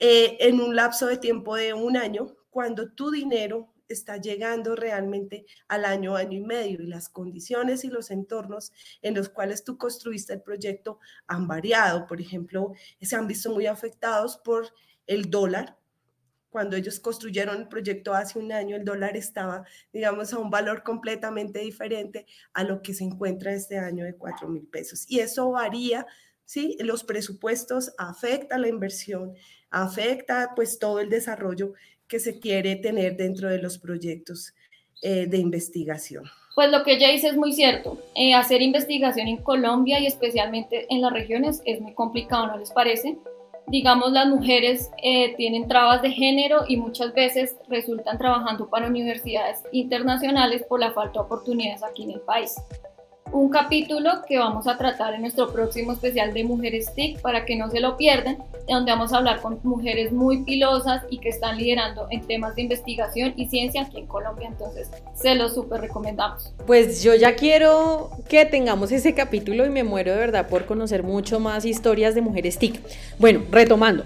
eh, 0.00 0.36
en 0.40 0.60
un 0.60 0.74
lapso 0.74 1.06
de 1.06 1.18
tiempo 1.18 1.54
de 1.54 1.72
un 1.72 1.96
año, 1.96 2.34
cuando 2.50 2.90
tu 2.90 3.12
dinero 3.12 3.71
está 3.92 4.16
llegando 4.16 4.74
realmente 4.76 5.46
al 5.68 5.84
año, 5.84 6.16
año 6.16 6.38
y 6.38 6.42
medio 6.42 6.82
y 6.82 6.86
las 6.86 7.08
condiciones 7.08 7.84
y 7.84 7.88
los 7.88 8.10
entornos 8.10 8.72
en 9.02 9.14
los 9.14 9.28
cuales 9.28 9.64
tú 9.64 9.78
construiste 9.78 10.32
el 10.32 10.42
proyecto 10.42 10.98
han 11.26 11.46
variado. 11.46 12.06
Por 12.06 12.20
ejemplo, 12.20 12.72
se 13.00 13.16
han 13.16 13.26
visto 13.26 13.50
muy 13.52 13.66
afectados 13.66 14.38
por 14.38 14.72
el 15.06 15.30
dólar. 15.30 15.78
Cuando 16.50 16.76
ellos 16.76 17.00
construyeron 17.00 17.56
el 17.56 17.68
proyecto 17.68 18.12
hace 18.12 18.38
un 18.38 18.52
año, 18.52 18.76
el 18.76 18.84
dólar 18.84 19.16
estaba, 19.16 19.64
digamos, 19.90 20.34
a 20.34 20.38
un 20.38 20.50
valor 20.50 20.82
completamente 20.82 21.60
diferente 21.60 22.26
a 22.52 22.62
lo 22.62 22.82
que 22.82 22.92
se 22.92 23.04
encuentra 23.04 23.54
este 23.54 23.78
año 23.78 24.04
de 24.04 24.16
4 24.16 24.48
mil 24.48 24.66
pesos. 24.66 25.06
Y 25.08 25.20
eso 25.20 25.50
varía, 25.50 26.06
¿sí? 26.44 26.76
Los 26.80 27.04
presupuestos 27.04 27.94
afectan 27.96 28.60
la 28.60 28.68
inversión, 28.68 29.34
afecta 29.70 30.52
pues 30.54 30.78
todo 30.78 31.00
el 31.00 31.08
desarrollo 31.08 31.72
que 32.12 32.20
se 32.20 32.38
quiere 32.38 32.76
tener 32.76 33.16
dentro 33.16 33.48
de 33.48 33.56
los 33.56 33.78
proyectos 33.78 34.52
eh, 35.00 35.24
de 35.26 35.38
investigación. 35.38 36.24
Pues 36.54 36.70
lo 36.70 36.84
que 36.84 36.92
ella 36.92 37.08
dice 37.08 37.28
es 37.28 37.36
muy 37.38 37.54
cierto. 37.54 37.96
Eh, 38.14 38.34
hacer 38.34 38.60
investigación 38.60 39.28
en 39.28 39.38
Colombia 39.38 39.98
y 39.98 40.04
especialmente 40.04 40.86
en 40.90 41.00
las 41.00 41.10
regiones 41.10 41.62
es 41.64 41.80
muy 41.80 41.94
complicado, 41.94 42.48
¿no 42.48 42.58
les 42.58 42.70
parece? 42.70 43.16
Digamos, 43.66 44.12
las 44.12 44.26
mujeres 44.26 44.90
eh, 45.02 45.34
tienen 45.36 45.68
trabas 45.68 46.02
de 46.02 46.10
género 46.10 46.66
y 46.68 46.76
muchas 46.76 47.14
veces 47.14 47.56
resultan 47.70 48.18
trabajando 48.18 48.68
para 48.68 48.88
universidades 48.88 49.62
internacionales 49.72 50.62
por 50.68 50.80
la 50.80 50.92
falta 50.92 51.14
de 51.14 51.24
oportunidades 51.24 51.82
aquí 51.82 52.02
en 52.02 52.10
el 52.10 52.20
país 52.20 52.56
un 53.32 53.48
capítulo 53.48 54.10
que 54.28 54.38
vamos 54.38 54.66
a 54.66 54.76
tratar 54.76 55.14
en 55.14 55.22
nuestro 55.22 55.50
próximo 55.52 55.92
especial 55.92 56.34
de 56.34 56.44
Mujeres 56.44 56.94
TIC 56.94 57.20
para 57.20 57.46
que 57.46 57.56
no 57.56 57.70
se 57.70 57.80
lo 57.80 57.96
pierdan, 57.96 58.38
donde 58.68 58.92
vamos 58.92 59.12
a 59.12 59.16
hablar 59.16 59.40
con 59.40 59.58
mujeres 59.62 60.12
muy 60.12 60.44
pilosas 60.44 61.02
y 61.08 61.18
que 61.18 61.30
están 61.30 61.56
liderando 61.56 62.06
en 62.10 62.26
temas 62.26 62.54
de 62.54 62.62
investigación 62.62 63.32
y 63.36 63.48
ciencia 63.48 63.82
aquí 63.82 63.98
en 63.98 64.06
Colombia, 64.06 64.48
entonces 64.48 64.90
se 65.14 65.34
lo 65.34 65.48
súper 65.48 65.80
recomendamos. 65.80 66.52
Pues 66.66 67.02
yo 67.02 67.14
ya 67.14 67.34
quiero 67.34 68.10
que 68.28 68.44
tengamos 68.44 68.92
ese 68.92 69.14
capítulo 69.14 69.64
y 69.64 69.70
me 69.70 69.82
muero 69.82 70.12
de 70.12 70.18
verdad 70.18 70.48
por 70.48 70.66
conocer 70.66 71.02
mucho 71.02 71.40
más 71.40 71.64
historias 71.64 72.14
de 72.14 72.20
Mujeres 72.20 72.58
TIC. 72.58 72.80
Bueno, 73.18 73.42
retomando. 73.50 74.04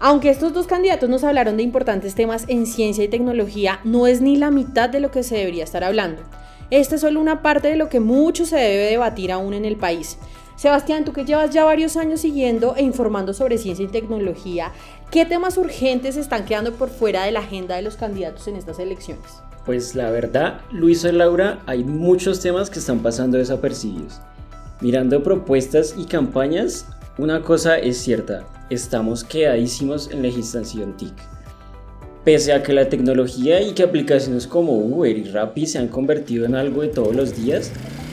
Aunque 0.00 0.30
estos 0.30 0.52
dos 0.52 0.66
candidatos 0.66 1.08
nos 1.08 1.22
hablaron 1.22 1.56
de 1.56 1.62
importantes 1.62 2.14
temas 2.16 2.44
en 2.48 2.66
ciencia 2.66 3.04
y 3.04 3.08
tecnología, 3.08 3.80
no 3.84 4.08
es 4.08 4.20
ni 4.20 4.36
la 4.36 4.50
mitad 4.50 4.90
de 4.90 5.00
lo 5.00 5.12
que 5.12 5.22
se 5.22 5.36
debería 5.36 5.64
estar 5.64 5.84
hablando. 5.84 6.22
Esta 6.70 6.94
es 6.94 7.00
solo 7.00 7.20
una 7.20 7.42
parte 7.42 7.68
de 7.68 7.76
lo 7.76 7.88
que 7.88 8.00
mucho 8.00 8.46
se 8.46 8.56
debe 8.56 8.90
debatir 8.90 9.32
aún 9.32 9.54
en 9.54 9.64
el 9.64 9.76
país. 9.76 10.18
Sebastián, 10.56 11.04
tú 11.04 11.12
que 11.12 11.24
llevas 11.24 11.50
ya 11.50 11.64
varios 11.64 11.96
años 11.96 12.20
siguiendo 12.20 12.76
e 12.76 12.82
informando 12.82 13.34
sobre 13.34 13.58
ciencia 13.58 13.84
y 13.84 13.88
tecnología, 13.88 14.72
¿qué 15.10 15.26
temas 15.26 15.58
urgentes 15.58 16.16
están 16.16 16.44
quedando 16.44 16.72
por 16.72 16.90
fuera 16.90 17.24
de 17.24 17.32
la 17.32 17.40
agenda 17.40 17.74
de 17.76 17.82
los 17.82 17.96
candidatos 17.96 18.46
en 18.46 18.56
estas 18.56 18.78
elecciones? 18.78 19.42
Pues 19.66 19.94
la 19.94 20.10
verdad, 20.10 20.60
Luisa 20.70 21.08
y 21.08 21.12
Laura, 21.12 21.60
hay 21.66 21.84
muchos 21.84 22.40
temas 22.40 22.70
que 22.70 22.78
están 22.78 23.00
pasando 23.00 23.38
desapercibidos. 23.38 24.20
Mirando 24.80 25.22
propuestas 25.22 25.94
y 25.98 26.04
campañas, 26.04 26.86
una 27.18 27.42
cosa 27.42 27.78
es 27.78 27.98
cierta, 27.98 28.44
estamos 28.70 29.24
quedadísimos 29.24 30.10
en 30.10 30.22
legislación 30.22 30.96
TIC. 30.96 31.33
Pese 32.24 32.54
a 32.54 32.62
que 32.62 32.72
la 32.72 32.88
tecnología 32.88 33.60
y 33.60 33.72
que 33.72 33.82
aplicaciones 33.82 34.46
como 34.46 34.72
Uber 34.72 35.14
y 35.14 35.24
Rappi 35.24 35.66
se 35.66 35.78
han 35.78 35.88
convertido 35.88 36.46
en 36.46 36.54
algo 36.54 36.80
de 36.80 36.88
todos 36.88 37.14
los 37.14 37.36
días, 37.36 37.70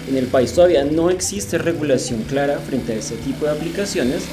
en 0.10 0.18
el 0.18 0.26
país 0.26 0.52
todavía 0.52 0.84
no 0.84 1.10
existe 1.10 1.58
regulación 1.58 2.24
clara 2.24 2.58
frente 2.58 2.92
a 2.92 2.96
este 2.96 3.16
tipo 3.16 3.46
de 3.46 3.52
aplicaciones 3.52 4.24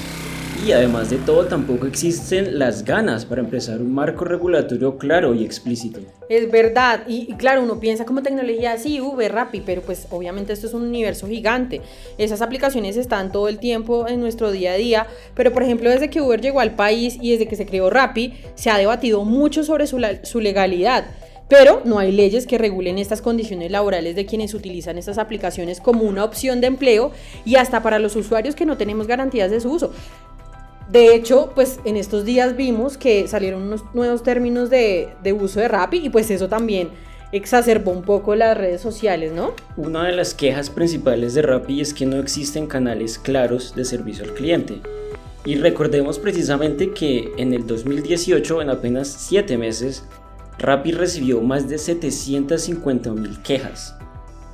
y 0.67 0.73
además 0.73 1.11
de 1.11 1.19
todo 1.19 1.47
tampoco 1.47 1.87
existen 1.87 2.59
las 2.59 2.85
ganas 2.85 3.25
para 3.25 3.41
empezar 3.41 3.81
un 3.81 3.95
marco 3.95 4.25
regulatorio 4.25 4.99
claro 4.99 5.35
y 5.35 5.45
explícito. 5.45 6.01
Es 6.29 6.51
verdad, 6.51 7.05
y, 7.07 7.33
claro, 7.35 7.63
uno 7.63 7.81
piensa 7.81 8.05
como 8.05 8.23
tecnología 8.23 8.73
así, 8.73 9.01
Uber, 9.01 9.33
Rappi, 9.33 9.61
pero 9.61 9.83
pues 9.83 10.07
obviamente 10.11 10.53
esto 10.53 10.67
es 10.67 10.75
un 10.75 10.83
universo 10.83 11.27
gigante. 11.27 11.81
Esas 12.19 12.43
aplicaciones 12.43 12.97
están 12.97 13.33
todo 13.33 13.49
el 13.49 13.59
tiempo 13.59 14.07
en 14.09 14.21
nuestro 14.21 14.51
día 14.51 14.73
a 14.73 14.77
día, 14.77 15.07
pero 15.35 15.53
por 15.53 15.63
ejemplo 15.63 15.91
desde 15.91 16.11
que 16.11 16.21
Uber 16.21 16.41
llegó 16.41 16.61
al 16.61 16.75
país 16.75 17.19
y 17.21 17.33
desde 17.33 17.47
que 17.47 17.57
se 17.57 17.67
creó 17.67 17.89
Rappi, 17.89 18.35
se 18.55 18.71
ha 18.71 18.79
debatido 18.79 19.25
mucho 19.25 19.65
sobre 19.65 19.87
su, 19.87 20.05
su 20.25 20.41
legalidad. 20.41 21.05
Pero 21.49 21.81
no 21.87 21.99
hay 21.99 22.13
leyes 22.13 22.47
que 22.47 22.59
regulen 22.59 22.99
estas 22.99 23.23
condiciones 23.23 23.71
laborales 23.71 24.15
de 24.15 24.27
quienes 24.27 24.53
utilizan 24.53 24.99
estas 24.99 25.17
aplicaciones 25.17 25.81
como 25.81 26.03
una 26.03 26.25
opción 26.25 26.61
de 26.61 26.67
empleo 26.67 27.11
y 27.47 27.57
hasta 27.57 27.83
para 27.83 27.99
los 27.99 28.17
usuarios 28.17 28.55
que 28.55 28.67
no 28.67 28.77
tenemos 28.77 29.07
garantías 29.07 29.51
de 29.51 29.61
su 29.61 29.73
uso. 29.73 29.93
De 30.89 31.15
hecho, 31.15 31.53
pues 31.55 31.81
en 31.85 31.97
estos 31.97 32.25
días 32.25 32.57
vimos 32.57 32.97
que 32.97 33.29
salieron 33.29 33.63
unos 33.63 33.85
nuevos 33.93 34.23
términos 34.23 34.71
de, 34.71 35.15
uso 35.39 35.61
de 35.61 35.69
Rappi 35.69 35.99
y 35.99 36.09
pues 36.09 36.31
eso 36.31 36.49
también 36.49 36.89
exacerbó 37.31 37.91
un 37.91 38.03
poco 38.03 38.35
las 38.35 38.57
redes 38.57 38.81
sociales, 38.81 39.33
¿no? 39.33 39.53
Una 39.77 40.07
de 40.07 40.13
las 40.13 40.33
quejas 40.33 40.71
principales 40.71 41.35
de 41.35 41.43
Rappi 41.43 41.83
es 41.83 41.93
que 41.93 42.07
no 42.07 42.17
existen 42.17 42.67
canales 42.67 43.19
claros 43.19 43.75
de 43.75 43.85
servicio 43.85 44.25
al 44.25 44.33
cliente. 44.33 44.81
Y 45.45 45.57
recordemos 45.57 46.19
precisamente 46.19 46.93
que 46.93 47.33
en 47.37 47.53
el 47.53 47.67
2018, 47.67 48.63
en 48.63 48.71
apenas 48.71 49.09
7 49.09 49.59
meses, 49.59 50.05
Rappi 50.59 50.93
recibió 50.93 51.43
más 51.43 51.69
de 51.69 51.77
750 51.77 53.13
mil 53.13 53.43
quejas 53.43 53.95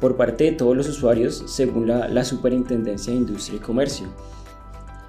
por 0.00 0.16
parte 0.16 0.44
de 0.44 0.52
todos 0.52 0.76
los 0.76 0.88
usuarios 0.88 1.44
según 1.46 1.86
la, 1.86 2.08
la 2.08 2.24
Superintendencia 2.24 3.12
de 3.12 3.20
Industria 3.20 3.56
y 3.56 3.60
Comercio. 3.60 4.08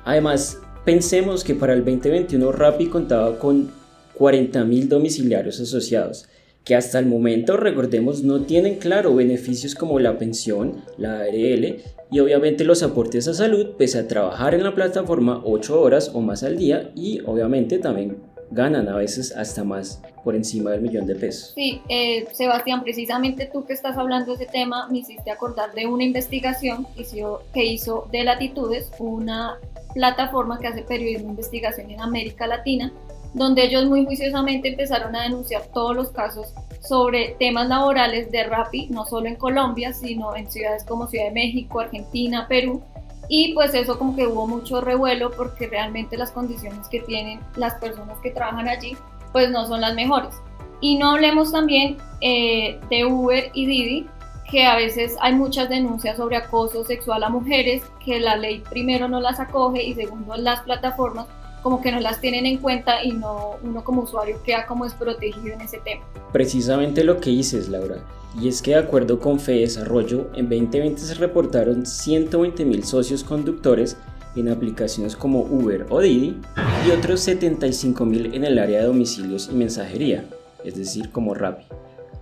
Además, 0.06 0.60
Pensemos 0.86 1.44
que 1.44 1.56
para 1.56 1.74
el 1.74 1.84
2021 1.84 2.52
Rappi 2.52 2.86
contaba 2.86 3.40
con 3.40 3.72
40.000 4.20 4.88
domiciliarios 4.88 5.60
asociados, 5.60 6.28
que 6.64 6.76
hasta 6.76 7.00
el 7.00 7.08
momento, 7.08 7.58
recordemos, 7.58 8.22
no 8.22 8.42
tienen 8.42 8.76
claro 8.76 9.16
beneficios 9.16 9.74
como 9.74 10.00
la 10.00 10.20
pensión, 10.20 10.84
la 11.00 11.22
ARL 11.22 11.78
y 12.12 12.20
obviamente 12.20 12.64
los 12.66 12.84
aportes 12.84 13.28
a 13.28 13.34
salud, 13.34 13.72
pese 13.80 13.98
a 13.98 14.08
trabajar 14.08 14.54
en 14.54 14.62
la 14.62 14.76
plataforma 14.76 15.42
8 15.44 15.82
horas 15.82 16.12
o 16.14 16.22
más 16.22 16.44
al 16.44 16.56
día 16.56 16.92
y 16.96 17.20
obviamente 17.26 17.80
también 17.80 18.18
ganan 18.52 18.88
a 18.88 18.96
veces 18.96 19.36
hasta 19.36 19.64
más 19.64 20.02
por 20.24 20.36
encima 20.36 20.72
del 20.72 20.82
millón 20.82 21.06
de 21.06 21.16
pesos. 21.16 21.54
Sí, 21.56 21.82
eh, 21.90 22.28
Sebastián, 22.34 22.84
precisamente 22.84 23.50
tú 23.52 23.66
que 23.66 23.74
estás 23.74 23.98
hablando 23.98 24.36
de 24.36 24.44
ese 24.44 24.52
tema, 24.52 24.88
me 24.90 25.00
hiciste 25.00 25.30
acordar 25.32 25.74
de 25.74 25.86
una 25.86 26.04
investigación 26.04 26.88
que 26.96 27.04
hizo, 27.04 27.44
que 27.54 27.66
hizo 27.66 28.08
de 28.12 28.24
Latitudes, 28.24 28.92
una 29.00 29.60
plataforma 29.94 30.60
que 30.60 30.68
hace 30.68 30.82
periodismo 30.82 31.26
de 31.26 31.32
investigación 31.32 31.92
en 31.92 32.02
América 32.02 32.48
Latina, 32.48 32.92
donde 33.34 33.66
ellos 33.66 33.86
muy 33.86 34.06
juiciosamente 34.06 34.70
empezaron 34.70 35.16
a 35.16 35.24
denunciar 35.24 35.64
todos 35.74 35.96
los 35.96 36.10
casos 36.12 36.54
sobre 36.82 37.36
temas 37.40 37.68
laborales 37.68 38.32
de 38.32 38.44
Rappi, 38.44 38.88
no 38.88 39.06
solo 39.06 39.28
en 39.28 39.36
Colombia, 39.36 39.94
sino 39.94 40.36
en 40.36 40.50
ciudades 40.50 40.84
como 40.86 41.08
Ciudad 41.08 41.26
de 41.26 41.32
México, 41.32 41.80
Argentina, 41.80 42.48
Perú. 42.48 42.82
Y 43.28 43.54
pues 43.54 43.74
eso 43.74 43.98
como 43.98 44.16
que 44.16 44.28
hubo 44.28 44.48
mucho 44.48 44.82
revuelo 44.82 45.32
porque 45.32 45.68
realmente 45.68 46.18
las 46.18 46.32
condiciones 46.32 46.88
que 46.88 47.02
tienen 47.02 47.40
las 47.56 47.76
personas 47.76 48.18
que 48.20 48.32
trabajan 48.32 48.68
allí 48.68 48.98
pues 49.32 49.50
no 49.52 49.68
son 49.68 49.82
las 49.82 49.96
mejores. 49.96 50.36
Y 50.82 50.98
no 50.98 51.12
hablemos 51.12 51.52
también 51.52 51.98
eh, 52.22 52.80
de 52.90 53.06
Uber 53.06 53.52
y 53.54 53.66
Didi, 53.66 54.08
que 54.50 54.66
a 54.66 54.76
veces 54.76 55.16
hay 55.20 55.34
muchas 55.34 55.70
denuncias 55.70 56.18
sobre 56.18 56.38
acoso 56.38 56.86
sexual 56.86 57.24
a 57.24 57.30
mujeres, 57.30 57.84
que 58.04 58.20
la 58.20 58.36
ley 58.36 58.64
primero 58.70 59.08
no 59.08 59.20
las 59.20 59.40
acoge 59.40 59.84
y 59.84 59.94
segundo 59.94 60.36
las 60.38 60.62
plataformas 60.62 61.28
como 61.66 61.82
que 61.82 61.92
no 61.92 62.00
las 62.00 62.22
tienen 62.22 62.46
en 62.46 62.60
cuenta 62.60 63.04
y 63.04 63.12
no 63.12 63.56
uno 63.64 63.84
como 63.84 64.04
usuario 64.04 64.38
queda 64.44 64.68
como 64.68 64.84
desprotegido 64.84 65.56
en 65.56 65.62
ese 65.62 65.80
tema. 65.80 66.06
Precisamente 66.32 67.04
lo 67.04 67.20
que 67.20 67.32
dices, 67.32 67.70
Laura. 67.70 67.98
Y 68.42 68.50
es 68.50 68.62
que 68.62 68.72
de 68.72 68.78
acuerdo 68.78 69.20
con 69.20 69.40
Fe 69.40 69.60
Desarrollo, 69.62 70.30
en 70.36 70.50
2020 70.50 71.02
se 71.02 71.14
reportaron 71.16 71.86
120 71.86 72.66
mil 72.66 72.84
socios 72.84 73.24
conductores 73.24 73.98
en 74.36 74.50
aplicaciones 74.50 75.16
como 75.16 75.42
Uber 75.42 75.86
o 75.90 76.02
Didi 76.02 76.36
y 76.86 76.92
otros 76.92 77.26
75.000 77.26 78.36
en 78.36 78.44
el 78.44 78.60
área 78.60 78.82
de 78.82 78.88
domicilios 78.88 79.50
y 79.52 79.56
mensajería, 79.56 80.26
es 80.64 80.76
decir, 80.76 81.10
como 81.12 81.34
Rappi 81.34 81.66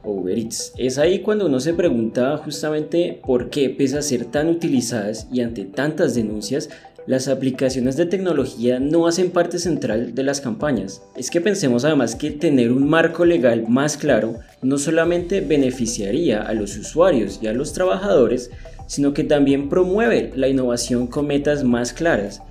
o 0.04 0.12
Uber 0.12 0.38
Eats. 0.38 0.74
Es 0.78 0.98
ahí 1.00 1.20
cuando 1.20 1.48
uno 1.48 1.60
se 1.60 1.74
pregunta 1.74 2.38
justamente 2.38 3.20
por 3.26 3.50
qué, 3.50 3.70
pese 3.70 3.98
a 3.98 4.02
ser 4.02 4.26
tan 4.26 4.50
utilizadas 4.50 5.28
y 5.32 5.42
ante 5.42 5.66
tantas 5.66 6.14
denuncias, 6.14 6.70
las 7.06 7.28
aplicaciones 7.28 7.98
de 7.98 8.06
tecnología 8.06 8.80
no 8.80 9.08
hacen 9.08 9.32
parte 9.32 9.60
central 9.60 10.16
de 10.16 10.24
las 10.24 10.42
campañas. 10.42 11.02
Es 11.16 11.30
que 11.30 11.42
pensemos 11.42 11.84
además 11.84 12.16
que 12.16 12.32
tener 12.32 12.72
un 12.72 12.88
marco 12.88 13.26
legal 13.26 13.66
más 13.68 13.98
claro 13.98 14.40
no 14.62 14.78
solamente 14.78 15.42
beneficiaría 15.42 16.42
a 16.42 16.54
los 16.54 16.78
usuarios 16.78 17.40
y 17.42 17.48
a 17.48 17.54
los 17.54 17.74
trabajadores, 17.74 18.52
sino 18.88 19.14
que 19.14 19.24
también 19.24 19.70
promueve 19.70 20.32
la 20.36 20.48
innovación 20.48 21.08
con 21.08 21.28
metas 21.28 21.64
más 21.64 21.94
claras. 21.94 22.42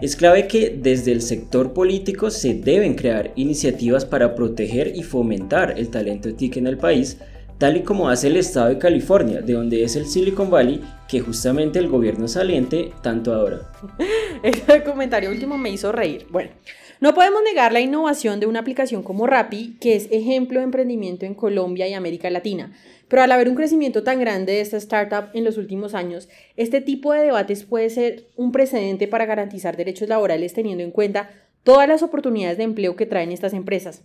Es 0.00 0.14
clave 0.14 0.46
que 0.46 0.78
desde 0.78 1.12
el 1.12 1.22
sector 1.22 1.72
político 1.72 2.30
se 2.30 2.52
deben 2.52 2.94
crear 2.96 3.32
iniciativas 3.34 4.04
para 4.04 4.34
proteger 4.34 4.92
y 4.94 5.02
fomentar 5.02 5.74
el 5.78 5.88
talento 5.88 6.34
TIC 6.34 6.58
en 6.58 6.66
el 6.66 6.76
país, 6.76 7.16
tal 7.58 7.76
y 7.76 7.82
como 7.82 8.08
hace 8.08 8.28
el 8.28 8.36
estado 8.36 8.68
de 8.68 8.78
California, 8.78 9.40
de 9.40 9.54
donde 9.54 9.82
es 9.82 9.96
el 9.96 10.06
Silicon 10.06 10.50
Valley, 10.50 10.82
que 11.08 11.20
justamente 11.20 11.78
el 11.78 11.88
gobierno 11.88 12.28
saliente 12.28 12.92
tanto 13.02 13.34
ahora. 13.34 13.72
Ese 14.42 14.82
comentario 14.84 15.30
último 15.30 15.56
me 15.56 15.70
hizo 15.70 15.92
reír. 15.92 16.26
Bueno, 16.30 16.50
no 17.00 17.14
podemos 17.14 17.42
negar 17.42 17.72
la 17.72 17.80
innovación 17.80 18.40
de 18.40 18.46
una 18.46 18.60
aplicación 18.60 19.02
como 19.02 19.26
Rappi, 19.26 19.76
que 19.80 19.96
es 19.96 20.08
ejemplo 20.10 20.60
de 20.60 20.64
emprendimiento 20.64 21.26
en 21.26 21.34
Colombia 21.34 21.86
y 21.88 21.94
América 21.94 22.30
Latina. 22.30 22.72
Pero 23.08 23.22
al 23.22 23.32
haber 23.32 23.48
un 23.48 23.54
crecimiento 23.54 24.02
tan 24.02 24.18
grande 24.18 24.52
de 24.52 24.60
esta 24.60 24.78
startup 24.78 25.28
en 25.32 25.44
los 25.44 25.58
últimos 25.58 25.94
años, 25.94 26.28
este 26.56 26.80
tipo 26.80 27.12
de 27.12 27.22
debates 27.22 27.64
puede 27.64 27.90
ser 27.90 28.28
un 28.34 28.50
precedente 28.50 29.06
para 29.08 29.26
garantizar 29.26 29.76
derechos 29.76 30.08
laborales 30.08 30.54
teniendo 30.54 30.82
en 30.82 30.90
cuenta 30.90 31.30
todas 31.62 31.88
las 31.88 32.02
oportunidades 32.02 32.58
de 32.58 32.64
empleo 32.64 32.96
que 32.96 33.06
traen 33.06 33.30
estas 33.30 33.52
empresas. 33.52 34.02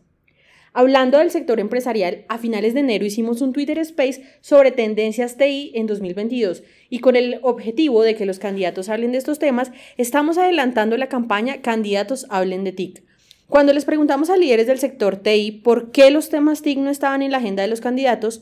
Hablando 0.73 1.17
del 1.17 1.31
sector 1.31 1.59
empresarial, 1.59 2.23
a 2.29 2.37
finales 2.37 2.73
de 2.73 2.79
enero 2.79 3.05
hicimos 3.05 3.41
un 3.41 3.51
Twitter 3.51 3.77
Space 3.79 4.23
sobre 4.39 4.71
tendencias 4.71 5.35
TI 5.35 5.73
en 5.75 5.85
2022 5.85 6.63
y 6.89 6.99
con 6.99 7.17
el 7.17 7.39
objetivo 7.41 8.03
de 8.03 8.15
que 8.15 8.25
los 8.25 8.39
candidatos 8.39 8.87
hablen 8.87 9.11
de 9.11 9.17
estos 9.17 9.37
temas, 9.37 9.73
estamos 9.97 10.37
adelantando 10.37 10.95
la 10.95 11.09
campaña 11.09 11.61
Candidatos 11.61 12.25
hablen 12.29 12.63
de 12.63 12.71
TIC. 12.71 13.03
Cuando 13.49 13.73
les 13.73 13.83
preguntamos 13.83 14.29
a 14.29 14.37
líderes 14.37 14.65
del 14.65 14.79
sector 14.79 15.17
TI 15.17 15.51
por 15.61 15.91
qué 15.91 16.09
los 16.09 16.29
temas 16.29 16.61
TIC 16.61 16.77
no 16.77 16.89
estaban 16.89 17.21
en 17.21 17.31
la 17.31 17.39
agenda 17.39 17.63
de 17.63 17.69
los 17.69 17.81
candidatos, 17.81 18.41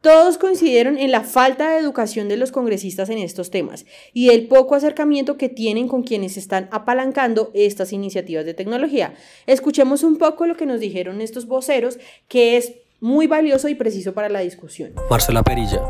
todos 0.00 0.38
coincidieron 0.38 0.96
en 0.96 1.10
la 1.10 1.22
falta 1.22 1.70
de 1.70 1.78
educación 1.78 2.28
de 2.28 2.38
los 2.38 2.52
congresistas 2.52 3.10
en 3.10 3.18
estos 3.18 3.50
temas 3.50 3.84
y 4.14 4.30
el 4.30 4.48
poco 4.48 4.74
acercamiento 4.74 5.36
que 5.36 5.48
tienen 5.48 5.88
con 5.88 6.02
quienes 6.02 6.36
están 6.36 6.68
apalancando 6.72 7.50
estas 7.52 7.92
iniciativas 7.92 8.46
de 8.46 8.54
tecnología. 8.54 9.14
Escuchemos 9.46 10.02
un 10.02 10.16
poco 10.16 10.46
lo 10.46 10.56
que 10.56 10.66
nos 10.66 10.80
dijeron 10.80 11.20
estos 11.20 11.46
voceros, 11.46 11.98
que 12.28 12.56
es 12.56 12.72
muy 13.00 13.26
valioso 13.26 13.68
y 13.68 13.74
preciso 13.74 14.14
para 14.14 14.28
la 14.28 14.40
discusión. 14.40 14.92
Marcela 15.10 15.42
Perilla, 15.42 15.82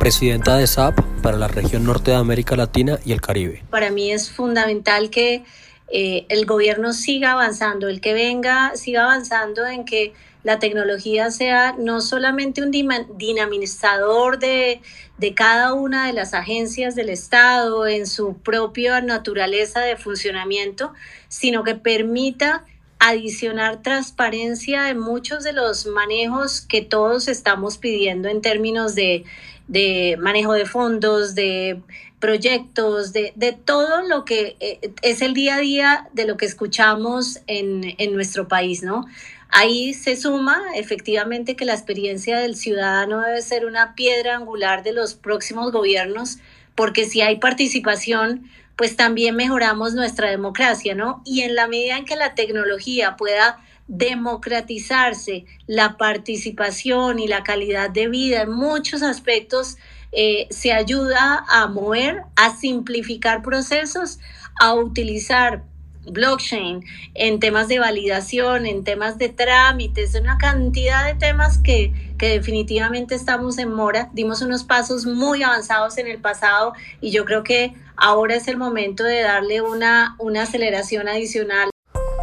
presidenta 0.00 0.56
de 0.56 0.66
SAP 0.66 0.98
para 1.22 1.36
la 1.36 1.48
región 1.48 1.84
norte 1.84 2.10
de 2.10 2.16
América 2.16 2.56
Latina 2.56 2.98
y 3.04 3.12
el 3.12 3.20
Caribe. 3.20 3.62
Para 3.70 3.90
mí 3.90 4.10
es 4.10 4.30
fundamental 4.30 5.10
que 5.10 5.44
eh, 5.88 6.26
el 6.28 6.46
gobierno 6.46 6.92
siga 6.92 7.32
avanzando, 7.32 7.88
el 7.88 8.00
que 8.00 8.12
venga 8.12 8.72
siga 8.74 9.04
avanzando 9.04 9.66
en 9.66 9.84
que 9.84 10.14
la 10.46 10.60
tecnología 10.60 11.32
sea 11.32 11.74
no 11.76 12.00
solamente 12.00 12.62
un 12.62 12.70
dinamizador 12.70 14.38
de, 14.38 14.80
de 15.18 15.34
cada 15.34 15.74
una 15.74 16.06
de 16.06 16.12
las 16.12 16.34
agencias 16.34 16.94
del 16.94 17.08
Estado 17.08 17.84
en 17.88 18.06
su 18.06 18.38
propia 18.38 19.00
naturaleza 19.00 19.80
de 19.80 19.96
funcionamiento, 19.96 20.92
sino 21.26 21.64
que 21.64 21.74
permita 21.74 22.64
adicionar 23.00 23.82
transparencia 23.82 24.88
en 24.88 25.00
muchos 25.00 25.42
de 25.42 25.52
los 25.52 25.84
manejos 25.86 26.60
que 26.60 26.80
todos 26.80 27.26
estamos 27.26 27.76
pidiendo 27.78 28.28
en 28.28 28.40
términos 28.40 28.94
de, 28.94 29.24
de 29.66 30.16
manejo 30.20 30.52
de 30.52 30.64
fondos, 30.64 31.34
de 31.34 31.82
proyectos, 32.20 33.12
de, 33.12 33.32
de, 33.34 33.50
todo 33.52 34.02
lo 34.02 34.24
que 34.24 34.56
eh, 34.60 34.92
es 35.02 35.22
el 35.22 35.34
día 35.34 35.56
a 35.56 35.58
día 35.58 36.08
de 36.12 36.24
lo 36.24 36.36
que 36.36 36.46
escuchamos 36.46 37.40
en, 37.48 37.96
en 37.98 38.14
nuestro 38.14 38.46
país, 38.46 38.84
¿no? 38.84 39.06
Ahí 39.48 39.94
se 39.94 40.16
suma 40.16 40.62
efectivamente 40.74 41.56
que 41.56 41.64
la 41.64 41.74
experiencia 41.74 42.38
del 42.38 42.56
ciudadano 42.56 43.20
debe 43.22 43.42
ser 43.42 43.64
una 43.64 43.94
piedra 43.94 44.36
angular 44.36 44.82
de 44.82 44.92
los 44.92 45.14
próximos 45.14 45.72
gobiernos, 45.72 46.38
porque 46.74 47.06
si 47.06 47.20
hay 47.22 47.36
participación, 47.36 48.50
pues 48.76 48.96
también 48.96 49.36
mejoramos 49.36 49.94
nuestra 49.94 50.30
democracia, 50.30 50.94
¿no? 50.94 51.22
Y 51.24 51.42
en 51.42 51.54
la 51.54 51.66
medida 51.68 51.96
en 51.96 52.04
que 52.04 52.16
la 52.16 52.34
tecnología 52.34 53.16
pueda 53.16 53.58
democratizarse 53.88 55.46
la 55.66 55.96
participación 55.96 57.18
y 57.18 57.28
la 57.28 57.42
calidad 57.42 57.90
de 57.90 58.08
vida 58.08 58.42
en 58.42 58.50
muchos 58.50 59.02
aspectos, 59.02 59.76
eh, 60.12 60.46
se 60.50 60.72
ayuda 60.72 61.44
a 61.48 61.66
mover, 61.66 62.22
a 62.36 62.54
simplificar 62.56 63.42
procesos, 63.42 64.18
a 64.60 64.74
utilizar 64.74 65.62
blockchain, 66.10 66.84
en 67.14 67.40
temas 67.40 67.68
de 67.68 67.78
validación, 67.78 68.66
en 68.66 68.84
temas 68.84 69.18
de 69.18 69.28
trámites, 69.28 70.14
una 70.14 70.38
cantidad 70.38 71.06
de 71.06 71.14
temas 71.14 71.58
que, 71.58 71.92
que 72.18 72.28
definitivamente 72.28 73.14
estamos 73.14 73.58
en 73.58 73.72
mora. 73.72 74.10
Dimos 74.12 74.42
unos 74.42 74.64
pasos 74.64 75.06
muy 75.06 75.42
avanzados 75.42 75.98
en 75.98 76.06
el 76.06 76.18
pasado 76.18 76.72
y 77.00 77.10
yo 77.10 77.24
creo 77.24 77.42
que 77.42 77.74
ahora 77.96 78.36
es 78.36 78.48
el 78.48 78.56
momento 78.56 79.04
de 79.04 79.22
darle 79.22 79.60
una, 79.60 80.16
una 80.18 80.42
aceleración 80.42 81.08
adicional. 81.08 81.70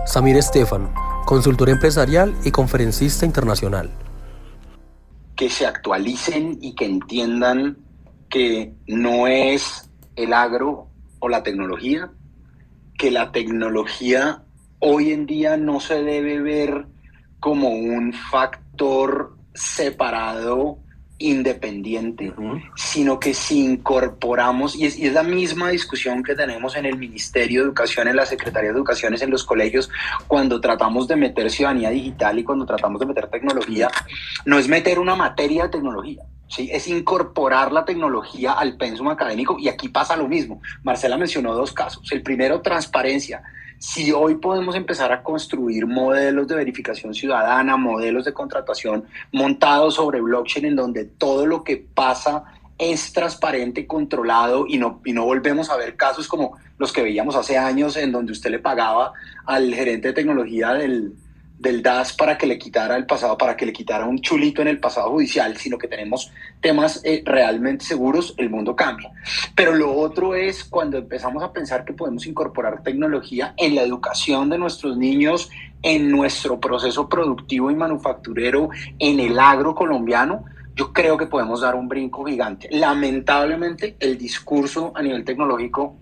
Samir 0.06 0.38
Estefan, 0.38 0.94
consultor 1.26 1.70
empresarial 1.70 2.36
y 2.44 2.52
conferencista 2.52 3.26
internacional. 3.26 3.90
Que 5.36 5.50
se 5.50 5.66
actualicen 5.66 6.60
y 6.62 6.76
que 6.76 6.86
entiendan 6.86 7.78
que 8.30 8.74
no 8.88 9.28
es 9.28 9.90
el 10.16 10.34
agro 10.34 10.88
o 11.20 11.30
la 11.30 11.44
tecnología, 11.44 12.12
que 12.98 13.12
la 13.12 13.32
tecnología 13.32 14.44
hoy 14.80 15.12
en 15.12 15.26
día 15.26 15.58
no 15.58 15.80
se 15.80 16.04
debe 16.04 16.42
ver 16.42 16.86
como 17.40 17.70
un 17.70 18.14
factor 18.14 19.38
separado, 19.54 20.80
independiente, 21.24 22.34
sino 22.76 23.20
que 23.20 23.34
si 23.34 23.64
incorporamos, 23.64 24.76
y 24.76 24.86
es, 24.86 24.98
y 24.98 25.06
es, 25.08 25.14
la 25.14 25.24
misma 25.24 25.70
discusión 25.70 26.22
que 26.22 26.36
tenemos 26.36 26.76
en 26.76 26.86
el 26.86 26.98
Ministerio 26.98 27.62
de 27.62 27.68
Educación, 27.68 28.10
en 28.10 28.18
la 28.18 28.26
Secretaría 28.26 28.72
de 28.72 28.76
Educación, 28.76 29.16
en 29.20 29.30
los 29.30 29.46
colegios, 29.46 29.90
cuando 30.28 30.60
tratamos 30.60 31.08
de 31.08 31.16
meter 31.16 31.50
ciudadanía 31.50 31.92
digital 31.92 32.40
y 32.40 32.44
cuando 32.44 32.66
tratamos 32.66 33.00
de 33.00 33.06
meter 33.06 33.28
tecnología, 33.28 33.90
no 34.46 34.60
es 34.60 34.68
meter 34.68 35.00
una 35.00 35.16
materia 35.16 35.64
de 35.64 35.70
tecnología, 35.70 36.24
¿sí? 36.54 36.70
es 36.72 36.88
incorporar 36.88 37.72
la 37.72 37.86
tecnología 37.86 38.54
al 38.54 38.78
pensum 38.78 39.10
académico 39.10 39.58
y 39.60 39.68
aquí 39.68 39.90
pasa 39.90 40.16
lo 40.16 40.28
mismo. 40.28 40.62
Marcela 40.84 41.18
mencionó 41.18 41.54
dos 41.54 41.74
casos. 41.74 42.12
El 42.12 42.22
primero, 42.22 42.62
transparencia. 42.62 43.42
Si 43.80 44.12
hoy 44.12 44.36
podemos 44.36 44.76
empezar 44.76 45.12
a 45.12 45.24
construir 45.24 45.86
modelos 45.86 46.48
de 46.48 46.56
verificación 46.56 47.14
ciudadana, 47.14 47.76
modelos 47.76 48.24
de 48.26 48.34
contratación 48.34 49.06
montados 49.32 49.96
sobre 49.96 50.22
blockchain 50.22 50.66
en 50.66 50.76
donde 50.76 51.06
todo 51.06 51.46
lo 51.46 51.64
que 51.64 51.78
pasa 51.78 52.46
es 52.78 53.12
transparente, 53.14 53.86
controlado 53.86 54.66
y 54.68 54.78
no, 54.78 55.02
y 55.06 55.14
no 55.14 55.26
volvemos 55.26 55.70
a 55.70 55.78
ver 55.78 55.96
casos 55.96 56.28
como 56.28 56.58
los 56.78 56.92
que 56.92 57.04
veíamos 57.04 57.36
hace 57.36 57.58
años 57.58 57.98
en 57.98 58.12
donde 58.12 58.32
usted 58.32 58.52
le 58.52 58.60
pagaba 58.60 59.14
al 59.46 59.74
gerente 59.74 60.10
de 60.10 60.14
tecnología 60.14 60.74
del, 60.74 61.14
del 61.64 61.82
DAS 61.82 62.14
para 62.14 62.38
que 62.38 62.46
le 62.46 62.60
quitara 62.60 62.98
el 62.98 63.06
pasado, 63.06 63.38
para 63.38 63.56
que 63.56 63.66
le 63.66 63.72
quitara 63.72 64.06
un 64.06 64.20
chulito 64.20 64.62
en 64.62 64.68
el 64.68 64.82
pasado 64.82 65.10
judicial, 65.12 65.56
sino 65.56 65.78
que 65.78 65.88
tenemos 65.88 66.30
temas 66.60 67.02
eh, 67.06 67.24
realmente 67.26 67.86
seguros, 67.86 68.36
el 68.38 68.50
mundo 68.50 68.76
cambia. 68.76 69.12
Pero 69.56 69.74
lo 69.74 69.94
otro 69.94 70.36
es 70.36 70.66
cuando 70.66 70.98
empezamos 70.98 71.42
a 71.42 71.54
pensar 71.54 71.86
que 71.86 71.94
podemos 71.94 72.28
incorporar 72.28 72.84
tecnología 72.84 73.54
en 73.56 73.76
la 73.76 73.82
educación 73.82 74.50
de 74.50 74.58
nuestros 74.58 74.98
niños, 74.98 75.50
en 75.82 76.12
nuestro 76.12 76.60
proceso 76.60 77.08
productivo 77.08 77.72
y 77.72 77.76
manufacturero, 77.76 78.70
en 79.00 79.22
el 79.22 79.40
agro 79.40 79.74
colombiano, 79.74 80.44
yo 80.76 80.92
creo 80.92 81.18
que 81.18 81.28
podemos 81.28 81.62
dar 81.62 81.76
un 81.76 81.88
brinco 81.88 82.26
gigante. 82.26 82.68
Lamentablemente, 82.72 83.96
el 84.02 84.18
discurso 84.18 84.92
a 84.96 85.02
nivel 85.02 85.24
tecnológico 85.24 85.96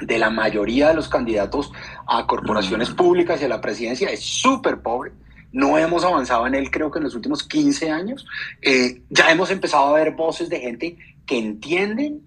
de 0.00 0.18
la 0.18 0.30
mayoría 0.30 0.88
de 0.88 0.94
los 0.94 1.08
candidatos 1.08 1.72
a 2.06 2.26
corporaciones 2.26 2.90
públicas 2.90 3.40
y 3.40 3.44
a 3.44 3.48
la 3.48 3.60
presidencia 3.60 4.08
es 4.08 4.20
súper 4.20 4.80
pobre. 4.80 5.12
No 5.52 5.78
hemos 5.78 6.04
avanzado 6.04 6.46
en 6.46 6.54
él 6.54 6.70
creo 6.70 6.90
que 6.90 6.98
en 6.98 7.04
los 7.04 7.14
últimos 7.14 7.44
15 7.44 7.90
años. 7.90 8.26
Eh, 8.60 9.02
ya 9.08 9.30
hemos 9.30 9.50
empezado 9.50 9.86
a 9.86 9.98
ver 9.98 10.12
voces 10.12 10.48
de 10.48 10.60
gente 10.60 10.96
que 11.26 11.38
entienden 11.38 12.22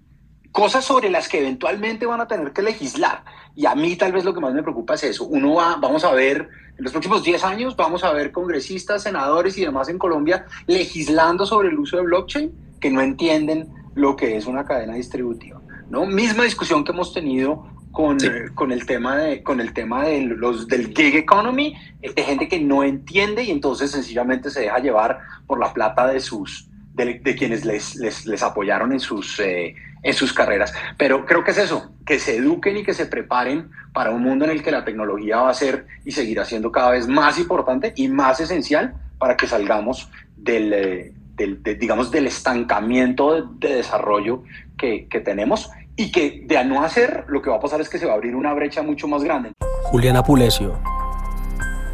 cosas 0.51 0.85
sobre 0.85 1.09
las 1.09 1.27
que 1.27 1.39
eventualmente 1.39 2.05
van 2.05 2.21
a 2.21 2.27
tener 2.27 2.51
que 2.51 2.61
legislar. 2.61 3.23
Y 3.55 3.65
a 3.65 3.75
mí 3.75 3.95
tal 3.95 4.11
vez 4.11 4.23
lo 4.23 4.33
que 4.33 4.39
más 4.39 4.53
me 4.53 4.63
preocupa 4.63 4.95
es 4.95 5.03
eso. 5.03 5.25
Uno 5.25 5.55
va, 5.55 5.75
vamos 5.75 6.03
a 6.03 6.11
ver, 6.13 6.49
en 6.77 6.83
los 6.83 6.91
próximos 6.91 7.23
10 7.23 7.43
años 7.43 7.75
vamos 7.75 8.03
a 8.03 8.11
ver 8.13 8.31
congresistas, 8.31 9.03
senadores 9.03 9.57
y 9.57 9.61
demás 9.61 9.89
en 9.89 9.97
Colombia 9.97 10.45
legislando 10.65 11.45
sobre 11.45 11.69
el 11.69 11.77
uso 11.77 11.97
de 11.97 12.03
blockchain 12.03 12.51
que 12.79 12.89
no 12.89 13.01
entienden 13.01 13.67
lo 13.95 14.15
que 14.15 14.37
es 14.37 14.45
una 14.45 14.63
cadena 14.63 14.93
distributiva. 14.93 15.59
¿No? 15.89 16.05
Misma 16.05 16.43
discusión 16.43 16.83
que 16.83 16.91
hemos 16.91 17.13
tenido 17.13 17.65
con, 17.91 18.17
eh, 18.23 18.49
con, 18.53 18.71
el 18.71 18.85
tema 18.85 19.17
de, 19.17 19.41
con 19.41 19.59
el 19.59 19.73
tema 19.73 20.05
de 20.05 20.21
los, 20.21 20.67
del 20.67 20.93
gig 20.95 21.15
economy, 21.15 21.75
eh, 22.01 22.13
de 22.13 22.23
gente 22.23 22.47
que 22.47 22.59
no 22.59 22.83
entiende 22.83 23.43
y 23.43 23.51
entonces 23.51 23.91
sencillamente 23.91 24.49
se 24.49 24.61
deja 24.61 24.77
llevar 24.79 25.19
por 25.47 25.59
la 25.59 25.73
plata 25.73 26.07
de 26.07 26.19
sus 26.19 26.69
de, 26.93 27.35
quienes 27.35 27.63
les, 27.63 27.95
les, 27.95 28.25
les, 28.25 28.41
apoyaron 28.41 28.91
en 28.91 28.99
sus, 28.99 29.39
eh, 29.39 29.75
en 30.01 30.13
sus 30.13 30.33
carreras. 30.33 30.73
Pero 30.97 31.25
creo 31.25 31.43
que 31.43 31.51
es 31.51 31.59
eso, 31.59 31.91
que 32.05 32.17
se 32.17 32.37
eduquen 32.37 32.77
y 32.77 32.83
que 32.83 32.95
se 32.95 33.05
preparen 33.05 33.69
para 33.93 34.09
un 34.09 34.23
mundo 34.23 34.45
en 34.45 34.51
el 34.51 34.63
que 34.63 34.71
la 34.71 34.83
tecnología 34.83 35.37
va 35.37 35.51
a 35.51 35.53
ser 35.53 35.85
y 36.05 36.11
seguirá 36.11 36.43
siendo 36.43 36.71
cada 36.71 36.91
vez 36.91 37.07
más 37.07 37.37
importante 37.37 37.93
y 37.95 38.07
más 38.07 38.39
esencial 38.39 38.95
para 39.19 39.37
que 39.37 39.45
salgamos 39.45 40.09
del, 40.35 41.13
del 41.35 41.61
digamos, 41.79 42.09
del 42.09 42.27
estancamiento 42.27 43.43
de, 43.43 43.75
desarrollo 43.75 44.43
que, 44.77 45.07
que 45.07 45.19
tenemos 45.19 45.69
y 45.95 46.11
que 46.11 46.43
de 46.45 46.63
no 46.63 46.83
hacer, 46.83 47.25
lo 47.27 47.41
que 47.41 47.49
va 47.49 47.57
a 47.57 47.59
pasar 47.59 47.81
es 47.81 47.89
que 47.89 47.97
se 47.97 48.05
va 48.05 48.13
a 48.13 48.15
abrir 48.15 48.35
una 48.35 48.53
brecha 48.53 48.83
mucho 48.83 49.07
más 49.07 49.23
grande. 49.23 49.51
Juliana 49.83 50.23
Pulesio, 50.23 50.79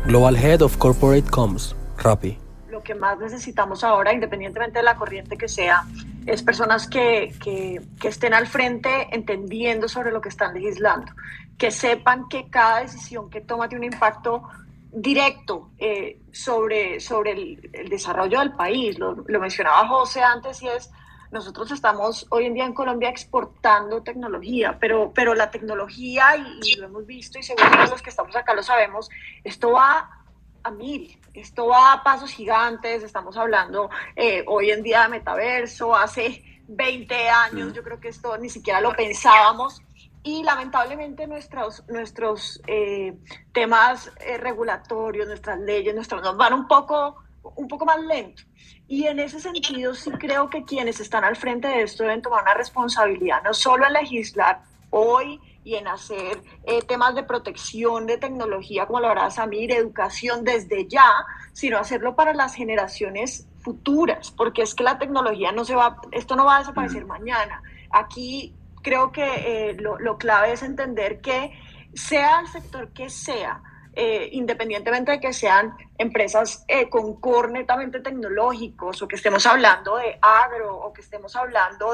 Global 0.06 0.36
Head 0.36 0.62
of 0.62 0.78
Corporate 0.78 1.30
Comms, 1.30 1.76
Rappi. 1.98 2.38
Lo 2.69 2.84
que 2.84 2.96
más 2.96 3.17
necesitamos 3.17 3.84
ahora, 3.84 4.13
independientemente 4.13 4.80
de 4.80 4.84
la 4.84 4.96
corriente 4.96 5.38
que 5.38 5.48
sea, 5.48 5.86
es 6.26 6.43
personas 6.43 6.88
que, 6.88 7.34
que, 7.41 7.82
que, 8.00 8.10
estén 8.10 8.34
al 8.34 8.48
frente 8.48 9.08
entendiendo 9.12 9.88
sobre 9.88 10.12
lo 10.12 10.19
que 10.19 10.30
están 10.30 10.54
legislando, 10.54 11.12
que 11.58 11.72
sepan 11.72 12.28
que 12.28 12.50
cada 12.50 12.82
decisión 12.82 13.30
que 13.30 13.41
toma 13.41 13.69
tiene 13.69 13.88
un 13.88 13.93
impacto 13.93 14.43
directo 14.91 15.72
eh, 15.78 16.19
sobre, 16.32 17.00
sobre 17.00 17.32
el, 17.32 17.69
el, 17.74 17.89
desarrollo 17.89 18.39
del 18.39 18.54
país. 18.54 19.00
Lo, 19.00 19.15
lo 19.28 19.39
mencionaba 19.39 19.88
José 19.88 20.22
antes 20.22 20.62
y 20.62 20.67
es 20.67 20.91
nosotros 21.34 21.72
estamos 21.72 22.28
hoy 22.30 22.46
en 22.46 22.54
día 22.54 22.65
en 22.65 22.74
Colombia 22.74 23.10
exportando 23.10 24.04
tecnología, 24.04 24.78
pero, 24.80 25.12
pero 25.13 25.34
la 25.34 25.50
tecnología, 25.50 26.38
y, 26.38 26.76
lo 26.76 26.86
hemos 26.86 27.06
visto, 27.08 27.39
y 27.39 27.43
seguro 27.43 27.67
los 27.89 28.02
que 28.02 28.12
estamos 28.12 28.36
acá 28.36 28.54
lo 28.54 28.62
sabemos, 28.62 29.10
esto 29.43 29.72
va 29.72 30.24
a 30.62 30.72
mil, 30.72 31.19
esto 31.34 31.67
va 31.67 31.93
a 31.93 32.04
pasos 32.04 32.32
gigantes, 32.32 33.02
estamos 33.02 33.36
hablando 33.36 33.89
eh, 34.15 34.46
hoy 34.48 34.69
en 34.69 34.84
día 34.84 35.02
de 35.04 35.10
metaverso, 35.10 35.96
hace 35.96 36.62
20 36.67 37.30
años 37.30 37.72
mm. 37.72 37.74
yo 37.74 37.84
creo 37.84 38.00
que 38.00 38.10
esto 38.10 38.38
ni 38.38 38.50
siquiera 38.50 38.80
lo 38.80 38.93
pensábamos, 38.96 39.82
y 40.22 40.43
lamentablemente 40.43 41.28
nuestros, 41.28 41.84
nuestros 41.89 42.62
eh, 42.67 43.17
temas 43.52 44.12
eh, 44.22 44.38
regulatorios, 44.38 45.28
nuestras 45.28 45.60
leyes, 45.60 45.96
nuestros, 45.96 46.22
nos 46.22 46.38
van 46.38 46.54
un 46.54 46.67
poco, 46.67 47.22
un 47.56 47.67
poco 47.67 47.86
más 47.86 47.99
lento. 48.01 48.43
Y 48.88 49.08
en 49.08 49.19
ese 49.19 49.39
sentido 49.39 49.93
sí 49.93 50.12
creo 50.12 50.49
que 50.49 50.63
quienes 50.63 50.99
están 50.99 51.23
al 51.23 51.36
frente 51.36 51.67
de 51.67 51.84
esto 51.84 52.03
deben 52.03 52.21
tomar 52.21 52.43
una 52.43 52.53
responsabilidad, 52.53 53.41
no 53.43 53.53
solo 53.53 53.86
en 53.86 53.93
legislar 53.93 54.62
hoy 54.89 55.39
y 55.63 55.75
en 55.75 55.88
hacer 55.88 56.41
eh, 56.65 56.82
temas 56.82 57.15
de 57.15 57.23
protección 57.23 58.06
de 58.06 58.17
tecnología, 58.17 58.86
como 58.86 58.99
lo 58.99 59.08
hará 59.08 59.29
Samir, 59.29 59.71
educación 59.71 60.43
desde 60.43 60.88
ya, 60.88 61.10
sino 61.53 61.77
hacerlo 61.77 62.15
para 62.15 62.34
las 62.34 62.53
generaciones 62.53 63.47
futuras, 63.62 64.32
porque 64.32 64.62
es 64.62 64.75
que 64.75 64.84
la 64.84 64.99
tecnología 64.99 65.51
no 65.51 65.63
se 65.63 65.75
va, 65.75 66.01
esto 66.12 66.36
no 66.36 66.45
va 66.45 66.58
a 66.58 66.60
desaparecer 66.60 67.06
mm. 67.06 67.08
mañana. 67.08 67.63
Aquí 67.91 68.53
creo 68.82 69.12
que 69.12 69.23
eh, 69.69 69.77
lo, 69.79 69.97
lo 69.99 70.17
clave 70.17 70.51
es 70.51 70.63
entender 70.63 71.21
que 71.21 71.51
sea 71.93 72.41
el 72.41 72.47
sector 72.47 72.91
que 72.91 73.10
sea, 73.10 73.62
eh, 73.95 74.29
independientemente 74.32 75.12
de 75.12 75.19
que 75.19 75.34
sean 75.34 75.75
empresas 75.97 76.65
eh, 76.67 76.89
con 76.89 77.19
core 77.19 77.51
netamente 77.51 77.99
tecnológicos 77.99 79.01
o 79.01 79.08
que 79.08 79.15
estemos 79.15 79.45
hablando 79.45 79.97
de 79.97 80.17
agro 80.21 80.75
o 80.75 80.91
que 80.91 81.01
estemos 81.01 81.36
hablando 81.36 81.93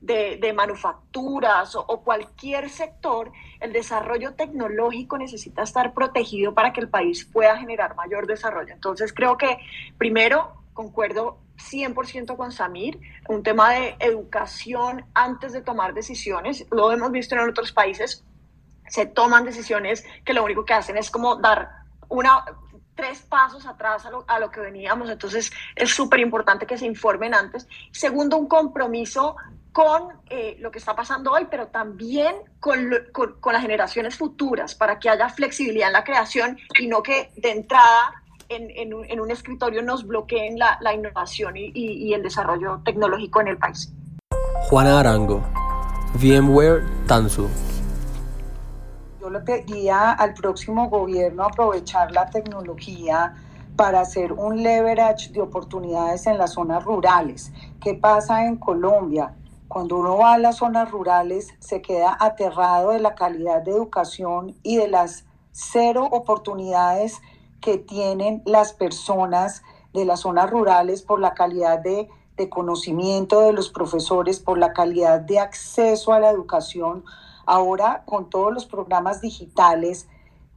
de, 0.00 0.36
de, 0.38 0.52
manufacturas 0.52 1.74
o, 1.74 1.80
o, 1.80 2.02
cualquier 2.02 2.68
sector, 2.68 3.32
el 3.60 3.72
desarrollo 3.72 4.34
tecnológico 4.34 5.16
necesita 5.16 5.62
estar 5.62 5.94
protegido 5.94 6.52
para 6.52 6.72
que 6.72 6.80
el 6.80 6.90
país 6.90 7.24
pueda 7.24 7.56
generar 7.56 7.96
mayor 7.96 8.26
desarrollo. 8.26 8.74
Entonces 8.74 9.12
creo 9.12 9.38
que 9.38 9.58
primero 9.96 10.60
concuerdo 10.74 11.38
100% 11.56 12.36
con 12.36 12.52
Samir, 12.52 13.00
un 13.28 13.42
tema 13.42 13.72
de 13.72 13.96
educación 14.00 15.04
antes 15.14 15.52
de 15.52 15.62
tomar 15.62 15.94
decisiones, 15.94 16.66
lo 16.70 16.92
hemos 16.92 17.10
visto 17.12 17.34
en 17.34 17.48
otros 17.48 17.72
países, 17.72 18.24
se 18.90 19.06
toman 19.06 19.44
decisiones 19.44 20.04
que 20.24 20.34
lo 20.34 20.44
único 20.44 20.64
que 20.66 20.74
hacen 20.74 20.98
es 20.98 21.10
como 21.10 21.36
dar 21.36 21.70
una 22.08 22.44
tres 23.00 23.22
pasos 23.22 23.66
atrás 23.66 24.04
a 24.04 24.10
lo, 24.10 24.24
a 24.28 24.38
lo 24.38 24.50
que 24.50 24.60
veníamos, 24.60 25.08
entonces 25.08 25.50
es 25.74 25.90
súper 25.90 26.20
importante 26.20 26.66
que 26.66 26.76
se 26.76 26.84
informen 26.84 27.32
antes. 27.32 27.66
Segundo, 27.92 28.36
un 28.36 28.46
compromiso 28.46 29.36
con 29.72 30.08
eh, 30.28 30.56
lo 30.60 30.70
que 30.70 30.78
está 30.78 30.94
pasando 30.94 31.32
hoy, 31.32 31.46
pero 31.50 31.68
también 31.68 32.34
con, 32.58 32.90
con, 33.12 33.52
las 33.52 33.62
generaciones 33.62 34.16
futuras, 34.16 34.74
para 34.74 34.98
que 34.98 35.08
haya 35.08 35.28
flexibilidad 35.30 35.88
en 35.88 35.94
la 35.94 36.04
creación 36.04 36.58
y 36.78 36.88
no 36.88 37.02
que 37.02 37.30
de 37.36 37.52
entrada 37.52 38.22
en, 38.50 38.68
en 38.70 39.20
un, 39.20 39.30
escritorio 39.30 39.80
nos 39.80 40.04
bloqueen 40.04 40.58
la, 40.58 40.76
la 40.80 40.92
innovación 40.92 41.56
y, 41.56 41.70
y, 41.72 42.08
y 42.08 42.14
el 42.14 42.22
desarrollo 42.22 42.80
tecnológico 42.84 43.40
en 43.40 43.48
el 43.48 43.58
país. 43.58 43.92
Juana 44.68 45.00
Arango, 45.00 45.42
VMware 46.14 46.84
Tanzu 47.06 47.48
le 49.28 49.40
pediría 49.40 50.12
al 50.12 50.32
próximo 50.32 50.88
gobierno 50.88 51.44
aprovechar 51.44 52.12
la 52.12 52.30
tecnología 52.30 53.34
para 53.76 54.00
hacer 54.00 54.32
un 54.32 54.62
leverage 54.62 55.32
de 55.32 55.42
oportunidades 55.42 56.26
en 56.26 56.38
las 56.38 56.54
zonas 56.54 56.84
rurales. 56.84 57.52
¿Qué 57.82 57.94
pasa 57.94 58.46
en 58.46 58.56
Colombia? 58.56 59.34
Cuando 59.68 59.98
uno 59.98 60.16
va 60.16 60.34
a 60.34 60.38
las 60.38 60.56
zonas 60.56 60.90
rurales 60.90 61.48
se 61.58 61.82
queda 61.82 62.16
aterrado 62.18 62.90
de 62.90 63.00
la 63.00 63.14
calidad 63.14 63.62
de 63.62 63.72
educación 63.72 64.56
y 64.62 64.76
de 64.76 64.88
las 64.88 65.24
cero 65.52 66.08
oportunidades 66.10 67.20
que 67.60 67.76
tienen 67.76 68.42
las 68.46 68.72
personas 68.72 69.62
de 69.92 70.04
las 70.04 70.20
zonas 70.20 70.50
rurales 70.50 71.02
por 71.02 71.20
la 71.20 71.34
calidad 71.34 71.78
de, 71.78 72.08
de 72.36 72.48
conocimiento 72.48 73.40
de 73.40 73.52
los 73.52 73.70
profesores, 73.70 74.40
por 74.40 74.56
la 74.58 74.72
calidad 74.72 75.20
de 75.20 75.38
acceso 75.38 76.12
a 76.12 76.20
la 76.20 76.30
educación 76.30 77.04
Ahora, 77.50 78.04
con 78.04 78.30
todos 78.30 78.54
los 78.54 78.64
programas 78.64 79.20
digitales, 79.20 80.06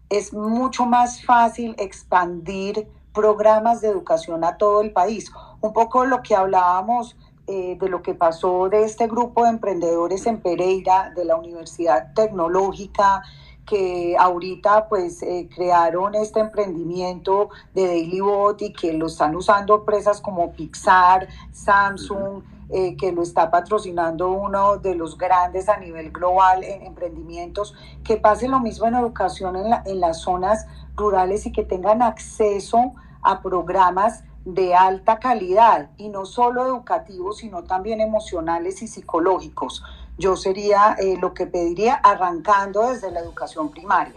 es 0.09 0.31
mucho 0.31 0.85
más 0.85 1.25
fácil 1.25 1.73
expandir 1.79 2.87
programas 3.15 3.81
de 3.81 3.87
educación 3.87 4.43
a 4.43 4.57
todo 4.57 4.81
el 4.81 4.91
país. 4.91 5.31
Un 5.59 5.73
poco 5.73 6.05
lo 6.05 6.21
que 6.21 6.35
hablábamos 6.35 7.17
eh, 7.47 7.77
de 7.79 7.89
lo 7.89 8.03
que 8.03 8.13
pasó 8.13 8.69
de 8.69 8.83
este 8.83 9.07
grupo 9.07 9.43
de 9.43 9.49
emprendedores 9.49 10.27
en 10.27 10.39
Pereira, 10.39 11.11
de 11.15 11.25
la 11.25 11.35
Universidad 11.35 12.13
Tecnológica, 12.13 13.23
que 13.65 14.15
ahorita 14.19 14.87
pues 14.87 15.23
eh, 15.23 15.49
crearon 15.51 16.13
este 16.13 16.41
emprendimiento 16.41 17.49
de 17.73 17.87
DailyBot 17.87 18.61
y 18.61 18.71
que 18.71 18.93
lo 18.93 19.07
están 19.07 19.35
usando 19.35 19.77
empresas 19.77 20.21
como 20.21 20.51
Pixar, 20.51 21.27
Samsung, 21.53 22.43
eh, 22.73 22.97
que 22.97 23.11
lo 23.11 23.21
está 23.21 23.51
patrocinando 23.51 24.31
uno 24.31 24.77
de 24.77 24.95
los 24.95 25.17
grandes 25.17 25.69
a 25.69 25.77
nivel 25.77 26.11
global 26.11 26.63
en 26.63 26.81
emprendimientos, 26.81 27.75
que 28.03 28.17
pase 28.17 28.47
lo 28.47 28.59
mismo 28.59 28.87
en 28.87 28.95
educación 28.95 29.55
en, 29.55 29.73
en 29.85 29.99
las 29.99 30.21
zonas 30.21 30.65
rurales 30.95 31.45
y 31.45 31.51
que 31.51 31.63
tengan 31.63 32.01
acceso 32.01 32.93
a 33.21 33.41
programas 33.41 34.23
de 34.45 34.75
alta 34.75 35.19
calidad 35.19 35.89
y 35.97 36.09
no 36.09 36.25
solo 36.25 36.65
educativos, 36.65 37.37
sino 37.37 37.63
también 37.63 38.01
emocionales 38.01 38.81
y 38.81 38.87
psicológicos. 38.87 39.83
Yo 40.17 40.35
sería 40.35 40.95
eh, 40.99 41.17
lo 41.19 41.33
que 41.33 41.45
pediría 41.45 41.95
arrancando 41.95 42.89
desde 42.89 43.11
la 43.11 43.19
educación 43.19 43.71
primaria. 43.71 44.15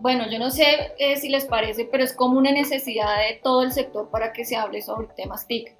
Bueno, 0.00 0.24
yo 0.30 0.38
no 0.38 0.50
sé 0.50 0.92
eh, 0.98 1.16
si 1.16 1.28
les 1.28 1.46
parece, 1.46 1.88
pero 1.90 2.04
es 2.04 2.12
como 2.12 2.38
una 2.38 2.52
necesidad 2.52 3.16
de 3.16 3.40
todo 3.42 3.62
el 3.62 3.72
sector 3.72 4.10
para 4.10 4.32
que 4.32 4.44
se 4.44 4.56
hable 4.56 4.80
sobre 4.82 5.08
temas 5.08 5.46
TIC 5.46 5.77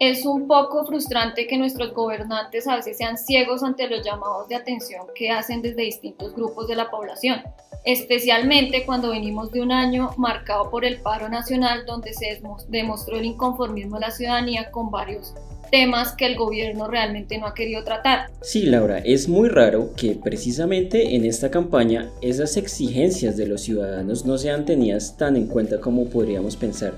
es 0.00 0.24
un 0.24 0.46
poco 0.46 0.86
frustrante 0.86 1.46
que 1.46 1.58
nuestros 1.58 1.92
gobernantes 1.92 2.66
a 2.68 2.76
veces 2.76 2.96
sean 2.96 3.18
ciegos 3.18 3.62
ante 3.62 3.88
los 3.88 4.04
llamados 4.04 4.48
de 4.48 4.54
atención 4.54 5.06
que 5.14 5.30
hacen 5.30 5.60
desde 5.62 5.82
distintos 5.82 6.34
grupos 6.34 6.68
de 6.68 6.76
la 6.76 6.90
población, 6.90 7.42
especialmente 7.84 8.84
cuando 8.86 9.10
venimos 9.10 9.50
de 9.50 9.60
un 9.60 9.72
año 9.72 10.10
marcado 10.16 10.70
por 10.70 10.84
el 10.84 11.00
paro 11.00 11.28
nacional 11.28 11.84
donde 11.86 12.12
se 12.12 12.40
demostró 12.68 13.16
el 13.16 13.24
inconformismo 13.24 13.96
de 13.96 14.06
la 14.06 14.10
ciudadanía 14.10 14.70
con 14.70 14.90
varios 14.90 15.34
temas 15.70 16.14
que 16.14 16.26
el 16.26 16.36
gobierno 16.36 16.86
realmente 16.86 17.36
no 17.36 17.46
ha 17.46 17.54
querido 17.54 17.84
tratar. 17.84 18.30
Sí, 18.40 18.62
Laura, 18.62 18.98
es 18.98 19.28
muy 19.28 19.48
raro 19.48 19.90
que 19.96 20.14
precisamente 20.14 21.14
en 21.16 21.26
esta 21.26 21.50
campaña 21.50 22.10
esas 22.22 22.56
exigencias 22.56 23.36
de 23.36 23.48
los 23.48 23.62
ciudadanos 23.62 24.24
no 24.24 24.38
sean 24.38 24.64
tenidas 24.64 25.16
tan 25.18 25.36
en 25.36 25.46
cuenta 25.46 25.78
como 25.80 26.06
podríamos 26.06 26.56
pensar. 26.56 26.94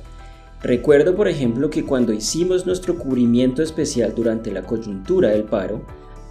Recuerdo, 0.63 1.17
por 1.17 1.27
ejemplo, 1.27 1.71
que 1.71 1.85
cuando 1.85 2.13
hicimos 2.13 2.67
nuestro 2.67 2.99
cubrimiento 2.99 3.63
especial 3.63 4.15
durante 4.15 4.51
la 4.51 4.63
coyuntura 4.63 5.31
del 5.31 5.45
paro, 5.45 5.81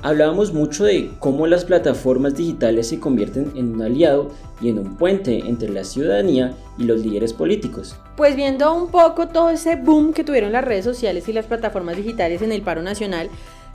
hablábamos 0.04 0.54
mucho 0.54 0.86
de 0.86 1.10
cómo 1.18 1.48
las 1.48 1.66
plataformas 1.66 2.36
digitales 2.36 2.88
se 2.88 3.00
convierten 3.00 3.52
en 3.56 3.74
un 3.74 3.82
aliado 3.82 4.30
y 4.62 4.70
en 4.70 4.78
un 4.78 4.98
puente 4.98 5.40
entre 5.40 5.70
la 5.70 5.84
ciudadanía 5.84 6.54
y 6.78 6.84
los 6.84 7.04
líderes 7.04 7.34
políticos. 7.34 7.96
Pues 8.18 8.36
viendo 8.36 8.72
un 8.72 8.92
poco 8.92 9.30
todo 9.30 9.50
ese 9.50 9.78
boom 9.78 10.14
que 10.14 10.24
tuvieron 10.24 10.52
las 10.52 10.64
redes 10.64 10.86
sociales 10.86 11.28
y 11.28 11.34
las 11.34 11.48
plataformas 11.48 11.98
digitales 11.98 12.44
en 12.44 12.52
el 12.52 12.62
paro 12.62 12.84
nacional, 12.84 13.30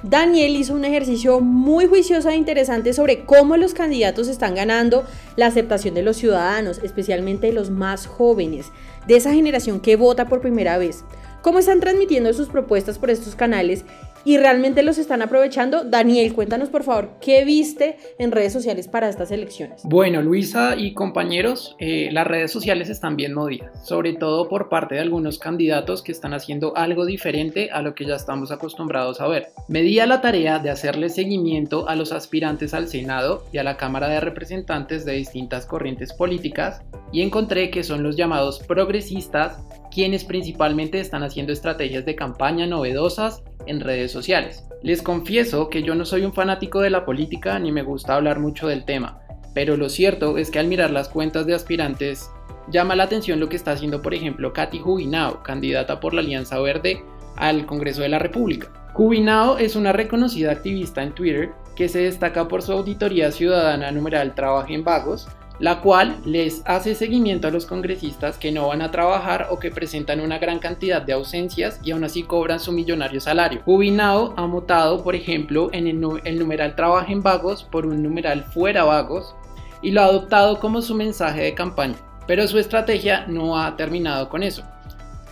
Daniel 0.07 0.55
hizo 0.57 0.75
un 0.75 0.85
ejercicio 0.85 1.41
muy 1.41 1.87
juicioso 1.87 2.29
e 2.29 2.37
interesante 2.37 2.93
sobre 2.93 3.25
cómo 3.25 3.57
los 3.57 3.73
candidatos 3.73 4.29
están 4.29 4.55
ganando 4.55 5.07
la 5.35 5.47
aceptación 5.47 5.95
de 5.95 6.03
los 6.03 6.19
ciudadanos, 6.19 6.79
especialmente 6.83 7.55
los 7.55 7.71
más 7.71 8.07
jóvenes, 8.07 8.71
de 9.09 9.17
esa 9.17 9.33
generación 9.33 9.81
que 9.81 9.97
vota 9.97 10.29
por 10.29 10.43
primera 10.43 10.77
vez. 10.77 11.05
Cómo 11.41 11.59
están 11.59 11.81
transmitiendo 11.81 12.35
sus 12.35 12.51
propuestas 12.51 12.99
por 12.99 13.09
estos 13.09 13.35
canales 13.35 13.87
y 14.25 14.39
realmente 14.39 14.83
los 14.83 14.99
están 14.99 15.23
aprovechando. 15.23 15.85
Daniel, 15.85 16.35
cuéntanos 16.35 16.69
por 16.69 16.83
favor, 16.83 17.11
¿qué 17.21 17.45
viste 17.45 17.99
en 18.19 18.33
redes 18.33 18.53
sociales 18.53 18.89
para 18.89 19.09
estas 19.09 19.31
elecciones? 19.31 19.83
Bueno, 19.85 20.23
Luisa 20.23 20.77
y 20.77 20.95
compañeros, 20.95 21.77
eh, 21.79 22.09
las 22.13 22.27
redes 22.27 22.51
sociales 22.51 22.89
están 22.89 23.17
bien 23.17 23.35
movidas, 23.35 23.87
sobre 23.87 24.15
todo 24.15 24.49
por 24.49 24.69
parte 24.69 24.97
de 24.97 25.01
algunos 25.01 25.39
candidatos 25.39 26.03
que 26.03 26.13
están 26.13 26.35
haciendo 26.35 26.77
algo 26.77 27.07
diferente 27.07 27.71
a 27.71 27.83
lo 27.83 27.95
que 27.95 28.07
ya 28.07 28.17
estamos 28.17 28.51
acostumbrados 28.51 29.21
a 29.21 29.29
ver. 29.29 29.49
Me 29.69 29.83
di 29.83 29.99
a 30.01 30.07
la 30.07 30.21
tarea 30.21 30.59
de 30.59 30.71
hacerle 30.71 31.09
seguimiento 31.09 31.89
a 31.89 31.95
los 31.95 32.13
aspirantes 32.13 32.75
al 32.75 32.89
Senado 32.89 33.45
y 33.53 33.59
a 33.59 33.65
la 33.65 33.77
Cámara 33.77 34.09
de 34.09 34.21
Representantes 34.21 35.05
de 35.05 35.13
distintas 35.13 35.67
corrientes 35.67 36.13
políticas 36.13 36.83
y 37.13 37.23
encontré 37.23 37.71
que 37.71 37.85
son 37.85 38.03
los 38.03 38.17
llamados 38.17 38.61
progresistas 38.61 39.59
quienes 39.95 40.25
principalmente 40.25 40.99
están 40.99 41.23
haciendo 41.23 41.53
estrategias 41.53 42.05
de 42.05 42.17
campaña 42.17 42.67
novedosas 42.67 43.45
en 43.67 43.79
redes 43.79 44.11
sociales. 44.11 44.65
Les 44.83 45.01
confieso 45.01 45.71
que 45.71 45.85
yo 45.85 45.95
no 45.95 46.05
soy 46.05 46.25
un 46.25 46.35
fanático 46.35 46.81
de 46.81 46.91
la 46.91 47.05
política 47.05 47.59
ni 47.61 47.71
me 47.71 47.83
gusta 47.83 48.17
hablar 48.17 48.41
mucho 48.41 48.67
del 48.67 48.85
tema, 48.85 49.21
pero 49.55 49.77
lo 49.77 49.89
cierto 49.89 50.37
es 50.37 50.51
que 50.51 50.59
al 50.59 50.67
mirar 50.67 50.91
las 50.91 51.09
cuentas 51.09 51.47
de 51.47 51.55
aspirantes 51.55 52.29
llama 52.71 52.97
la 52.97 53.05
atención 53.05 53.39
lo 53.39 53.49
que 53.49 53.55
está 53.55 53.71
haciendo 53.71 54.03
por 54.03 54.15
ejemplo 54.15 54.53
Katy 54.53 54.81
Jubinao, 54.81 55.45
candidata 55.45 56.01
por 56.01 56.13
la 56.13 56.23
Alianza 56.23 56.59
Verde 56.59 57.01
al 57.37 57.65
Congreso 57.65 58.03
de 58.03 58.09
la 58.09 58.19
República. 58.19 58.73
Jubinao 58.95 59.59
es 59.59 59.77
una 59.77 59.93
reconocida 59.93 60.51
activista 60.51 61.05
en 61.05 61.15
Twitter 61.15 61.53
que 61.77 61.89
se 61.89 62.01
destaca 62.01 62.49
por 62.49 62.63
su 62.63 62.73
auditoría 62.73 63.31
ciudadana 63.31 63.93
numeral 63.93 64.35
Trabajo 64.35 64.69
en 64.71 64.83
Vagos, 64.83 65.29
la 65.59 65.81
cual 65.81 66.17
les 66.25 66.63
hace 66.65 66.95
seguimiento 66.95 67.49
a 67.49 67.51
los 67.51 67.67
congresistas 67.67 68.39
que 68.39 68.53
no 68.53 68.69
van 68.69 68.83
a 68.83 68.91
trabajar 68.91 69.49
o 69.51 69.59
que 69.59 69.71
presentan 69.71 70.21
una 70.21 70.39
gran 70.39 70.59
cantidad 70.59 71.01
de 71.01 71.13
ausencias 71.13 71.81
y 71.85 71.93
aún 71.93 72.05
así 72.05 72.23
cobran 72.23 72.61
su 72.61 72.73
millonario 72.73 73.21
salario. 73.21 73.63
Ubinao 73.67 74.35
ha 74.37 74.47
mutado, 74.47 75.03
por 75.05 75.15
ejemplo, 75.15 75.71
en 75.73 75.87
el, 75.87 76.03
el 76.25 76.39
numeral 76.39 76.75
trabaja 76.75 77.13
en 77.13 77.23
vagos 77.23 77.63
por 77.65 77.87
un 77.87 78.03
numeral 78.03 78.45
fuera 78.45 78.85
vagos 78.85 79.35
y 79.81 79.93
lo 79.93 80.01
ha 80.01 80.07
adoptado 80.07 80.59
como 80.59 80.83
su 80.83 80.95
mensaje 80.95 81.43
de 81.43 81.55
campaña. 81.55 81.97
Pero 82.27 82.49
su 82.49 82.59
estrategia 82.59 83.27
no 83.27 83.61
ha 83.61 83.77
terminado 83.77 84.29
con 84.29 84.43
eso. 84.43 84.65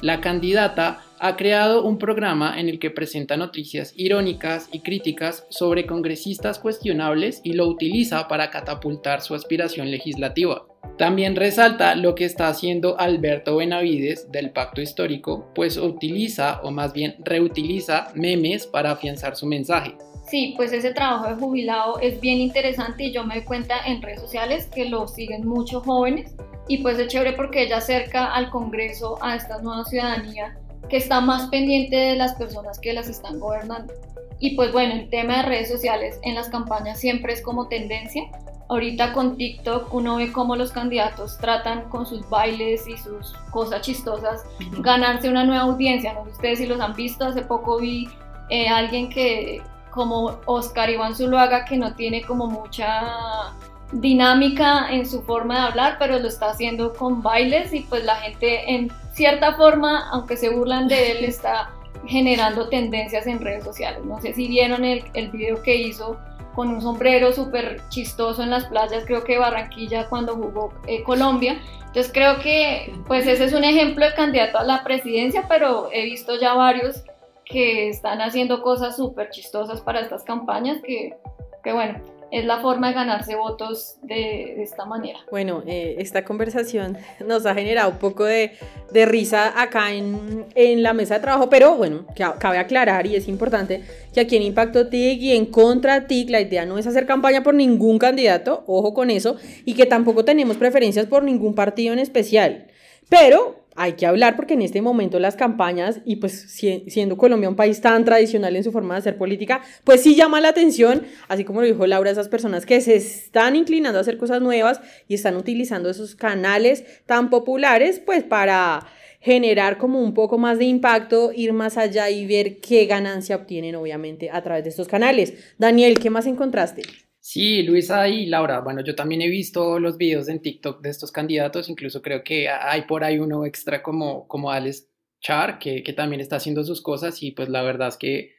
La 0.02 0.20
candidata 0.20 1.00
ha 1.20 1.36
creado 1.36 1.84
un 1.84 1.96
programa 1.96 2.58
en 2.58 2.68
el 2.68 2.80
que 2.80 2.90
presenta 2.90 3.36
noticias 3.36 3.94
irónicas 3.96 4.68
y 4.72 4.80
críticas 4.80 5.46
sobre 5.48 5.86
congresistas 5.86 6.58
cuestionables 6.58 7.40
y 7.44 7.52
lo 7.52 7.68
utiliza 7.68 8.26
para 8.26 8.50
catapultar 8.50 9.22
su 9.22 9.36
aspiración 9.36 9.92
legislativa. 9.92 10.66
También 10.98 11.36
resalta 11.36 11.94
lo 11.94 12.16
que 12.16 12.24
está 12.24 12.48
haciendo 12.48 12.98
Alberto 12.98 13.56
Benavides 13.56 14.32
del 14.32 14.50
Pacto 14.50 14.80
Histórico, 14.80 15.52
pues 15.54 15.76
utiliza 15.76 16.60
o 16.64 16.72
más 16.72 16.92
bien 16.92 17.14
reutiliza 17.24 18.08
memes 18.16 18.66
para 18.66 18.90
afianzar 18.90 19.36
su 19.36 19.46
mensaje. 19.46 19.96
Sí, 20.32 20.54
pues 20.56 20.72
ese 20.72 20.94
trabajo 20.94 21.28
de 21.28 21.34
jubilado 21.34 22.00
es 22.00 22.18
bien 22.18 22.38
interesante 22.38 23.04
y 23.04 23.12
yo 23.12 23.22
me 23.22 23.34
doy 23.34 23.44
cuenta 23.44 23.74
en 23.84 24.00
redes 24.00 24.22
sociales 24.22 24.66
que 24.74 24.86
lo 24.86 25.06
siguen 25.06 25.46
muchos 25.46 25.84
jóvenes 25.84 26.34
y 26.68 26.78
pues 26.78 26.98
es 26.98 27.08
chévere 27.08 27.34
porque 27.34 27.64
ella 27.64 27.76
acerca 27.76 28.32
al 28.32 28.48
Congreso 28.48 29.18
a 29.20 29.36
esta 29.36 29.60
nueva 29.60 29.84
ciudadanía 29.84 30.56
que 30.88 30.96
está 30.96 31.20
más 31.20 31.50
pendiente 31.50 31.96
de 31.96 32.16
las 32.16 32.34
personas 32.36 32.78
que 32.78 32.94
las 32.94 33.10
están 33.10 33.40
gobernando. 33.40 33.92
Y 34.38 34.56
pues 34.56 34.72
bueno, 34.72 34.94
el 34.94 35.10
tema 35.10 35.36
de 35.36 35.42
redes 35.42 35.68
sociales 35.68 36.18
en 36.22 36.34
las 36.34 36.48
campañas 36.48 36.98
siempre 36.98 37.34
es 37.34 37.42
como 37.42 37.68
tendencia. 37.68 38.22
Ahorita 38.70 39.12
con 39.12 39.36
TikTok 39.36 39.92
uno 39.92 40.16
ve 40.16 40.32
cómo 40.32 40.56
los 40.56 40.72
candidatos 40.72 41.36
tratan 41.36 41.90
con 41.90 42.06
sus 42.06 42.26
bailes 42.30 42.88
y 42.88 42.96
sus 42.96 43.34
cosas 43.50 43.82
chistosas 43.82 44.44
ganarse 44.78 45.28
una 45.28 45.44
nueva 45.44 45.64
audiencia. 45.64 46.14
No 46.14 46.24
sé 46.24 46.30
ustedes 46.30 46.58
si 46.60 46.64
los 46.64 46.80
han 46.80 46.94
visto, 46.94 47.26
hace 47.26 47.42
poco 47.42 47.78
vi 47.78 48.08
eh, 48.48 48.66
alguien 48.68 49.10
que 49.10 49.60
como 49.92 50.40
Oscar 50.46 50.90
Iván 50.90 51.14
Zuluaga 51.14 51.64
que 51.64 51.76
no 51.76 51.94
tiene 51.94 52.22
como 52.22 52.48
mucha 52.48 53.54
dinámica 53.92 54.90
en 54.90 55.06
su 55.06 55.22
forma 55.22 55.54
de 55.54 55.60
hablar, 55.68 55.96
pero 55.98 56.18
lo 56.18 56.28
está 56.28 56.50
haciendo 56.50 56.94
con 56.94 57.22
bailes 57.22 57.72
y 57.72 57.80
pues 57.80 58.04
la 58.04 58.16
gente 58.16 58.70
en 58.70 58.90
cierta 59.12 59.54
forma, 59.54 60.08
aunque 60.10 60.36
se 60.36 60.48
burlan 60.48 60.88
de 60.88 61.12
él, 61.12 61.24
está 61.24 61.70
generando 62.06 62.68
tendencias 62.68 63.26
en 63.26 63.38
redes 63.40 63.64
sociales. 63.64 64.04
No 64.04 64.20
sé 64.20 64.32
si 64.34 64.48
vieron 64.48 64.84
el, 64.84 65.04
el 65.14 65.30
video 65.30 65.62
que 65.62 65.76
hizo 65.76 66.18
con 66.54 66.68
un 66.68 66.82
sombrero 66.82 67.32
súper 67.32 67.80
chistoso 67.88 68.42
en 68.42 68.50
las 68.50 68.66
playas, 68.66 69.04
creo 69.06 69.24
que 69.24 69.38
Barranquilla 69.38 70.08
cuando 70.08 70.34
jugó 70.34 70.72
eh, 70.86 71.02
Colombia. 71.02 71.60
Entonces 71.86 72.10
creo 72.12 72.38
que 72.40 72.94
pues 73.06 73.26
ese 73.26 73.44
es 73.44 73.52
un 73.52 73.64
ejemplo 73.64 74.04
de 74.04 74.14
candidato 74.14 74.58
a 74.58 74.64
la 74.64 74.82
presidencia, 74.82 75.46
pero 75.48 75.90
he 75.92 76.04
visto 76.04 76.38
ya 76.38 76.54
varios 76.54 77.04
que 77.52 77.88
están 77.88 78.20
haciendo 78.20 78.62
cosas 78.62 78.96
súper 78.96 79.30
chistosas 79.30 79.80
para 79.80 80.00
estas 80.00 80.24
campañas 80.24 80.80
que, 80.82 81.14
que 81.62 81.72
bueno, 81.72 82.00
es 82.32 82.46
la 82.46 82.60
forma 82.60 82.88
de 82.88 82.94
ganarse 82.94 83.36
votos 83.36 83.96
de, 84.02 84.62
esta 84.62 84.86
manera. 84.86 85.18
Bueno, 85.30 85.62
eh, 85.66 85.96
esta 85.98 86.24
conversación 86.24 86.96
nos 87.26 87.44
ha 87.44 87.54
generado 87.54 87.90
un 87.90 87.98
poco 87.98 88.24
de, 88.24 88.52
risa 88.90 89.60
acá 89.60 89.92
en, 89.92 90.46
en, 90.54 90.82
la 90.82 90.94
mesa 90.94 91.14
de 91.14 91.20
trabajo, 91.20 91.50
pero 91.50 91.76
bueno, 91.76 92.06
cabe 92.38 92.56
aclarar 92.56 93.06
y 93.06 93.16
es 93.16 93.28
importante 93.28 93.82
que 94.14 94.20
aquí 94.20 94.36
en 94.36 94.42
Impacto 94.42 94.88
TIC 94.88 95.20
y 95.20 95.36
en 95.36 95.46
Contra 95.46 96.06
TIC 96.06 96.30
la 96.30 96.40
idea 96.40 96.64
no 96.64 96.78
es 96.78 96.86
hacer 96.86 97.04
campaña 97.04 97.42
por 97.42 97.52
ningún 97.52 97.98
candidato, 97.98 98.64
ojo 98.66 98.94
con 98.94 99.10
eso, 99.10 99.36
y 99.66 99.74
que 99.74 99.84
tampoco 99.84 100.24
tenemos 100.24 100.56
preferencias 100.56 101.06
por 101.06 101.22
ningún 101.22 101.54
partido 101.54 101.92
en 101.92 101.98
especial. 101.98 102.66
Pero 103.12 103.66
hay 103.74 103.92
que 103.92 104.06
hablar 104.06 104.36
porque 104.36 104.54
en 104.54 104.62
este 104.62 104.80
momento 104.80 105.18
las 105.18 105.36
campañas, 105.36 106.00
y 106.06 106.16
pues 106.16 106.46
siendo 106.86 107.18
Colombia 107.18 107.50
un 107.50 107.56
país 107.56 107.82
tan 107.82 108.06
tradicional 108.06 108.56
en 108.56 108.64
su 108.64 108.72
forma 108.72 108.94
de 108.94 109.00
hacer 109.00 109.18
política, 109.18 109.60
pues 109.84 110.00
sí 110.00 110.16
llama 110.16 110.40
la 110.40 110.48
atención, 110.48 111.02
así 111.28 111.44
como 111.44 111.60
lo 111.60 111.66
dijo 111.66 111.86
Laura, 111.86 112.10
esas 112.10 112.28
personas 112.28 112.64
que 112.64 112.80
se 112.80 112.96
están 112.96 113.54
inclinando 113.54 113.98
a 113.98 114.00
hacer 114.00 114.16
cosas 114.16 114.40
nuevas 114.40 114.80
y 115.08 115.14
están 115.14 115.36
utilizando 115.36 115.90
esos 115.90 116.14
canales 116.14 116.84
tan 117.04 117.28
populares, 117.28 117.98
pues 117.98 118.24
para 118.24 118.86
generar 119.20 119.76
como 119.76 120.00
un 120.00 120.14
poco 120.14 120.38
más 120.38 120.58
de 120.58 120.64
impacto, 120.64 121.32
ir 121.36 121.52
más 121.52 121.76
allá 121.76 122.08
y 122.08 122.26
ver 122.26 122.60
qué 122.60 122.86
ganancia 122.86 123.36
obtienen 123.36 123.74
obviamente 123.74 124.30
a 124.30 124.42
través 124.42 124.64
de 124.64 124.70
estos 124.70 124.88
canales. 124.88 125.34
Daniel, 125.58 125.98
¿qué 125.98 126.08
más 126.08 126.24
encontraste? 126.24 126.80
Sí, 127.24 127.62
Luisa 127.62 128.08
y 128.08 128.26
Laura, 128.26 128.58
bueno, 128.62 128.82
yo 128.82 128.96
también 128.96 129.22
he 129.22 129.28
visto 129.28 129.78
los 129.78 129.96
videos 129.96 130.28
en 130.28 130.42
TikTok 130.42 130.82
de 130.82 130.90
estos 130.90 131.12
candidatos, 131.12 131.68
incluso 131.68 132.02
creo 132.02 132.24
que 132.24 132.48
hay 132.48 132.82
por 132.82 133.04
ahí 133.04 133.20
uno 133.20 133.46
extra 133.46 133.80
como, 133.80 134.26
como 134.26 134.50
Alex 134.50 134.88
Char, 135.20 135.60
que, 135.60 135.84
que 135.84 135.92
también 135.92 136.20
está 136.20 136.36
haciendo 136.36 136.64
sus 136.64 136.82
cosas 136.82 137.22
y 137.22 137.30
pues 137.30 137.48
la 137.48 137.62
verdad 137.62 137.88
es 137.88 137.96
que 137.96 138.34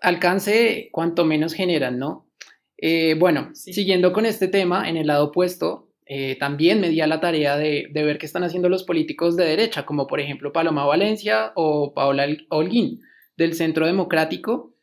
alcance 0.00 0.90
cuanto 0.92 1.24
menos 1.24 1.54
generan, 1.54 1.98
¿no? 1.98 2.30
Eh, 2.76 3.16
bueno, 3.18 3.50
siguiendo 3.54 4.12
con 4.12 4.26
este 4.26 4.46
tema, 4.46 4.88
en 4.88 4.96
el 4.96 5.08
lado 5.08 5.24
opuesto, 5.26 5.90
eh, 6.06 6.36
también 6.38 6.80
me 6.80 6.90
di 6.90 7.00
a 7.00 7.08
la 7.08 7.18
tarea 7.18 7.56
de, 7.56 7.88
de, 7.90 8.04
ver 8.04 8.18
qué 8.18 8.26
están 8.26 8.44
haciendo 8.44 8.68
los 8.68 8.84
políticos 8.84 9.36
de 9.36 9.44
derecha, 9.44 9.84
como 9.84 10.06
por 10.06 10.20
ejemplo 10.20 10.52
Paloma 10.52 10.86
Valencia 10.86 11.50
o 11.56 11.92
Paola 11.94 12.28
Holguín 12.50 13.00
del 13.36 13.54
Centro 13.54 13.86
Democrático, 13.86 14.77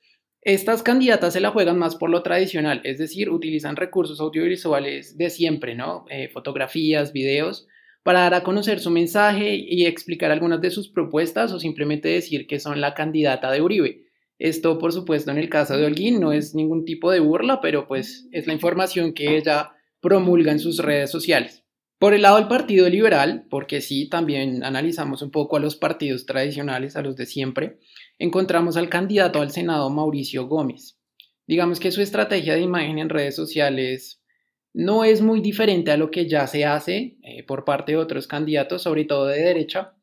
estas 0.46 0.84
candidatas 0.84 1.34
se 1.34 1.40
la 1.40 1.50
juegan 1.50 1.80
más 1.80 1.96
por 1.96 2.12
lo 2.12 2.22
tradicional, 2.22 2.80
es 2.84 3.00
decir, 3.00 3.32
utilizan 3.32 3.76
recursos 3.76 4.20
audiovisuales 4.20 5.18
de 5.18 5.32
siempre, 5.32 5.74
¿no? 5.74 6.06
Eh, 6.12 6.30
fotografías, 6.30 7.12
videos, 7.12 7.68
para 8.04 8.20
dar 8.20 8.36
a 8.36 8.44
conocer 8.44 8.80
su 8.80 8.92
mensaje 8.92 9.56
y 9.56 9.88
explicar 9.88 10.30
algunas 10.30 10.62
de 10.62 10.70
sus 10.70 10.88
propuestas 10.88 11.52
o 11.52 11.60
simplemente 11.60 12.10
decir 12.10 12.46
que 12.46 12.60
son 12.60 12.80
la 12.80 12.94
candidata 12.94 13.52
de 13.52 13.64
Uribe. 13.64 14.04
Esto, 14.38 14.78
por 14.78 14.94
supuesto, 14.94 15.32
en 15.32 15.40
el 15.40 15.50
caso 15.50 15.78
de 15.78 15.86
Holguín 15.86 16.20
no 16.20 16.32
es 16.32 16.54
ningún 16.54 16.86
tipo 16.86 17.10
de 17.10 17.22
burla, 17.22 17.60
pero 17.60 17.88
pues 17.88 18.28
es 18.32 18.46
la 18.46 18.54
información 18.54 19.14
que 19.14 19.38
ella 19.38 19.72
promulga 20.00 20.52
en 20.52 20.60
sus 20.60 20.78
redes 20.78 21.10
sociales. 21.10 21.65
Por 21.98 22.14
el 22.14 22.24
lado 22.24 22.36
del 22.38 22.50
Partido 22.50 22.90
Liberal, 22.90 23.46
porque 23.50 23.80
sí, 23.80 24.10
también 24.10 24.64
analizamos 24.64 25.22
un 25.22 25.32
poco 25.32 25.56
a 25.56 25.62
los 25.62 25.78
partidos 25.78 26.26
tradicionales, 26.26 26.98
a 26.98 27.02
los 27.02 27.16
de 27.16 27.26
siempre, 27.26 27.80
encontramos 28.20 28.76
al 28.76 28.90
candidato 28.90 29.42
al 29.42 29.52
Senado 29.52 29.90
Mauricio 29.90 30.48
Gómez. 30.48 31.00
Digamos 31.48 31.80
que 31.80 31.92
su 31.92 32.02
estrategia 32.02 32.56
de 32.56 32.62
imagen 32.62 33.00
en 33.00 33.10
redes 33.10 33.36
sociales 33.36 34.22
no 34.74 35.06
es 35.06 35.22
muy 35.22 35.40
diferente 35.40 35.92
a 35.92 35.98
lo 35.98 36.12
que 36.12 36.28
ya 36.28 36.48
se 36.48 36.66
hace 36.66 37.18
eh, 37.24 37.44
por 37.44 37.64
parte 37.64 37.94
de 37.94 37.98
otros 37.98 38.28
candidatos, 38.28 38.84
sobre 38.84 39.06
todo 39.06 39.28
de 39.28 39.42
derecha, 39.42 39.94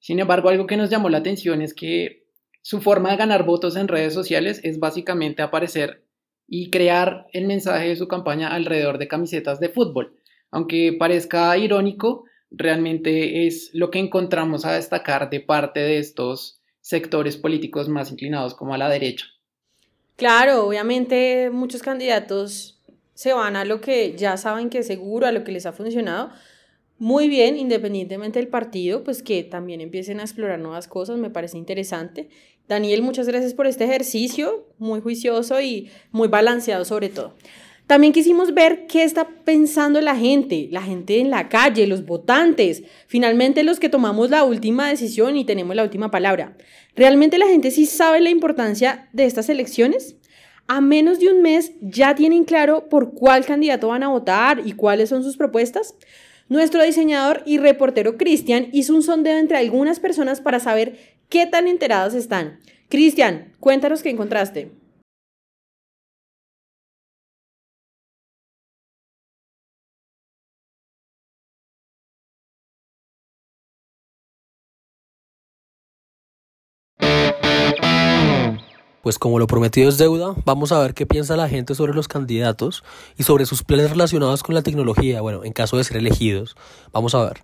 Sin 0.00 0.18
embargo, 0.20 0.48
algo 0.48 0.66
que 0.66 0.76
nos 0.76 0.90
llamó 0.90 1.08
la 1.08 1.18
atención 1.18 1.62
es 1.62 1.74
que 1.74 2.26
su 2.62 2.80
forma 2.80 3.10
de 3.10 3.16
ganar 3.16 3.44
votos 3.44 3.76
en 3.76 3.88
redes 3.88 4.14
sociales 4.14 4.60
es 4.64 4.78
básicamente 4.78 5.42
aparecer 5.42 6.04
y 6.48 6.70
crear 6.70 7.26
el 7.32 7.46
mensaje 7.46 7.88
de 7.88 7.96
su 7.96 8.08
campaña 8.08 8.48
alrededor 8.48 8.98
de 8.98 9.08
camisetas 9.08 9.60
de 9.60 9.68
fútbol. 9.68 10.17
Aunque 10.50 10.96
parezca 10.98 11.56
irónico, 11.56 12.24
realmente 12.50 13.46
es 13.46 13.70
lo 13.72 13.90
que 13.90 13.98
encontramos 13.98 14.64
a 14.64 14.72
destacar 14.72 15.30
de 15.30 15.40
parte 15.40 15.80
de 15.80 15.98
estos 15.98 16.60
sectores 16.80 17.36
políticos 17.36 17.88
más 17.88 18.10
inclinados 18.10 18.54
como 18.54 18.74
a 18.74 18.78
la 18.78 18.88
derecha. 18.88 19.26
Claro, 20.16 20.66
obviamente 20.66 21.50
muchos 21.50 21.82
candidatos 21.82 22.80
se 23.14 23.32
van 23.32 23.56
a 23.56 23.64
lo 23.64 23.80
que 23.80 24.16
ya 24.16 24.36
saben 24.36 24.70
que 24.70 24.78
es 24.78 24.86
seguro, 24.86 25.26
a 25.26 25.32
lo 25.32 25.44
que 25.44 25.52
les 25.52 25.66
ha 25.66 25.72
funcionado. 25.72 26.30
Muy 26.98 27.28
bien, 27.28 27.56
independientemente 27.56 28.38
del 28.40 28.48
partido, 28.48 29.04
pues 29.04 29.22
que 29.22 29.44
también 29.44 29.80
empiecen 29.80 30.18
a 30.18 30.24
explorar 30.24 30.58
nuevas 30.58 30.88
cosas, 30.88 31.18
me 31.18 31.30
parece 31.30 31.58
interesante. 31.58 32.28
Daniel, 32.66 33.02
muchas 33.02 33.28
gracias 33.28 33.54
por 33.54 33.66
este 33.66 33.84
ejercicio, 33.84 34.66
muy 34.78 35.00
juicioso 35.00 35.60
y 35.60 35.90
muy 36.10 36.28
balanceado 36.28 36.84
sobre 36.84 37.08
todo. 37.08 37.34
También 37.88 38.12
quisimos 38.12 38.52
ver 38.52 38.86
qué 38.86 39.02
está 39.02 39.26
pensando 39.46 40.02
la 40.02 40.14
gente, 40.14 40.68
la 40.70 40.82
gente 40.82 41.20
en 41.20 41.30
la 41.30 41.48
calle, 41.48 41.86
los 41.86 42.04
votantes, 42.04 42.82
finalmente 43.06 43.64
los 43.64 43.80
que 43.80 43.88
tomamos 43.88 44.28
la 44.28 44.44
última 44.44 44.90
decisión 44.90 45.38
y 45.38 45.46
tenemos 45.46 45.74
la 45.74 45.84
última 45.84 46.10
palabra. 46.10 46.54
¿Realmente 46.94 47.38
la 47.38 47.46
gente 47.46 47.70
sí 47.70 47.86
sabe 47.86 48.20
la 48.20 48.28
importancia 48.28 49.08
de 49.14 49.24
estas 49.24 49.48
elecciones? 49.48 50.16
A 50.66 50.82
menos 50.82 51.18
de 51.18 51.30
un 51.30 51.40
mes 51.40 51.72
ya 51.80 52.14
tienen 52.14 52.44
claro 52.44 52.90
por 52.90 53.14
cuál 53.14 53.46
candidato 53.46 53.88
van 53.88 54.02
a 54.02 54.08
votar 54.08 54.60
y 54.66 54.72
cuáles 54.72 55.08
son 55.08 55.24
sus 55.24 55.38
propuestas. 55.38 55.94
Nuestro 56.50 56.82
diseñador 56.82 57.42
y 57.46 57.56
reportero 57.56 58.18
Cristian 58.18 58.68
hizo 58.70 58.94
un 58.94 59.02
sondeo 59.02 59.38
entre 59.38 59.56
algunas 59.56 59.98
personas 59.98 60.42
para 60.42 60.60
saber 60.60 60.98
qué 61.30 61.46
tan 61.46 61.66
enteradas 61.66 62.12
están. 62.12 62.58
Cristian, 62.90 63.54
cuéntanos 63.60 64.02
qué 64.02 64.10
encontraste. 64.10 64.72
Pues 79.08 79.18
como 79.18 79.38
lo 79.38 79.46
prometido 79.46 79.88
es 79.88 79.96
deuda, 79.96 80.34
vamos 80.44 80.70
a 80.70 80.78
ver 80.82 80.92
qué 80.92 81.06
piensa 81.06 81.34
la 81.34 81.48
gente 81.48 81.74
sobre 81.74 81.94
los 81.94 82.08
candidatos 82.08 82.84
y 83.16 83.22
sobre 83.22 83.46
sus 83.46 83.64
planes 83.64 83.88
relacionados 83.88 84.42
con 84.42 84.54
la 84.54 84.60
tecnología, 84.60 85.22
bueno, 85.22 85.44
en 85.44 85.54
caso 85.54 85.78
de 85.78 85.84
ser 85.84 85.96
elegidos. 85.96 86.56
Vamos 86.92 87.14
a 87.14 87.24
ver. 87.24 87.38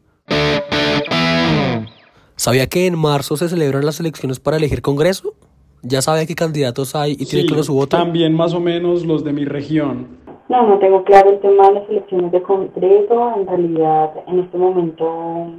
¿Sabía 2.36 2.66
que 2.66 2.86
en 2.86 2.98
marzo 2.98 3.38
se 3.38 3.48
celebran 3.48 3.86
las 3.86 3.98
elecciones 3.98 4.40
para 4.40 4.58
elegir 4.58 4.82
Congreso? 4.82 5.32
¿Ya 5.80 6.02
sabe 6.02 6.26
qué 6.26 6.34
candidatos 6.34 6.94
hay 6.94 7.12
y 7.12 7.24
tiene 7.24 7.46
claro 7.48 7.64
su 7.64 7.72
voto? 7.72 7.96
También 7.96 8.34
más 8.34 8.52
o 8.52 8.60
menos 8.60 9.06
los 9.06 9.24
de 9.24 9.32
mi 9.32 9.46
región. 9.46 10.18
No, 10.50 10.68
no 10.68 10.78
tengo 10.78 11.02
claro 11.04 11.30
el 11.30 11.40
tema 11.40 11.68
de 11.68 11.80
las 11.80 11.88
elecciones 11.88 12.30
de 12.30 12.42
Congreso. 12.42 13.36
En 13.38 13.46
realidad, 13.46 14.10
en 14.26 14.40
este 14.40 14.58
momento 14.58 15.50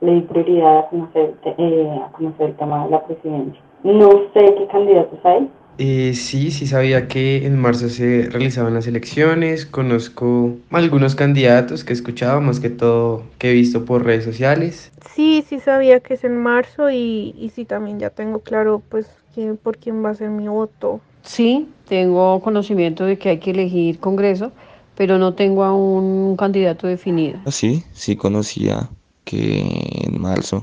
le 0.00 0.14
di 0.14 0.20
prioridad 0.22 0.78
a 0.78 0.88
conocer, 0.88 1.34
eh, 1.44 2.00
a 2.02 2.10
conocer 2.12 2.46
el 2.46 2.56
tema 2.56 2.86
de 2.86 2.90
la 2.90 3.04
presidencia. 3.04 3.63
No 3.84 4.10
sé 4.32 4.54
qué 4.56 4.66
candidatos 4.72 5.18
hay. 5.24 5.48
Eh, 5.76 6.14
sí, 6.14 6.50
sí 6.50 6.66
sabía 6.66 7.08
que 7.08 7.46
en 7.46 7.58
marzo 7.58 7.88
se 7.88 8.28
realizaban 8.30 8.74
las 8.74 8.86
elecciones, 8.86 9.66
conozco 9.66 10.54
algunos 10.70 11.14
candidatos 11.14 11.84
que 11.84 11.92
he 11.92 11.96
escuchado, 11.96 12.40
más 12.40 12.60
que 12.60 12.70
todo 12.70 13.24
que 13.38 13.50
he 13.50 13.52
visto 13.52 13.84
por 13.84 14.04
redes 14.04 14.24
sociales. 14.24 14.92
Sí, 15.14 15.44
sí 15.46 15.58
sabía 15.60 16.00
que 16.00 16.14
es 16.14 16.24
en 16.24 16.40
marzo 16.40 16.90
y, 16.90 17.34
y 17.36 17.50
sí 17.50 17.64
también 17.64 17.98
ya 17.98 18.10
tengo 18.10 18.38
claro 18.40 18.82
pues 18.88 19.06
quién, 19.34 19.56
por 19.56 19.76
quién 19.76 20.04
va 20.04 20.10
a 20.10 20.14
ser 20.14 20.30
mi 20.30 20.48
voto. 20.48 21.00
Sí, 21.22 21.68
tengo 21.88 22.40
conocimiento 22.40 23.04
de 23.04 23.18
que 23.18 23.30
hay 23.30 23.38
que 23.38 23.50
elegir 23.50 23.98
Congreso, 23.98 24.52
pero 24.96 25.18
no 25.18 25.34
tengo 25.34 25.64
aún 25.64 26.04
un 26.04 26.36
candidato 26.36 26.86
definido. 26.86 27.38
Sí, 27.50 27.82
sí 27.92 28.14
conocía 28.16 28.88
que 29.24 30.04
en 30.04 30.20
marzo, 30.20 30.62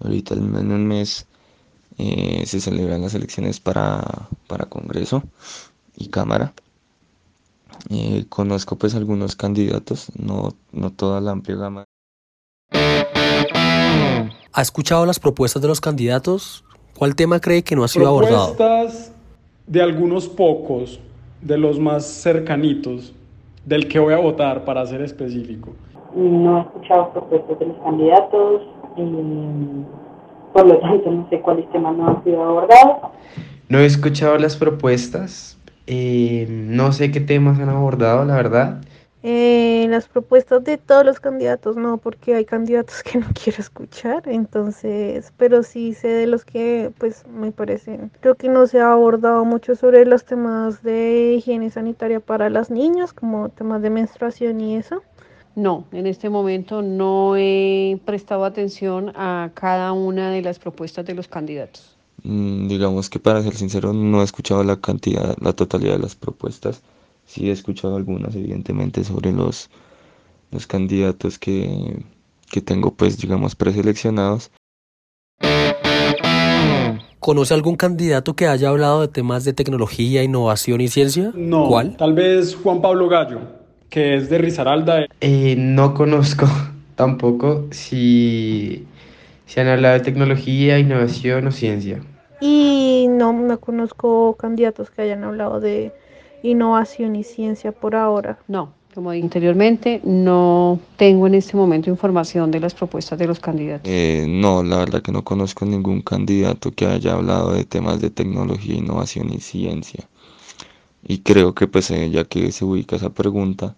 ahorita 0.00 0.34
en 0.34 0.72
un 0.72 0.86
mes, 0.86 1.26
eh, 1.98 2.44
se 2.46 2.60
celebran 2.60 3.02
las 3.02 3.14
elecciones 3.14 3.60
para, 3.60 4.28
para 4.46 4.66
Congreso 4.66 5.22
y 5.96 6.08
Cámara. 6.08 6.52
Eh, 7.90 8.26
conozco 8.28 8.76
pues 8.76 8.94
algunos 8.94 9.36
candidatos, 9.36 10.12
no, 10.16 10.50
no 10.72 10.90
toda 10.90 11.20
la 11.20 11.32
amplia 11.32 11.56
gama. 11.56 11.84
¿Ha 14.52 14.62
escuchado 14.62 15.06
las 15.06 15.18
propuestas 15.18 15.62
de 15.62 15.68
los 15.68 15.80
candidatos? 15.80 16.64
¿Cuál 16.96 17.16
tema 17.16 17.40
cree 17.40 17.62
que 17.62 17.74
no 17.74 17.84
ha 17.84 17.88
sido 17.88 18.06
abordado? 18.06 18.54
Propuestas 18.54 19.12
de 19.66 19.82
algunos 19.82 20.28
pocos, 20.28 21.00
de 21.40 21.58
los 21.58 21.78
más 21.78 22.06
cercanitos, 22.06 23.12
del 23.64 23.88
que 23.88 23.98
voy 23.98 24.14
a 24.14 24.18
votar 24.18 24.64
para 24.64 24.86
ser 24.86 25.00
específico. 25.02 25.72
No 26.14 26.58
he 26.58 26.60
escuchado 26.62 27.12
propuestas 27.12 27.58
de 27.58 27.66
los 27.66 27.78
candidatos. 27.78 28.62
Y 28.94 29.02
por 30.52 30.66
lo 30.66 30.78
tanto 30.78 31.10
no 31.10 31.28
sé 31.30 31.40
cuáles 31.40 31.70
temas 31.70 31.96
no 31.96 32.08
han 32.08 32.24
sido 32.24 32.42
abordados. 32.42 33.10
No 33.68 33.78
he 33.78 33.86
escuchado 33.86 34.36
las 34.38 34.56
propuestas, 34.56 35.58
eh, 35.86 36.46
no 36.48 36.92
sé 36.92 37.10
qué 37.10 37.20
temas 37.20 37.58
han 37.58 37.68
abordado, 37.68 38.24
la 38.24 38.36
verdad. 38.36 38.80
Eh, 39.24 39.86
las 39.88 40.08
propuestas 40.08 40.64
de 40.64 40.78
todos 40.78 41.06
los 41.06 41.20
candidatos, 41.20 41.76
no, 41.76 41.98
porque 41.98 42.34
hay 42.34 42.44
candidatos 42.44 43.04
que 43.04 43.18
no 43.18 43.26
quiero 43.42 43.60
escuchar, 43.60 44.24
entonces, 44.26 45.32
pero 45.36 45.62
sí 45.62 45.94
sé 45.94 46.08
de 46.08 46.26
los 46.26 46.44
que, 46.44 46.90
pues, 46.98 47.24
me 47.28 47.52
parecen. 47.52 48.10
Creo 48.20 48.34
que 48.34 48.48
no 48.48 48.66
se 48.66 48.80
ha 48.80 48.92
abordado 48.92 49.44
mucho 49.44 49.76
sobre 49.76 50.04
los 50.06 50.24
temas 50.24 50.82
de 50.82 51.34
higiene 51.38 51.70
sanitaria 51.70 52.18
para 52.18 52.50
las 52.50 52.70
niñas, 52.70 53.12
como 53.12 53.48
temas 53.48 53.80
de 53.80 53.90
menstruación 53.90 54.60
y 54.60 54.76
eso. 54.76 55.02
No, 55.54 55.84
en 55.92 56.06
este 56.06 56.30
momento 56.30 56.80
no 56.80 57.36
he 57.36 57.98
prestado 58.06 58.44
atención 58.44 59.12
a 59.14 59.50
cada 59.52 59.92
una 59.92 60.30
de 60.30 60.40
las 60.40 60.58
propuestas 60.58 61.04
de 61.04 61.14
los 61.14 61.28
candidatos. 61.28 61.94
Mm, 62.22 62.68
digamos 62.68 63.10
que 63.10 63.18
para 63.18 63.42
ser 63.42 63.54
sincero 63.54 63.92
no 63.92 64.22
he 64.22 64.24
escuchado 64.24 64.64
la 64.64 64.76
cantidad, 64.76 65.36
la 65.40 65.52
totalidad 65.52 65.94
de 65.94 65.98
las 65.98 66.14
propuestas. 66.14 66.82
Sí 67.26 67.50
he 67.50 67.52
escuchado 67.52 67.96
algunas 67.96 68.34
evidentemente 68.34 69.04
sobre 69.04 69.32
los, 69.32 69.68
los 70.50 70.66
candidatos 70.66 71.38
que, 71.38 72.02
que 72.50 72.62
tengo 72.62 72.94
pues 72.94 73.18
digamos 73.18 73.54
preseleccionados. 73.54 74.50
¿Conoce 77.18 77.54
algún 77.54 77.76
candidato 77.76 78.34
que 78.34 78.48
haya 78.48 78.70
hablado 78.70 79.02
de 79.02 79.08
temas 79.08 79.44
de 79.44 79.52
tecnología, 79.52 80.24
innovación 80.24 80.80
y 80.80 80.88
ciencia? 80.88 81.30
No, 81.34 81.68
¿Cuál? 81.68 81.96
Tal 81.96 82.14
vez 82.14 82.56
Juan 82.56 82.80
Pablo 82.80 83.08
Gallo 83.08 83.61
que 83.92 84.14
es 84.16 84.30
de 84.30 84.38
Risaralda. 84.38 85.06
Eh, 85.20 85.54
no 85.58 85.92
conozco 85.92 86.46
tampoco 86.96 87.66
si, 87.70 88.86
si 89.44 89.60
han 89.60 89.68
hablado 89.68 89.94
de 89.98 90.00
tecnología, 90.00 90.78
innovación 90.78 91.46
o 91.46 91.52
ciencia. 91.52 92.00
Y 92.40 93.06
no, 93.10 93.34
no 93.34 93.60
conozco 93.60 94.34
candidatos 94.38 94.90
que 94.90 95.02
hayan 95.02 95.22
hablado 95.24 95.60
de 95.60 95.92
innovación 96.42 97.14
y 97.16 97.22
ciencia 97.22 97.70
por 97.70 97.94
ahora. 97.94 98.38
No, 98.48 98.72
como 98.94 99.12
dije 99.12 99.24
anteriormente, 99.24 100.00
no 100.04 100.80
tengo 100.96 101.26
en 101.26 101.34
este 101.34 101.58
momento 101.58 101.90
información 101.90 102.50
de 102.50 102.60
las 102.60 102.72
propuestas 102.72 103.18
de 103.18 103.26
los 103.26 103.40
candidatos. 103.40 103.86
Eh, 103.86 104.24
no, 104.26 104.62
la 104.62 104.78
verdad 104.78 105.02
que 105.02 105.12
no 105.12 105.22
conozco 105.22 105.66
ningún 105.66 106.00
candidato 106.00 106.72
que 106.72 106.86
haya 106.86 107.12
hablado 107.12 107.52
de 107.52 107.64
temas 107.64 108.00
de 108.00 108.08
tecnología, 108.08 108.74
innovación 108.74 109.30
y 109.34 109.40
ciencia. 109.40 110.08
Y 111.04 111.18
creo 111.18 111.54
que 111.54 111.66
pues 111.66 111.90
eh, 111.90 112.08
ya 112.10 112.24
que 112.24 112.50
se 112.52 112.64
ubica 112.64 112.96
esa 112.96 113.10
pregunta, 113.10 113.76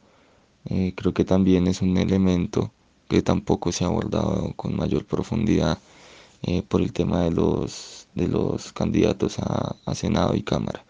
eh, 0.70 0.92
creo 0.96 1.12
que 1.12 1.24
también 1.24 1.66
es 1.66 1.82
un 1.82 1.96
elemento 1.96 2.72
que 3.08 3.22
tampoco 3.22 3.72
se 3.72 3.84
ha 3.84 3.88
abordado 3.88 4.52
con 4.56 4.76
mayor 4.76 5.04
profundidad 5.04 5.78
eh, 6.42 6.62
por 6.66 6.80
el 6.80 6.92
tema 6.92 7.22
de 7.24 7.30
los, 7.30 8.06
de 8.14 8.28
los 8.28 8.72
candidatos 8.72 9.38
a, 9.38 9.76
a 9.84 9.94
Senado 9.94 10.34
y 10.34 10.42
Cámara. 10.42 10.84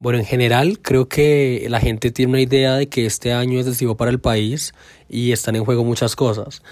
Bueno, 0.00 0.18
en 0.18 0.26
general 0.26 0.80
creo 0.80 1.08
que 1.08 1.66
la 1.70 1.80
gente 1.80 2.10
tiene 2.10 2.32
una 2.32 2.40
idea 2.40 2.74
de 2.74 2.88
que 2.88 3.06
este 3.06 3.32
año 3.32 3.58
es 3.58 3.66
decisivo 3.66 3.96
para 3.96 4.10
el 4.10 4.20
país 4.20 4.74
y 5.08 5.32
están 5.32 5.56
en 5.56 5.64
juego 5.64 5.84
muchas 5.84 6.14
cosas 6.14 6.62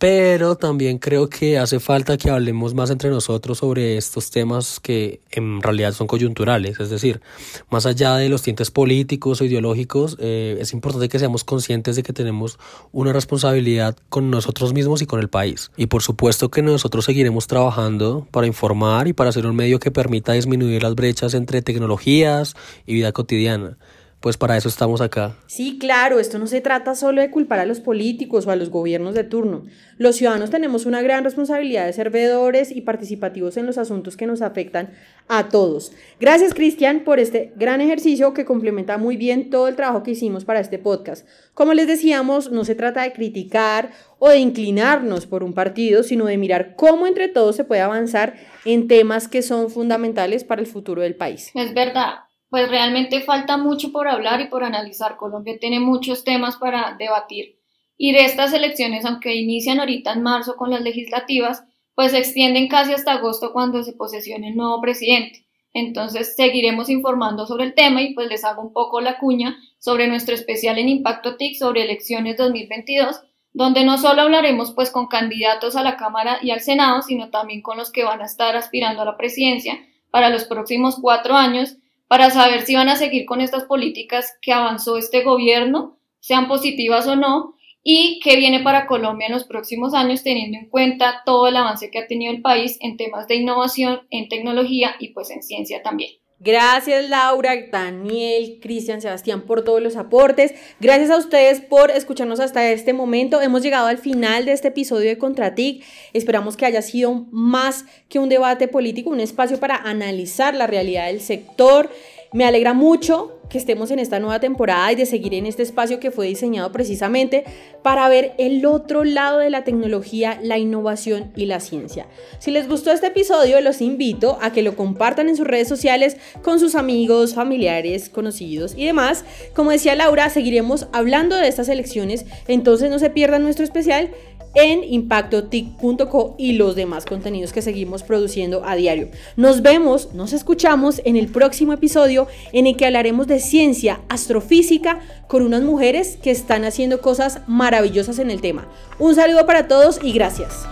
pero 0.00 0.56
también 0.56 0.96
creo 0.96 1.28
que 1.28 1.58
hace 1.58 1.78
falta 1.78 2.16
que 2.16 2.30
hablemos 2.30 2.72
más 2.72 2.88
entre 2.88 3.10
nosotros 3.10 3.58
sobre 3.58 3.98
estos 3.98 4.30
temas 4.30 4.80
que 4.80 5.20
en 5.30 5.60
realidad 5.60 5.92
son 5.92 6.06
coyunturales, 6.06 6.80
es 6.80 6.88
decir, 6.88 7.20
más 7.68 7.84
allá 7.84 8.16
de 8.16 8.30
los 8.30 8.40
tintes 8.40 8.70
políticos 8.70 9.42
o 9.42 9.44
ideológicos, 9.44 10.16
eh, 10.18 10.56
es 10.58 10.72
importante 10.72 11.10
que 11.10 11.18
seamos 11.18 11.44
conscientes 11.44 11.96
de 11.96 12.02
que 12.02 12.14
tenemos 12.14 12.58
una 12.92 13.12
responsabilidad 13.12 13.94
con 14.08 14.30
nosotros 14.30 14.72
mismos 14.72 15.02
y 15.02 15.06
con 15.06 15.20
el 15.20 15.28
país. 15.28 15.70
Y 15.76 15.88
por 15.88 16.00
supuesto 16.00 16.50
que 16.50 16.62
nosotros 16.62 17.04
seguiremos 17.04 17.46
trabajando 17.46 18.26
para 18.30 18.46
informar 18.46 19.06
y 19.06 19.12
para 19.12 19.32
ser 19.32 19.44
un 19.44 19.54
medio 19.54 19.80
que 19.80 19.90
permita 19.90 20.32
disminuir 20.32 20.82
las 20.82 20.94
brechas 20.94 21.34
entre 21.34 21.60
tecnologías 21.60 22.56
y 22.86 22.94
vida 22.94 23.12
cotidiana. 23.12 23.76
Pues 24.20 24.36
para 24.36 24.56
eso 24.56 24.68
estamos 24.68 25.00
acá. 25.00 25.36
Sí, 25.46 25.78
claro, 25.78 26.20
esto 26.20 26.38
no 26.38 26.46
se 26.46 26.60
trata 26.60 26.94
solo 26.94 27.22
de 27.22 27.30
culpar 27.30 27.58
a 27.58 27.64
los 27.64 27.80
políticos 27.80 28.46
o 28.46 28.50
a 28.50 28.56
los 28.56 28.68
gobiernos 28.68 29.14
de 29.14 29.24
turno. 29.24 29.64
Los 29.96 30.16
ciudadanos 30.16 30.50
tenemos 30.50 30.84
una 30.84 31.00
gran 31.00 31.24
responsabilidad 31.24 31.86
de 31.86 31.92
ser 31.94 32.10
veedores 32.10 32.70
y 32.70 32.82
participativos 32.82 33.56
en 33.56 33.64
los 33.64 33.78
asuntos 33.78 34.18
que 34.18 34.26
nos 34.26 34.42
afectan 34.42 34.90
a 35.28 35.48
todos. 35.48 35.92
Gracias, 36.20 36.52
Cristian, 36.52 37.00
por 37.00 37.18
este 37.18 37.52
gran 37.56 37.80
ejercicio 37.80 38.34
que 38.34 38.44
complementa 38.44 38.98
muy 38.98 39.16
bien 39.16 39.48
todo 39.48 39.68
el 39.68 39.76
trabajo 39.76 40.02
que 40.02 40.10
hicimos 40.10 40.44
para 40.44 40.60
este 40.60 40.78
podcast. 40.78 41.26
Como 41.54 41.72
les 41.72 41.86
decíamos, 41.86 42.50
no 42.50 42.64
se 42.64 42.74
trata 42.74 43.02
de 43.02 43.12
criticar 43.12 43.90
o 44.18 44.28
de 44.28 44.38
inclinarnos 44.38 45.26
por 45.26 45.42
un 45.42 45.54
partido, 45.54 46.02
sino 46.02 46.26
de 46.26 46.36
mirar 46.36 46.74
cómo 46.76 47.06
entre 47.06 47.28
todos 47.28 47.56
se 47.56 47.64
puede 47.64 47.80
avanzar 47.80 48.34
en 48.66 48.86
temas 48.86 49.28
que 49.28 49.40
son 49.40 49.70
fundamentales 49.70 50.44
para 50.44 50.60
el 50.60 50.66
futuro 50.66 51.00
del 51.00 51.16
país. 51.16 51.50
Es 51.54 51.72
verdad, 51.72 52.29
pues 52.50 52.68
realmente 52.68 53.20
falta 53.20 53.56
mucho 53.56 53.92
por 53.92 54.08
hablar 54.08 54.40
y 54.40 54.48
por 54.48 54.64
analizar. 54.64 55.16
Colombia 55.16 55.56
tiene 55.58 55.80
muchos 55.80 56.24
temas 56.24 56.56
para 56.56 56.96
debatir. 56.98 57.58
Y 57.96 58.12
de 58.12 58.24
estas 58.24 58.52
elecciones, 58.52 59.04
aunque 59.04 59.36
inician 59.36 59.78
ahorita 59.78 60.12
en 60.12 60.22
marzo 60.22 60.56
con 60.56 60.70
las 60.70 60.82
legislativas, 60.82 61.62
pues 61.94 62.12
se 62.12 62.18
extienden 62.18 62.68
casi 62.68 62.92
hasta 62.92 63.12
agosto 63.12 63.52
cuando 63.52 63.82
se 63.82 63.92
posesione 63.92 64.48
el 64.48 64.56
nuevo 64.56 64.80
presidente. 64.80 65.46
Entonces 65.72 66.34
seguiremos 66.34 66.88
informando 66.88 67.46
sobre 67.46 67.64
el 67.64 67.74
tema 67.74 68.02
y 68.02 68.14
pues 68.14 68.28
les 68.28 68.44
hago 68.44 68.62
un 68.62 68.72
poco 68.72 69.00
la 69.00 69.18
cuña 69.18 69.56
sobre 69.78 70.08
nuestro 70.08 70.34
especial 70.34 70.78
en 70.78 70.88
Impacto 70.88 71.36
TIC 71.36 71.56
sobre 71.56 71.82
elecciones 71.82 72.36
2022, 72.36 73.22
donde 73.52 73.84
no 73.84 73.98
solo 73.98 74.22
hablaremos 74.22 74.72
pues 74.72 74.90
con 74.90 75.06
candidatos 75.06 75.76
a 75.76 75.84
la 75.84 75.96
Cámara 75.96 76.38
y 76.42 76.50
al 76.50 76.60
Senado, 76.60 77.02
sino 77.02 77.30
también 77.30 77.62
con 77.62 77.76
los 77.76 77.92
que 77.92 78.02
van 78.02 78.22
a 78.22 78.26
estar 78.26 78.56
aspirando 78.56 79.02
a 79.02 79.04
la 79.04 79.16
presidencia 79.16 79.78
para 80.10 80.30
los 80.30 80.44
próximos 80.44 80.98
cuatro 81.00 81.34
años 81.34 81.76
para 82.10 82.30
saber 82.30 82.62
si 82.62 82.74
van 82.74 82.88
a 82.88 82.96
seguir 82.96 83.24
con 83.24 83.40
estas 83.40 83.66
políticas 83.66 84.36
que 84.42 84.52
avanzó 84.52 84.96
este 84.96 85.22
gobierno, 85.22 85.96
sean 86.18 86.48
positivas 86.48 87.06
o 87.06 87.14
no, 87.14 87.54
y 87.84 88.18
qué 88.24 88.34
viene 88.34 88.58
para 88.64 88.88
Colombia 88.88 89.28
en 89.28 89.32
los 89.32 89.44
próximos 89.44 89.94
años, 89.94 90.24
teniendo 90.24 90.58
en 90.58 90.68
cuenta 90.68 91.22
todo 91.24 91.46
el 91.46 91.56
avance 91.56 91.88
que 91.88 92.00
ha 92.00 92.08
tenido 92.08 92.32
el 92.32 92.42
país 92.42 92.78
en 92.80 92.96
temas 92.96 93.28
de 93.28 93.36
innovación, 93.36 94.08
en 94.10 94.28
tecnología 94.28 94.96
y 94.98 95.10
pues 95.10 95.30
en 95.30 95.40
ciencia 95.40 95.84
también. 95.84 96.10
Gracias 96.42 97.06
Laura, 97.10 97.52
Daniel, 97.70 98.60
Cristian, 98.62 99.02
Sebastián 99.02 99.42
por 99.42 99.62
todos 99.62 99.82
los 99.82 99.96
aportes. 99.96 100.54
Gracias 100.80 101.10
a 101.10 101.18
ustedes 101.18 101.60
por 101.60 101.90
escucharnos 101.90 102.40
hasta 102.40 102.70
este 102.70 102.94
momento. 102.94 103.42
Hemos 103.42 103.62
llegado 103.62 103.88
al 103.88 103.98
final 103.98 104.46
de 104.46 104.52
este 104.52 104.68
episodio 104.68 105.10
de 105.10 105.18
Contratic. 105.18 105.84
Esperamos 106.14 106.56
que 106.56 106.64
haya 106.64 106.80
sido 106.80 107.26
más 107.30 107.84
que 108.08 108.18
un 108.18 108.30
debate 108.30 108.68
político, 108.68 109.10
un 109.10 109.20
espacio 109.20 109.60
para 109.60 109.76
analizar 109.76 110.54
la 110.54 110.66
realidad 110.66 111.08
del 111.08 111.20
sector. 111.20 111.90
Me 112.32 112.44
alegra 112.44 112.74
mucho 112.74 113.40
que 113.48 113.58
estemos 113.58 113.90
en 113.90 113.98
esta 113.98 114.20
nueva 114.20 114.38
temporada 114.38 114.92
y 114.92 114.94
de 114.94 115.04
seguir 115.04 115.34
en 115.34 115.44
este 115.44 115.64
espacio 115.64 115.98
que 115.98 116.12
fue 116.12 116.28
diseñado 116.28 116.70
precisamente 116.70 117.42
para 117.82 118.08
ver 118.08 118.34
el 118.38 118.64
otro 118.64 119.02
lado 119.02 119.38
de 119.38 119.50
la 119.50 119.64
tecnología, 119.64 120.38
la 120.40 120.56
innovación 120.56 121.32
y 121.34 121.46
la 121.46 121.58
ciencia. 121.58 122.06
Si 122.38 122.52
les 122.52 122.68
gustó 122.68 122.92
este 122.92 123.08
episodio, 123.08 123.60
los 123.60 123.80
invito 123.80 124.38
a 124.40 124.52
que 124.52 124.62
lo 124.62 124.76
compartan 124.76 125.28
en 125.28 125.36
sus 125.36 125.48
redes 125.48 125.66
sociales 125.66 126.16
con 126.42 126.60
sus 126.60 126.76
amigos, 126.76 127.34
familiares, 127.34 128.08
conocidos 128.08 128.74
y 128.76 128.86
demás. 128.86 129.24
Como 129.52 129.72
decía 129.72 129.96
Laura, 129.96 130.30
seguiremos 130.30 130.86
hablando 130.92 131.34
de 131.34 131.48
estas 131.48 131.68
elecciones, 131.68 132.26
entonces 132.46 132.90
no 132.90 133.00
se 133.00 133.10
pierdan 133.10 133.42
nuestro 133.42 133.64
especial 133.64 134.10
en 134.54 134.82
impactotic.co 134.84 136.34
y 136.38 136.52
los 136.52 136.74
demás 136.74 137.06
contenidos 137.06 137.52
que 137.52 137.62
seguimos 137.62 138.02
produciendo 138.02 138.64
a 138.64 138.74
diario. 138.74 139.08
Nos 139.36 139.62
vemos, 139.62 140.12
nos 140.14 140.32
escuchamos 140.32 141.00
en 141.04 141.16
el 141.16 141.28
próximo 141.28 141.72
episodio 141.72 142.26
en 142.52 142.66
el 142.66 142.76
que 142.76 142.86
hablaremos 142.86 143.26
de 143.26 143.40
ciencia 143.40 144.00
astrofísica 144.08 145.00
con 145.28 145.42
unas 145.42 145.62
mujeres 145.62 146.18
que 146.22 146.30
están 146.30 146.64
haciendo 146.64 147.00
cosas 147.00 147.40
maravillosas 147.46 148.18
en 148.18 148.30
el 148.30 148.40
tema. 148.40 148.68
Un 148.98 149.14
saludo 149.14 149.46
para 149.46 149.68
todos 149.68 150.00
y 150.02 150.12
gracias. 150.12 150.66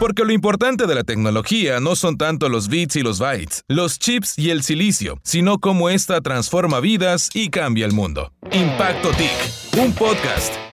Porque 0.00 0.24
lo 0.24 0.32
importante 0.32 0.86
de 0.86 0.94
la 0.94 1.04
tecnología 1.04 1.78
no 1.78 1.94
son 1.94 2.16
tanto 2.16 2.48
los 2.48 2.68
bits 2.68 2.96
y 2.96 3.02
los 3.02 3.18
bytes, 3.18 3.64
los 3.68 3.98
chips 3.98 4.38
y 4.38 4.48
el 4.48 4.62
silicio, 4.62 5.18
sino 5.22 5.58
cómo 5.58 5.90
ésta 5.90 6.22
transforma 6.22 6.80
vidas 6.80 7.28
y 7.34 7.50
cambia 7.50 7.84
el 7.84 7.92
mundo. 7.92 8.32
Impacto 8.50 9.10
TIC, 9.10 9.78
un 9.78 9.92
podcast 9.92 10.60